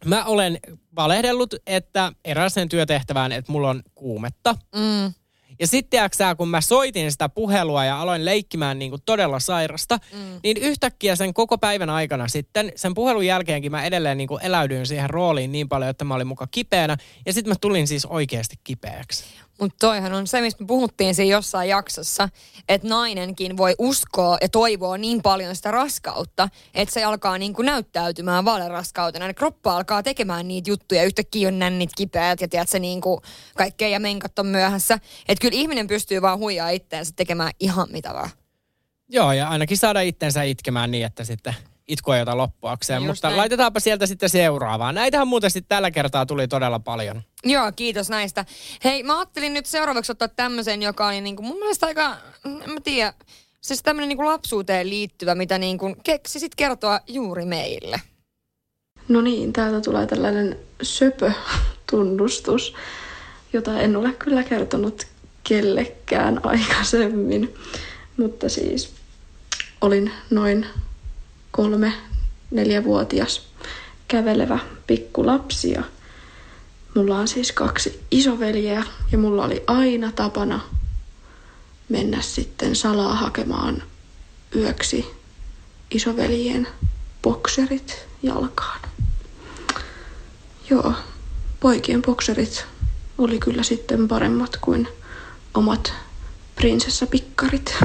mä 0.05 0.25
olen 0.25 0.59
valehdellut, 0.95 1.55
että 1.67 2.13
erääseen 2.25 2.69
työtehtävään, 2.69 3.31
että 3.31 3.51
mulla 3.51 3.69
on 3.69 3.83
kuumetta. 3.95 4.55
Mm. 4.75 5.13
Ja 5.59 5.67
sitten 5.67 6.09
sä, 6.17 6.35
kun 6.35 6.49
mä 6.49 6.61
soitin 6.61 7.11
sitä 7.11 7.29
puhelua 7.29 7.85
ja 7.85 8.01
aloin 8.01 8.25
leikkimään 8.25 8.79
niin 8.79 8.91
kuin 8.91 9.01
todella 9.05 9.39
sairasta, 9.39 9.99
mm. 10.13 10.39
niin 10.43 10.57
yhtäkkiä 10.57 11.15
sen 11.15 11.33
koko 11.33 11.57
päivän 11.57 11.89
aikana 11.89 12.27
sitten, 12.27 12.71
sen 12.75 12.93
puhelun 12.93 13.25
jälkeenkin 13.25 13.71
mä 13.71 13.85
edelleen 13.85 14.17
niin 14.17 14.27
kuin 14.27 14.45
eläydyin 14.45 14.85
siihen 14.85 15.09
rooliin 15.09 15.51
niin 15.51 15.69
paljon, 15.69 15.89
että 15.89 16.05
mä 16.05 16.15
olin 16.15 16.27
muka 16.27 16.47
kipeänä. 16.51 16.97
Ja 17.25 17.33
sitten 17.33 17.51
mä 17.51 17.55
tulin 17.61 17.87
siis 17.87 18.05
oikeasti 18.05 18.55
kipeäksi. 18.63 19.23
Mutta 19.59 19.75
toihan 19.79 20.13
on 20.13 20.27
se, 20.27 20.41
mistä 20.41 20.63
me 20.63 20.67
puhuttiin 20.67 21.15
siinä 21.15 21.35
jossain 21.35 21.69
jaksossa, 21.69 22.29
että 22.69 22.87
nainenkin 22.87 23.57
voi 23.57 23.75
uskoa 23.77 24.37
ja 24.41 24.49
toivoa 24.49 24.97
niin 24.97 25.21
paljon 25.21 25.55
sitä 25.55 25.71
raskautta, 25.71 26.49
että 26.73 26.93
se 26.93 27.03
alkaa 27.03 27.37
niin 27.37 27.53
kuin 27.53 27.65
näyttäytymään 27.65 28.45
valeraskautena. 28.45 29.27
Ja 29.27 29.33
kroppa 29.33 29.75
alkaa 29.75 30.03
tekemään 30.03 30.47
niitä 30.47 30.69
juttuja, 30.69 31.03
yhtäkkiä 31.03 31.47
on 31.47 31.59
nännit 31.59 31.89
kipeät 31.97 32.41
ja 32.41 32.47
tiedät 32.47 32.69
se 32.69 32.79
niin 32.79 33.01
kuin 33.01 33.21
kaikkea 33.57 33.87
ja 33.87 33.99
menkat 33.99 34.39
on 34.39 34.47
myöhässä. 34.47 34.99
Että 35.27 35.41
kyllä 35.41 35.57
ihminen 35.57 35.87
pystyy 35.87 36.21
vaan 36.21 36.39
huijaa 36.39 36.69
itteensä 36.69 37.13
tekemään 37.15 37.51
ihan 37.59 37.87
mitä 37.91 38.13
vaan. 38.13 38.29
Joo, 39.09 39.31
ja 39.31 39.49
ainakin 39.49 39.77
saada 39.77 40.01
itsensä 40.01 40.43
itkemään 40.43 40.91
niin, 40.91 41.05
että 41.05 41.23
sitten 41.23 41.55
itku 41.89 42.11
ei 42.11 42.21
ota 42.21 42.37
loppuakseen. 42.37 43.03
Just 43.03 43.07
Mutta 43.07 43.27
näin. 43.27 43.37
laitetaanpa 43.37 43.79
sieltä 43.79 44.05
sitten 44.05 44.29
seuraavaa. 44.29 44.91
Näitähän 44.91 45.27
muuten 45.27 45.51
sitten 45.51 45.69
tällä 45.69 45.91
kertaa 45.91 46.25
tuli 46.25 46.47
todella 46.47 46.79
paljon. 46.79 47.21
Joo, 47.43 47.71
kiitos 47.75 48.09
näistä. 48.09 48.45
Hei, 48.83 49.03
mä 49.03 49.17
ajattelin 49.17 49.53
nyt 49.53 49.65
seuraavaksi 49.65 50.11
ottaa 50.11 50.27
tämmöisen, 50.27 50.81
joka 50.81 51.07
oli 51.07 51.21
niinku 51.21 51.43
mun 51.43 51.59
mielestä 51.59 51.85
aika, 51.85 52.17
en 52.45 52.73
mä 52.73 52.79
tiedä, 52.83 53.13
siis 53.61 53.83
tämmöinen 53.83 54.09
niinku 54.09 54.25
lapsuuteen 54.25 54.89
liittyvä, 54.89 55.35
mitä 55.35 55.57
niinku 55.57 55.95
keksisit 56.03 56.55
kertoa 56.55 56.99
juuri 57.07 57.45
meille. 57.45 58.01
No 59.07 59.21
niin, 59.21 59.53
täältä 59.53 59.81
tulee 59.81 60.05
tällainen 60.07 60.59
söpö-tunnustus, 60.81 62.73
jota 63.53 63.81
en 63.81 63.95
ole 63.95 64.11
kyllä 64.11 64.43
kertonut 64.43 65.07
kellekään 65.43 66.39
aikaisemmin. 66.43 67.53
Mutta 68.17 68.49
siis 68.49 68.93
olin 69.81 70.11
noin 70.29 70.65
kolme, 71.51 71.93
neljävuotias 72.51 73.47
kävelevä 74.07 74.59
pikkulapsi 74.87 75.71
ja 75.71 75.83
mulla 76.95 77.17
on 77.17 77.27
siis 77.27 77.51
kaksi 77.51 78.03
isoveljeä 78.11 78.83
ja 79.11 79.17
mulla 79.17 79.45
oli 79.45 79.63
aina 79.67 80.11
tapana 80.11 80.59
mennä 81.89 82.21
sitten 82.21 82.75
salaa 82.75 83.15
hakemaan 83.15 83.83
yöksi 84.55 85.11
isoveljien 85.91 86.67
bokserit 87.21 88.07
jalkaan. 88.23 88.79
Joo, 90.69 90.93
poikien 91.59 92.01
bokserit 92.01 92.65
oli 93.17 93.39
kyllä 93.39 93.63
sitten 93.63 94.07
paremmat 94.07 94.57
kuin 94.61 94.87
omat 95.53 95.93
prinsessapikkarit. 96.55 97.75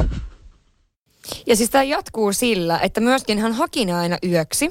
Ja 1.47 1.57
siis 1.57 1.71
tämä 1.71 1.85
jatkuu 1.85 2.33
sillä, 2.33 2.79
että 2.79 3.01
myöskin 3.01 3.39
hän 3.39 3.53
haki 3.53 3.85
ne 3.85 3.93
aina 3.93 4.19
yöksi. 4.25 4.71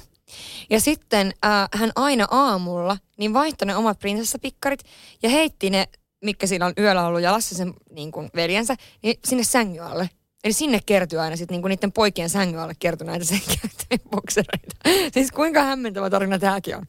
Ja 0.70 0.80
sitten 0.80 1.34
äh, 1.46 1.70
hän 1.74 1.92
aina 1.96 2.28
aamulla 2.32 2.98
niin 3.18 3.34
vaihtoi 3.34 3.66
ne 3.66 3.76
omat 3.76 4.00
prinsessapikkarit 4.00 4.84
ja 5.24 5.30
heitti 5.30 5.70
ne, 5.70 5.88
mikä 6.26 6.48
siinä 6.48 6.66
on 6.66 6.74
yöllä 6.78 7.06
ollut 7.08 7.22
jalassa 7.22 7.56
sen 7.56 7.74
niin 7.92 8.12
kuin 8.12 8.30
veljensä, 8.36 8.76
niin 9.04 9.16
sinne 9.26 9.44
sängyn 9.44 9.84
alle. 9.84 10.10
Eli 10.44 10.54
sinne 10.54 10.80
kertyy 10.86 11.20
aina 11.20 11.36
sitten 11.36 11.62
niin 11.62 11.70
niiden 11.70 11.92
poikien 11.92 12.30
sängyn 12.30 12.60
alle 12.62 12.74
kertyi 12.80 13.08
näitä 13.08 13.26
sen 13.26 13.42
käyttäjien 13.48 14.10
boksereita. 14.10 14.76
Siis 15.14 15.32
kuinka 15.32 15.64
hämmentävä 15.64 16.10
tarina 16.10 16.40
tämäkin 16.40 16.76
on. 16.78 16.86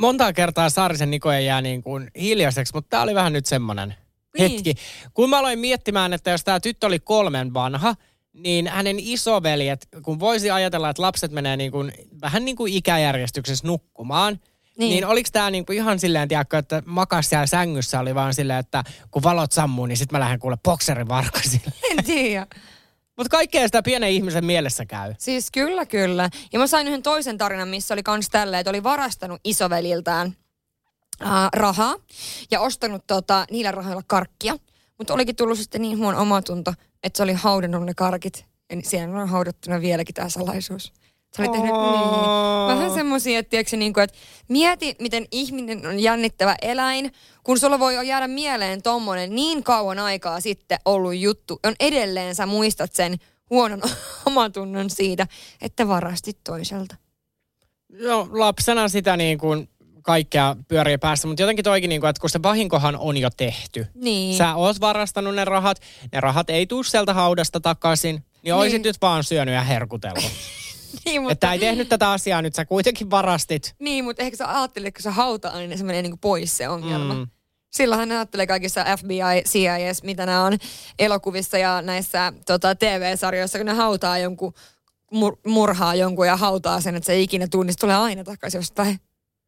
monta 0.00 0.32
kertaa 0.32 0.70
Saarisen 0.70 1.10
Nikoja 1.10 1.40
jää 1.40 1.60
niin 1.62 1.82
kuin 1.82 2.10
hiljaiseksi, 2.20 2.74
mutta 2.74 2.88
tämä 2.90 3.02
oli 3.02 3.14
vähän 3.14 3.32
nyt 3.32 3.46
semmoinen 3.46 3.94
Niin. 4.38 4.50
hetki. 4.52 4.74
Kun 5.14 5.30
mä 5.30 5.38
aloin 5.38 5.58
miettimään, 5.58 6.12
että 6.12 6.30
jos 6.30 6.44
tämä 6.44 6.60
tyttö 6.60 6.86
oli 6.86 6.98
kolmen 6.98 7.54
vanha, 7.54 7.94
niin 8.42 8.68
hänen 8.68 8.96
isoveljet, 8.98 9.88
kun 10.02 10.20
voisi 10.20 10.50
ajatella, 10.50 10.90
että 10.90 11.02
lapset 11.02 11.32
menee 11.32 11.56
niin 11.56 11.72
kuin, 11.72 11.92
vähän 12.20 12.44
niin 12.44 12.56
kuin 12.56 12.72
ikäjärjestyksessä 12.72 13.66
nukkumaan, 13.66 14.40
Niin. 14.78 14.90
niin, 14.90 15.06
oliko 15.06 15.28
tämä 15.32 15.50
niin 15.50 15.66
kuin 15.66 15.76
ihan 15.76 15.98
silleen, 15.98 16.28
tiedätkö, 16.28 16.58
että 16.58 16.82
makas 16.86 17.28
siellä 17.28 17.46
sängyssä 17.46 18.00
oli 18.00 18.14
vaan 18.14 18.34
silleen, 18.34 18.58
että 18.58 18.84
kun 19.10 19.22
valot 19.22 19.52
sammuu, 19.52 19.86
niin 19.86 19.96
sitten 19.96 20.16
mä 20.18 20.20
lähden 20.24 20.38
kuule 20.40 20.56
bokserin 20.64 21.08
varkasille. 21.08 21.72
En 21.90 22.04
tiedä. 22.04 22.46
Mutta 23.16 23.30
kaikkea 23.30 23.68
sitä 23.68 23.82
pienen 23.82 24.10
ihmisen 24.10 24.44
mielessä 24.44 24.86
käy. 24.86 25.14
Siis 25.18 25.50
kyllä, 25.50 25.86
kyllä. 25.86 26.30
Ja 26.52 26.58
mä 26.58 26.66
sain 26.66 26.86
yhden 26.88 27.02
toisen 27.02 27.38
tarinan, 27.38 27.68
missä 27.68 27.94
oli 27.94 28.02
kans 28.02 28.28
tälleen, 28.28 28.60
että 28.60 28.70
oli 28.70 28.82
varastanut 28.82 29.40
isoveliltään 29.44 30.36
ää, 31.20 31.48
rahaa 31.52 31.94
ja 32.50 32.60
ostanut 32.60 33.06
tota, 33.06 33.44
niillä 33.50 33.70
rahoilla 33.72 34.02
karkkia. 34.06 34.54
Mutta 35.00 35.14
olikin 35.14 35.36
tullut 35.36 35.58
sitten 35.58 35.82
niin 35.82 35.98
huono 35.98 36.20
omatunto, 36.20 36.74
että 37.02 37.16
se 37.16 37.22
oli 37.22 37.32
haudannut 37.32 37.86
ne 37.86 37.94
karkit. 37.94 38.44
Ja 38.70 38.76
siellä 38.82 39.22
on 39.22 39.28
haudattuna 39.28 39.80
vieläkin 39.80 40.14
tämä 40.14 40.28
salaisuus. 40.28 40.92
Se 41.32 41.42
oli 41.42 41.48
tehnyt 41.48 41.72
niin. 41.72 42.68
Vähän 42.68 42.94
semmoisia, 42.94 43.38
että, 43.38 43.50
tiedätkö, 43.50 43.76
niin 43.76 43.92
kuin, 43.92 44.04
että 44.04 44.16
mieti, 44.48 44.96
miten 45.00 45.26
ihminen 45.30 45.86
on 45.86 46.00
jännittävä 46.00 46.56
eläin, 46.62 47.12
kun 47.44 47.58
sulla 47.58 47.78
voi 47.78 48.08
jäädä 48.08 48.28
mieleen 48.28 48.82
tommonen 48.82 49.34
niin 49.34 49.62
kauan 49.64 49.98
aikaa 49.98 50.40
sitten 50.40 50.78
ollut 50.84 51.16
juttu. 51.16 51.60
On 51.64 51.74
edelleen 51.80 52.34
sä 52.34 52.46
muistat 52.46 52.92
sen 52.92 53.16
huonon 53.50 53.82
omatunnon 54.26 54.90
siitä, 54.90 55.26
että 55.60 55.88
varastit 55.88 56.38
toiselta. 56.44 56.96
No 57.88 58.28
lapsena 58.32 58.88
sitä 58.88 59.16
niin 59.16 59.38
kuin 59.38 59.69
kaikkea 60.02 60.56
pyörii 60.68 60.98
päässä, 60.98 61.28
mutta 61.28 61.42
jotenkin 61.42 61.64
toikin, 61.64 61.88
niin 61.88 62.00
kuin, 62.00 62.08
että 62.08 62.20
kun 62.20 62.30
se 62.30 62.42
vahinkohan 62.42 62.96
on 62.96 63.16
jo 63.16 63.30
tehty. 63.36 63.86
Niin. 63.94 64.36
Sä 64.36 64.54
oot 64.54 64.80
varastanut 64.80 65.34
ne 65.34 65.44
rahat, 65.44 65.80
ne 66.12 66.20
rahat 66.20 66.50
ei 66.50 66.66
tuu 66.66 66.82
sieltä 66.82 67.14
haudasta 67.14 67.60
takaisin, 67.60 68.14
niin, 68.14 68.24
niin. 68.42 68.54
oisit 68.54 68.82
nyt 68.82 68.96
vaan 69.02 69.24
syönyt 69.24 69.54
ja 69.54 69.62
herkutellut. 69.62 70.24
niin, 71.04 71.22
mutta... 71.22 71.32
Että 71.32 71.52
ei 71.52 71.58
tehnyt 71.58 71.88
tätä 71.88 72.10
asiaa, 72.10 72.42
nyt 72.42 72.54
sä 72.54 72.64
kuitenkin 72.64 73.10
varastit. 73.10 73.74
Niin, 73.78 74.04
mutta 74.04 74.22
ehkä 74.22 74.36
sä 74.36 74.58
ajattelet, 74.58 74.94
kun 74.94 75.02
se 75.02 75.10
hauta-aine, 75.10 75.66
niin 75.66 75.78
se 75.78 75.84
menee 75.84 76.02
niin 76.02 76.12
kuin 76.12 76.20
pois 76.20 76.56
se 76.56 76.68
ongelma. 76.68 77.14
Mm. 77.14 77.26
Silloinhan 77.70 78.08
ne 78.08 78.14
ajattelee 78.16 78.46
kaikissa 78.46 78.84
FBI, 78.98 79.42
CIS, 79.48 80.02
mitä 80.02 80.26
nämä 80.26 80.44
on 80.44 80.58
elokuvissa 80.98 81.58
ja 81.58 81.82
näissä 81.82 82.32
tota, 82.46 82.74
TV-sarjoissa, 82.74 83.58
kun 83.58 83.66
ne 83.66 83.72
hautaa 83.72 84.18
jonkun, 84.18 84.54
mur, 85.12 85.36
murhaa 85.46 85.94
jonkun 85.94 86.26
ja 86.26 86.36
hautaa 86.36 86.80
sen, 86.80 86.96
että 86.96 87.06
se 87.06 87.12
ei 87.12 87.22
ikinä 87.22 87.46
tunnista, 87.50 87.80
tulee 87.80 87.96
aina 87.96 88.24
takaisin 88.24 88.58
jostain. 88.58 89.00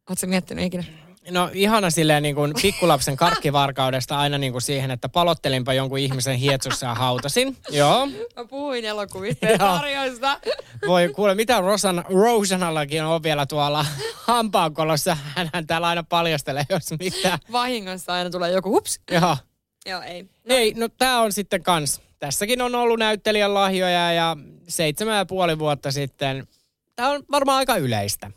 Oletko 0.09 0.27
miettinyt 0.27 0.65
ikinä? 0.65 0.83
No 1.31 1.49
ihana 1.53 1.89
silleen 1.89 2.23
niin 2.23 2.35
kuin 2.35 2.53
pikkulapsen 2.61 3.15
karkkivarkaudesta 3.15 4.17
aina 4.17 4.37
niin 4.37 4.51
kuin 4.51 4.61
siihen, 4.61 4.91
että 4.91 5.09
palottelinpa 5.09 5.73
jonkun 5.73 5.99
ihmisen 5.99 6.35
hietsussa 6.35 6.85
ja 6.85 6.95
hautasin. 6.95 7.57
Joo. 7.69 8.05
Mä 8.05 8.45
puhuin 8.49 8.85
elokuvista 8.85 9.45
ja 9.45 9.57
sarjoista. 9.57 10.39
Voi 10.87 11.09
kuule, 11.15 11.35
mitä 11.35 11.61
Rosan, 11.61 12.05
Rosanallakin 12.09 13.03
on 13.03 13.23
vielä 13.23 13.45
tuolla 13.45 13.85
hampaankolossa. 14.15 15.17
Hän 15.53 15.67
täällä 15.67 15.87
aina 15.87 16.03
paljastelee, 16.03 16.63
jos 16.69 16.91
mitä. 16.99 17.39
Vahingossa 17.51 18.13
aina 18.13 18.29
tulee 18.29 18.51
joku 18.51 18.69
hups. 18.69 18.99
Joo. 19.11 19.37
Joo, 19.85 20.01
ei. 20.01 20.23
No. 20.23 20.55
Ei, 20.55 20.73
no 20.73 20.87
tää 20.97 21.21
on 21.21 21.31
sitten 21.33 21.63
kans. 21.63 22.01
Tässäkin 22.19 22.61
on 22.61 22.75
ollut 22.75 22.99
näyttelijän 22.99 23.53
lahjoja 23.53 24.13
ja 24.13 24.37
seitsemän 24.67 25.17
ja 25.17 25.25
puoli 25.25 25.59
vuotta 25.59 25.91
sitten. 25.91 26.47
Tää 26.95 27.09
on 27.09 27.23
varmaan 27.31 27.57
aika 27.57 27.75
yleistä. 27.75 28.31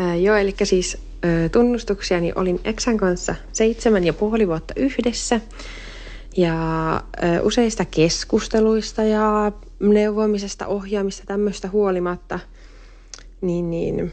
Ää, 0.00 0.16
joo, 0.16 0.36
eli 0.36 0.54
siis 0.62 0.98
ää, 1.22 1.48
tunnustuksia, 1.48 2.20
niin 2.20 2.38
olin 2.38 2.60
Eksän 2.64 2.96
kanssa 2.96 3.34
seitsemän 3.52 4.04
ja 4.04 4.12
puoli 4.12 4.48
vuotta 4.48 4.74
yhdessä. 4.76 5.40
Ja 6.36 6.54
ää, 7.22 7.42
useista 7.42 7.84
keskusteluista 7.84 9.02
ja 9.02 9.52
neuvomisesta, 9.80 10.66
ohjaamista 10.66 11.22
tämmöistä 11.26 11.68
huolimatta, 11.68 12.38
niin, 13.40 13.70
niin 13.70 14.12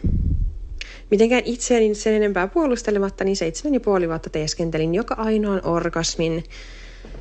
mitenkään 1.11 1.41
itseäni 1.45 1.95
sen 1.95 2.13
enempää 2.13 2.47
puolustelematta, 2.47 3.23
niin 3.23 3.35
seitsemän 3.35 3.73
ja 3.73 3.79
puoli 3.79 4.07
vuotta 4.07 4.29
teeskentelin 4.29 4.95
joka 4.95 5.15
ainoan 5.15 5.61
orgasmin, 5.65 6.43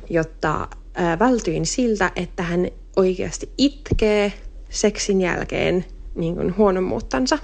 jotta 0.09 0.67
ää, 0.93 1.19
vältyin 1.19 1.65
siltä, 1.65 2.11
että 2.15 2.43
hän 2.43 2.67
oikeasti 2.95 3.49
itkee 3.57 4.33
seksin 4.69 5.21
jälkeen 5.21 5.85
niin 6.15 6.35
kuin 6.35 6.57
huonommuuttansa. 6.57 7.37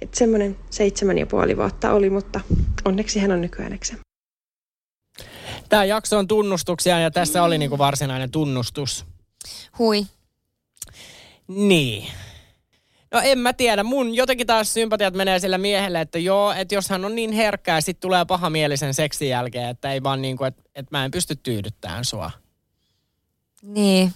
Että 0.00 0.18
semmoinen 0.18 0.56
seitsemän 0.70 1.18
ja 1.18 1.26
puoli 1.26 1.56
vuotta 1.56 1.92
oli, 1.92 2.10
mutta 2.10 2.40
onneksi 2.84 3.18
hän 3.18 3.32
on 3.32 3.40
nykyään 3.40 3.72
eksä. 3.72 3.94
Tämä 5.68 5.84
jakso 5.84 6.18
on 6.18 6.28
tunnustuksia 6.28 7.00
ja 7.00 7.10
tässä 7.10 7.42
oli 7.42 7.58
niinku 7.58 7.78
varsinainen 7.78 8.30
tunnustus. 8.30 9.06
Hui. 9.78 10.06
Niin. 11.48 12.08
No 13.10 13.20
en 13.24 13.38
mä 13.38 13.52
tiedä. 13.52 13.82
Mun 13.82 14.14
jotenkin 14.14 14.46
taas 14.46 14.74
sympatiat 14.74 15.14
menee 15.14 15.38
sillä 15.38 15.58
miehelle, 15.58 16.00
että 16.00 16.18
joo, 16.18 16.52
että 16.52 16.74
jos 16.74 16.88
hän 16.88 17.04
on 17.04 17.14
niin 17.14 17.32
herkkää 17.32 17.76
ja 17.76 17.80
sit 17.80 18.00
tulee 18.00 18.24
pahamielisen 18.24 18.94
seksin 18.94 19.28
jälkeen, 19.28 19.68
että 19.68 19.92
ei 19.92 20.02
vaan 20.02 20.22
niinku, 20.22 20.44
että, 20.44 20.62
että 20.74 20.98
mä 20.98 21.04
en 21.04 21.10
pysty 21.10 21.36
tyydyttämään 21.36 22.04
sua. 22.04 22.30
Niin. 23.62 24.12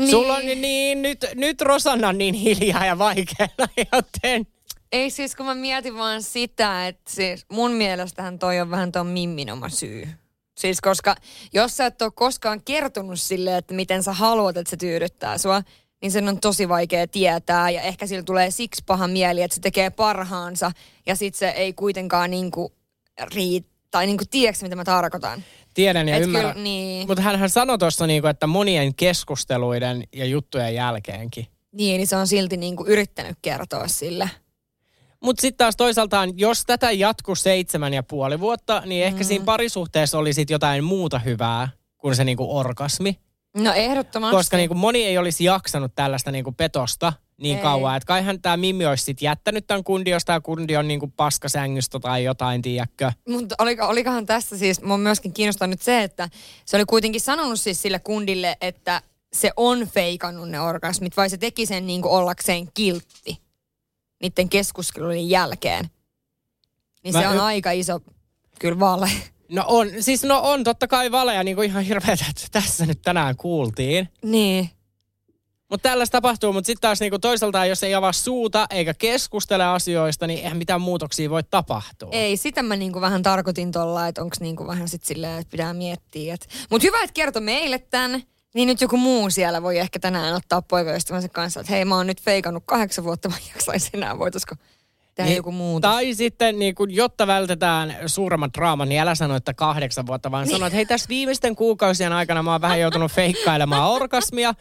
Niin. 0.00 0.10
Sulla 0.10 0.34
on 0.34 0.46
niin, 0.46 0.60
niin 0.60 1.02
nyt, 1.02 1.26
nyt 1.34 1.60
Rosanna 1.60 2.08
on 2.08 2.18
niin 2.18 2.34
hiljaa 2.34 2.86
ja 2.86 2.98
vaikealla, 2.98 3.68
joten... 3.92 4.46
Ei 4.92 5.10
siis, 5.10 5.36
kun 5.36 5.46
mä 5.46 5.54
mietin 5.54 5.94
vaan 5.94 6.22
sitä, 6.22 6.88
että 6.88 7.10
siis 7.12 7.46
mun 7.52 7.72
mielestähän 7.72 8.38
toi 8.38 8.60
on 8.60 8.70
vähän 8.70 8.92
ton 8.92 9.06
Mimmin 9.06 9.50
oma 9.50 9.68
syy. 9.68 10.08
Siis 10.58 10.80
koska 10.80 11.16
jos 11.52 11.76
sä 11.76 11.86
et 11.86 12.02
ole 12.02 12.12
koskaan 12.14 12.62
kertonut 12.64 13.20
sille, 13.20 13.56
että 13.56 13.74
miten 13.74 14.02
sä 14.02 14.12
haluat, 14.12 14.56
että 14.56 14.70
se 14.70 14.76
tyydyttää 14.76 15.38
sua, 15.38 15.62
niin 16.02 16.12
sen 16.12 16.28
on 16.28 16.40
tosi 16.40 16.68
vaikea 16.68 17.06
tietää 17.06 17.70
ja 17.70 17.82
ehkä 17.82 18.06
sillä 18.06 18.22
tulee 18.22 18.50
siksi 18.50 18.82
paha 18.86 19.08
mieli, 19.08 19.42
että 19.42 19.54
se 19.54 19.60
tekee 19.60 19.90
parhaansa 19.90 20.72
ja 21.06 21.16
sit 21.16 21.34
se 21.34 21.48
ei 21.48 21.72
kuitenkaan 21.72 22.30
niinku 22.30 22.72
riitä 23.34 23.68
tai 23.90 24.06
niinku 24.06 24.24
tiedätkö 24.30 24.64
mitä 24.64 24.76
mä 24.76 24.84
tarkoitan? 24.84 25.44
Tiedän 25.74 26.08
ja 26.08 26.16
Et 26.16 26.22
ymmärrän. 26.22 26.52
Kyllä, 26.52 26.64
niin. 26.64 27.06
Mutta 27.08 27.22
hän 27.22 27.50
sanoi 27.50 27.78
tuossa, 27.78 28.06
niinku, 28.06 28.28
että 28.28 28.46
monien 28.46 28.94
keskusteluiden 28.94 30.04
ja 30.14 30.24
juttujen 30.24 30.74
jälkeenkin. 30.74 31.46
Niin, 31.72 31.96
niin 31.98 32.06
se 32.06 32.16
on 32.16 32.26
silti 32.26 32.56
niinku 32.56 32.84
yrittänyt 32.86 33.38
kertoa 33.42 33.88
sille. 33.88 34.30
Mutta 35.22 35.40
sitten 35.40 35.58
taas 35.58 35.76
toisaaltaan, 35.76 36.38
jos 36.38 36.64
tätä 36.66 36.90
jatkuu 36.90 37.34
seitsemän 37.34 37.94
ja 37.94 38.02
puoli 38.02 38.40
vuotta, 38.40 38.82
niin 38.86 39.04
ehkä 39.04 39.20
Mm. 39.20 39.24
siinä 39.24 39.44
parisuhteessa 39.44 40.18
oli 40.18 40.32
sit 40.32 40.50
jotain 40.50 40.84
muuta 40.84 41.18
hyvää 41.18 41.68
kuin 41.98 42.16
se 42.16 42.24
niinku 42.24 42.56
orgasmi. 42.56 43.18
No 43.56 43.72
ehdottomasti. 43.72 44.36
Koska 44.36 44.56
niinku 44.56 44.74
moni 44.74 45.04
ei 45.04 45.18
olisi 45.18 45.44
jaksanut 45.44 45.94
tällaista 45.94 46.30
niinku 46.30 46.52
petosta 46.52 47.12
niin 47.40 47.56
Ei. 47.56 47.62
kauan. 47.62 47.96
Että 47.96 48.06
kaihan 48.06 48.42
tämä 48.42 48.56
Mimmi 48.56 48.86
olisi 48.86 49.04
sit 49.04 49.22
jättänyt 49.22 49.66
tämän 49.66 49.84
kundi, 49.84 50.10
jos 50.10 50.24
tämä 50.24 50.40
kundi 50.40 50.76
on 50.76 50.88
niinku 50.88 51.06
paskasängystä 51.16 52.00
tai 52.00 52.24
jotain, 52.24 52.62
tiedätkö? 52.62 53.12
Mutta 53.28 53.54
oliko, 53.58 53.86
olikohan 53.86 54.26
tässä 54.26 54.58
siis, 54.58 54.82
mua 54.82 54.94
on 54.94 55.00
myöskin 55.00 55.32
kiinnostanut 55.32 55.82
se, 55.82 56.02
että 56.02 56.28
se 56.64 56.76
oli 56.76 56.84
kuitenkin 56.84 57.20
sanonut 57.20 57.60
siis 57.60 57.82
sille 57.82 57.98
kundille, 57.98 58.56
että 58.60 59.02
se 59.32 59.50
on 59.56 59.88
feikannut 59.88 60.48
ne 60.48 60.60
orgasmit, 60.60 61.16
vai 61.16 61.30
se 61.30 61.36
teki 61.36 61.66
sen 61.66 61.86
niin 61.86 62.02
kuin 62.02 62.12
ollakseen 62.12 62.68
kiltti 62.74 63.38
niiden 64.22 64.48
keskustelujen 64.48 65.30
jälkeen. 65.30 65.90
Niin 67.04 67.14
Mä 67.14 67.20
se 67.20 67.28
on 67.28 67.36
y- 67.36 67.40
aika 67.40 67.70
iso, 67.70 68.00
kyllä 68.58 68.80
vale. 68.80 69.10
No 69.48 69.64
on, 69.66 69.88
siis 70.00 70.22
no 70.22 70.40
on 70.42 70.64
totta 70.64 70.88
kai 70.88 71.10
valeja, 71.12 71.44
niin 71.44 71.56
kuin 71.56 71.68
ihan 71.68 71.84
hirveätä, 71.84 72.24
että 72.30 72.46
tässä 72.52 72.86
nyt 72.86 73.02
tänään 73.02 73.36
kuultiin. 73.36 74.08
Niin. 74.22 74.70
Mutta 75.70 75.88
tällaista 75.88 76.12
tapahtuu, 76.12 76.52
mutta 76.52 76.66
sitten 76.66 76.80
taas 76.80 77.00
niinku 77.00 77.18
toisaalta, 77.18 77.66
jos 77.66 77.82
ei 77.82 77.94
avaa 77.94 78.12
suuta 78.12 78.66
eikä 78.70 78.94
keskustele 78.94 79.64
asioista, 79.64 80.26
niin 80.26 80.38
eihän 80.38 80.56
mitään 80.56 80.80
muutoksia 80.80 81.30
voi 81.30 81.42
tapahtua. 81.42 82.08
Ei, 82.12 82.36
sitä 82.36 82.62
mä 82.62 82.76
niinku 82.76 83.00
vähän 83.00 83.22
tarkoitin 83.22 83.72
tuolla, 83.72 84.08
että 84.08 84.22
onko 84.22 84.36
niinku 84.40 84.66
vähän 84.66 84.88
sit 84.88 85.04
silleen, 85.04 85.40
että 85.40 85.50
pitää 85.50 85.74
miettiä. 85.74 86.34
Et. 86.34 86.48
Mutta 86.70 86.86
hyvä, 86.86 87.02
että 87.02 87.14
kertoi 87.14 87.42
meille 87.42 87.78
tän. 87.78 88.22
Niin 88.54 88.66
nyt 88.66 88.80
joku 88.80 88.96
muu 88.96 89.30
siellä 89.30 89.62
voi 89.62 89.78
ehkä 89.78 89.98
tänään 89.98 90.34
ottaa 90.34 90.62
poikaystävänsä 90.62 91.28
kanssa, 91.28 91.60
että 91.60 91.72
hei 91.72 91.84
mä 91.84 91.96
oon 91.96 92.06
nyt 92.06 92.22
feikannut 92.22 92.62
kahdeksan 92.66 93.04
vuotta, 93.04 93.28
mä 93.28 93.36
en 93.36 93.42
jaksaisi 93.54 93.90
enää, 93.94 94.18
voitaisiko 94.18 94.54
tehdä 95.14 95.28
Niin, 95.28 95.36
joku 95.36 95.52
muu. 95.52 95.80
Tai 95.80 96.14
sitten, 96.14 96.58
niin 96.58 96.74
kun, 96.74 96.94
jotta 96.94 97.26
vältetään 97.26 97.96
suuremman 98.06 98.50
draaman, 98.58 98.88
niin 98.88 99.00
älä 99.00 99.14
sano, 99.14 99.36
että 99.36 99.54
kahdeksan 99.54 100.06
vuotta, 100.06 100.30
vaan 100.30 100.48
sano, 100.48 100.66
että 100.66 100.76
hei 100.76 100.86
tässä 100.86 101.08
viimeisten 101.08 101.56
kuukausien 101.56 102.12
aikana 102.12 102.42
mä 102.42 102.52
oon 102.52 102.60
vähän 102.60 102.80
joutunut 102.80 103.12
feikkailemaan 103.12 103.90
orgasmia, 103.90 104.54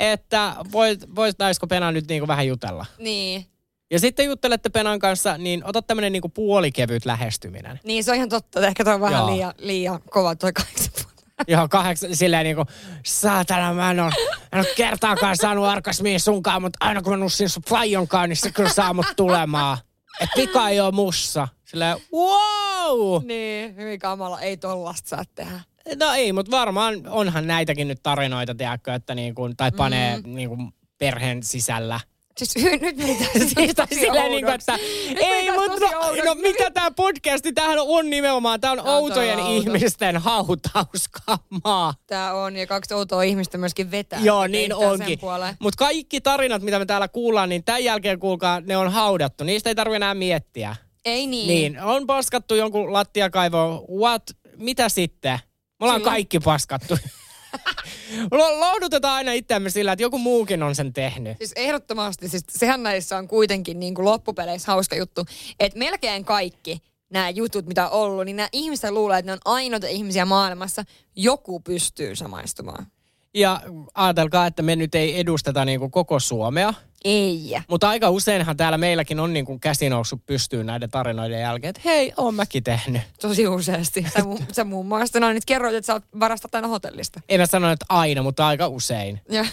että 0.00 0.56
voit, 0.72 1.14
voitaisiko 1.14 1.66
Pena 1.66 1.92
nyt 1.92 2.08
niin 2.08 2.20
kuin 2.20 2.28
vähän 2.28 2.46
jutella. 2.46 2.86
Niin. 2.98 3.46
Ja 3.90 3.98
sitten 4.00 4.26
juttelette 4.26 4.68
Penan 4.68 4.98
kanssa, 4.98 5.38
niin 5.38 5.64
ota 5.64 5.82
tämmöinen 5.82 6.12
niin 6.12 6.32
puolikevyt 6.34 7.04
lähestyminen. 7.04 7.80
Niin, 7.84 8.04
se 8.04 8.10
on 8.10 8.16
ihan 8.16 8.28
totta. 8.28 8.66
Ehkä 8.66 8.84
toi 8.84 8.94
on 8.94 9.00
vähän 9.00 9.18
Joo. 9.18 9.34
liian, 9.34 9.54
liian 9.58 10.02
kova 10.10 10.36
toi 10.36 10.52
kahdeksan. 10.52 11.10
Joo, 11.48 11.68
kahdeksan, 11.68 12.16
silleen 12.16 12.44
niinku, 12.44 12.64
saatana, 13.06 13.74
mä 13.74 13.90
en 13.90 14.00
oo, 14.00 14.10
en 14.52 14.58
oo 14.58 14.64
kertaakaan 14.76 15.36
saanut 15.36 15.66
orgasmia 15.66 16.18
sunkaan, 16.18 16.62
mutta 16.62 16.78
aina 16.80 17.02
kun 17.02 17.12
mä 17.12 17.16
nussin 17.16 17.48
sun 17.48 17.62
flajonkaan, 17.68 18.28
niin 18.28 18.36
se 18.36 18.50
kyllä 18.50 18.70
saa 18.70 18.94
mut 18.94 19.06
tulemaan. 19.16 19.78
Et 20.20 20.30
vika 20.36 20.68
ei 20.68 20.80
oo 20.80 20.92
mussa. 20.92 21.48
Silleen, 21.64 21.96
wow! 22.12 23.24
Niin, 23.24 23.76
hyvin 23.76 23.98
kamala. 23.98 24.40
Ei 24.40 24.56
tollasta 24.56 25.08
saa 25.08 25.24
tehdä. 25.34 25.60
No 25.98 26.12
ei, 26.12 26.32
mutta 26.32 26.50
varmaan 26.50 26.94
onhan 27.08 27.46
näitäkin 27.46 27.88
nyt 27.88 28.02
tarinoita, 28.02 28.54
tiedätkö, 28.54 28.94
että 28.94 29.14
niinku, 29.14 29.50
tai 29.56 29.72
panee 29.72 30.16
Mm. 30.16 30.28
mm. 30.28 30.34
niinku 30.34 30.56
perheen 30.98 31.42
sisällä. 31.42 32.00
Siis 32.38 32.56
hy, 32.64 32.70
nyt 32.70 32.96
meni 32.96 33.74
taas 33.74 33.88
Siis 33.88 34.00
silleen 34.00 34.30
niinku, 34.30 34.50
oudoksi. 34.50 34.70
että 34.72 34.76
Nyt 35.08 35.18
ei, 35.20 35.46
taas 35.46 35.58
mutta 35.58 35.86
no, 35.86 36.24
no 36.24 36.34
mikä 36.34 36.70
tää 36.70 36.90
podcasti, 36.90 37.52
tämähän 37.52 37.78
on 37.80 38.10
nimenomaan, 38.10 38.60
tää 38.60 38.72
on 38.72 38.80
on 38.80 38.86
outojen 38.86 39.38
outo. 39.38 39.52
ihmisten 39.52 40.16
hautauskamaa. 40.16 41.94
Tää 42.06 42.34
on, 42.34 42.56
ja 42.56 42.66
kaksi 42.66 42.94
outoa 42.94 43.22
ihmistä 43.22 43.58
myöskin 43.58 43.90
vetää. 43.90 44.20
Joo, 44.22 44.46
niin 44.46 44.74
onkin. 44.74 45.18
Mutta 45.60 45.78
kaikki 45.78 46.20
tarinat, 46.20 46.62
mitä 46.62 46.78
me 46.78 46.86
täällä 46.86 47.08
kuullaan, 47.08 47.48
niin 47.48 47.64
tämän 47.64 47.84
jälkeen 47.84 48.18
kuulkaa, 48.18 48.60
ne 48.60 48.76
on 48.76 48.92
haudattu. 48.92 49.44
Niistä 49.44 49.70
ei 49.70 49.74
tarvitse 49.74 49.96
enää 49.96 50.14
miettiä. 50.14 50.76
Ei 51.04 51.26
niin. 51.26 51.48
Niin, 51.48 51.82
on 51.82 52.06
paskattu 52.06 52.54
jonkun 52.54 52.92
lattiakaivoon. 52.92 53.84
What? 53.98 54.22
Mitä 54.56 54.88
sitten? 54.88 55.38
Me 55.80 55.84
ollaan 55.84 56.00
Silloin- 56.00 56.12
kaikki 56.14 56.38
paskattu. 56.40 56.98
Lo- 58.30 58.60
Lohdutetaan 58.60 59.14
aina 59.14 59.32
itseämme 59.32 59.70
sillä, 59.70 59.92
että 59.92 60.02
joku 60.02 60.18
muukin 60.18 60.62
on 60.62 60.74
sen 60.74 60.92
tehnyt. 60.92 61.36
Siis 61.38 61.52
ehdottomasti, 61.56 62.28
siis 62.28 62.44
sehän 62.48 62.82
näissä 62.82 63.16
on 63.16 63.28
kuitenkin 63.28 63.80
niin 63.80 63.94
kuin 63.94 64.04
loppupeleissä 64.04 64.72
hauska 64.72 64.96
juttu, 64.96 65.24
että 65.60 65.78
melkein 65.78 66.24
kaikki 66.24 66.82
nämä 67.10 67.30
jutut, 67.30 67.66
mitä 67.66 67.88
on 67.88 68.00
ollut, 68.00 68.24
niin 68.24 68.36
nämä 68.36 68.48
ihmiset 68.52 68.90
luulee, 68.90 69.18
että 69.18 69.26
ne 69.26 69.32
on 69.32 69.38
ainoita 69.44 69.86
ihmisiä 69.86 70.24
maailmassa. 70.24 70.84
Joku 71.16 71.60
pystyy 71.60 72.16
samaistumaan. 72.16 72.86
Ja 73.34 73.60
ajatelkaa, 73.94 74.46
että 74.46 74.62
me 74.62 74.76
nyt 74.76 74.94
ei 74.94 75.20
edusteta 75.20 75.64
niinku 75.64 75.88
koko 75.88 76.20
Suomea. 76.20 76.74
Ei. 77.04 77.56
Mutta 77.68 77.88
aika 77.88 78.10
useinhan 78.10 78.56
täällä 78.56 78.78
meilläkin 78.78 79.20
on 79.20 79.32
niin 79.32 79.44
kuin 79.44 79.60
käsi 79.60 79.88
noussut 79.88 80.26
pystyyn 80.26 80.66
näiden 80.66 80.90
tarinoiden 80.90 81.40
jälkeen, 81.40 81.68
että 81.68 81.82
hei, 81.84 82.12
oon 82.16 82.34
mäkin 82.34 82.64
tehnyt. 82.64 83.02
Tosi 83.20 83.48
useasti. 83.48 84.06
Sä, 84.14 84.20
mu- 84.20 84.44
sä 84.52 84.64
muun 84.64 84.86
muassa 84.86 85.20
no, 85.20 85.32
nyt 85.32 85.44
kerroit, 85.44 85.74
että 85.74 85.86
sä 85.86 85.92
oot 85.92 86.04
varastat 86.20 86.54
aina 86.54 86.68
hotellista. 86.68 87.20
En 87.28 87.40
mä 87.40 87.46
sano, 87.46 87.70
että 87.70 87.86
aina, 87.88 88.22
mutta 88.22 88.46
aika 88.46 88.68
usein. 88.68 89.20
Ja. 89.30 89.46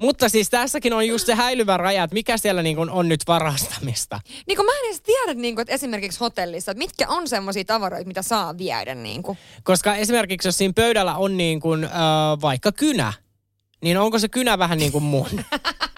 Mutta 0.00 0.28
siis 0.28 0.50
tässäkin 0.50 0.92
on 0.92 1.06
just 1.06 1.26
se 1.26 1.34
häilyvä 1.34 1.76
raja, 1.76 2.04
että 2.04 2.14
mikä 2.14 2.38
siellä 2.38 2.62
niin 2.62 2.76
kuin 2.76 2.90
on 2.90 3.08
nyt 3.08 3.20
varastamista. 3.26 4.20
Niin 4.46 4.56
kuin 4.56 4.66
mä 4.66 4.72
en 4.72 4.86
edes 4.86 5.00
tiedä, 5.00 5.34
niin 5.34 5.54
kuin, 5.54 5.62
että 5.62 5.74
esimerkiksi 5.74 6.20
hotellissa, 6.20 6.72
että 6.72 6.78
mitkä 6.78 7.08
on 7.08 7.28
semmoisia 7.28 7.64
tavaroita, 7.64 8.06
mitä 8.06 8.22
saa 8.22 8.58
viedä. 8.58 8.94
Niin 8.94 9.22
kuin. 9.22 9.38
Koska 9.62 9.96
esimerkiksi 9.96 10.48
jos 10.48 10.58
siinä 10.58 10.72
pöydällä 10.76 11.16
on 11.16 11.36
niin 11.36 11.60
kuin, 11.60 11.84
äh, 11.84 11.90
vaikka 12.40 12.72
kynä, 12.72 13.12
niin 13.82 13.98
onko 13.98 14.18
se 14.18 14.28
kynä 14.28 14.58
vähän 14.58 14.78
niin 14.78 14.92
kuin 14.92 15.04
mun? 15.04 15.28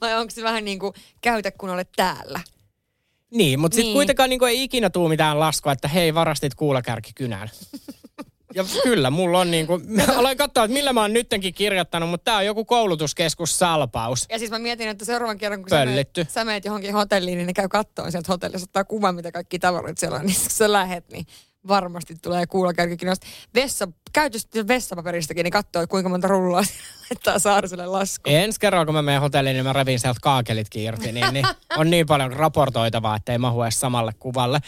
Vai 0.00 0.14
onko 0.14 0.30
se 0.30 0.42
vähän 0.42 0.64
niin 0.64 0.78
kuin 0.78 0.92
käytä, 1.20 1.50
kun 1.50 1.70
olet 1.70 1.88
täällä? 1.96 2.40
Niin, 3.30 3.60
mutta 3.60 3.74
sitten 3.74 3.86
Niin. 3.86 3.94
kuitenkaan 3.94 4.30
niin 4.30 4.38
kuin 4.38 4.50
ei 4.50 4.62
ikinä 4.62 4.90
tuu 4.90 5.08
mitään 5.08 5.40
laskua, 5.40 5.72
että 5.72 5.88
hei, 5.88 6.14
varastit 6.14 6.54
kuulakärkikynän. 6.54 7.50
Ja 8.54 8.64
kyllä, 8.82 9.10
mulla 9.10 9.40
on 9.40 9.50
niin 9.50 9.66
kuin, 9.66 9.82
mä 9.92 10.02
aloin 10.16 10.36
katsoa, 10.36 10.64
että 10.64 10.72
millä 10.74 10.92
mä 10.92 11.00
oon 11.00 11.12
nyttenkin 11.12 11.54
kirjoittanut, 11.54 12.10
mutta 12.10 12.24
tää 12.24 12.36
on 12.36 12.46
joku 12.46 12.64
koulutuskeskus 12.64 13.58
salpaus. 13.58 14.26
Ja 14.30 14.38
siis 14.38 14.50
mä 14.50 14.58
mietin, 14.58 14.88
että 14.88 15.04
seuraavan 15.04 15.38
kerran, 15.38 15.60
kun 15.62 15.70
sä 15.70 15.76
meet, 15.76 15.88
Pöllitty. 15.88 16.26
sä 16.28 16.44
meet 16.44 16.64
johonkin 16.64 16.92
hotelliin, 16.92 17.36
niin 17.38 17.46
ne 17.46 17.52
käy 17.52 17.68
kattoon 17.68 18.12
sieltä 18.12 18.32
hotellissa, 18.32 18.64
ottaa 18.64 18.84
kuvan, 18.84 19.14
mitä 19.14 19.32
kaikki 19.32 19.58
tavaroita 19.58 20.00
siellä 20.00 20.18
on. 20.18 20.26
Niin 20.26 20.36
kun 20.40 20.50
sä 20.50 20.72
lähet, 20.72 21.04
niin 21.12 21.26
varmasti 21.68 22.14
tulee 22.22 22.46
kuulakärkikin 22.46 23.06
noista 23.06 23.26
vessa, 23.54 23.88
käytöstä 24.12 24.68
vessapaperistakin, 24.68 25.44
niin 25.44 25.52
katsoo, 25.52 25.86
kuinka 25.86 26.08
monta 26.08 26.28
rullaa 26.28 26.62
laittaa 27.10 27.38
Saariselle 27.38 27.86
lasku. 27.86 28.30
Ensi 28.30 28.60
kerralla, 28.60 28.86
kun 28.86 28.94
mä 28.94 29.02
menen 29.02 29.20
hotelliin, 29.20 29.54
niin 29.54 29.64
mä 29.64 29.72
revin 29.72 30.00
sieltä 30.00 30.18
kaakelitkin 30.22 30.82
irti, 30.82 31.12
niin, 31.12 31.32
niin 31.32 31.46
on 31.76 31.90
niin 31.90 32.06
paljon 32.06 32.32
raportoitavaa, 32.32 33.16
että 33.16 33.32
ei 33.32 33.38
mahu 33.38 33.62
edes 33.62 33.80
samalle 33.80 34.12
kuvalle. 34.18 34.60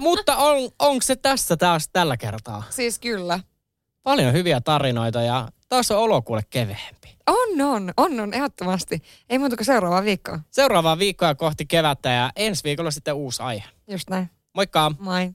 Mutta 0.00 0.36
on, 0.36 0.70
onko 0.78 1.02
se 1.02 1.16
tässä 1.16 1.56
taas 1.56 1.88
tällä 1.92 2.16
kertaa? 2.16 2.62
Siis 2.70 2.98
kyllä. 2.98 3.40
Paljon 4.02 4.32
hyviä 4.32 4.60
tarinoita 4.60 5.22
ja 5.22 5.48
taas 5.68 5.90
on 5.90 5.98
olo 5.98 6.22
kuule 6.22 6.42
keveempi. 6.50 7.18
On, 7.26 7.60
on, 7.60 7.92
on, 7.96 8.20
on, 8.20 8.34
ehdottomasti. 8.34 9.02
Ei 9.30 9.38
muuta 9.38 9.56
kuin 9.56 9.66
seuraavaa 9.66 10.04
viikkoa. 10.04 10.40
Seuraavaa 10.50 10.98
viikkoa 10.98 11.34
kohti 11.34 11.66
kevättä 11.66 12.08
ja 12.08 12.30
ensi 12.36 12.64
viikolla 12.64 12.90
sitten 12.90 13.14
uusi 13.14 13.42
aihe. 13.42 13.64
Just 13.90 14.10
näin. 14.10 14.30
Moikka! 14.54 14.92
Moi. 14.98 15.34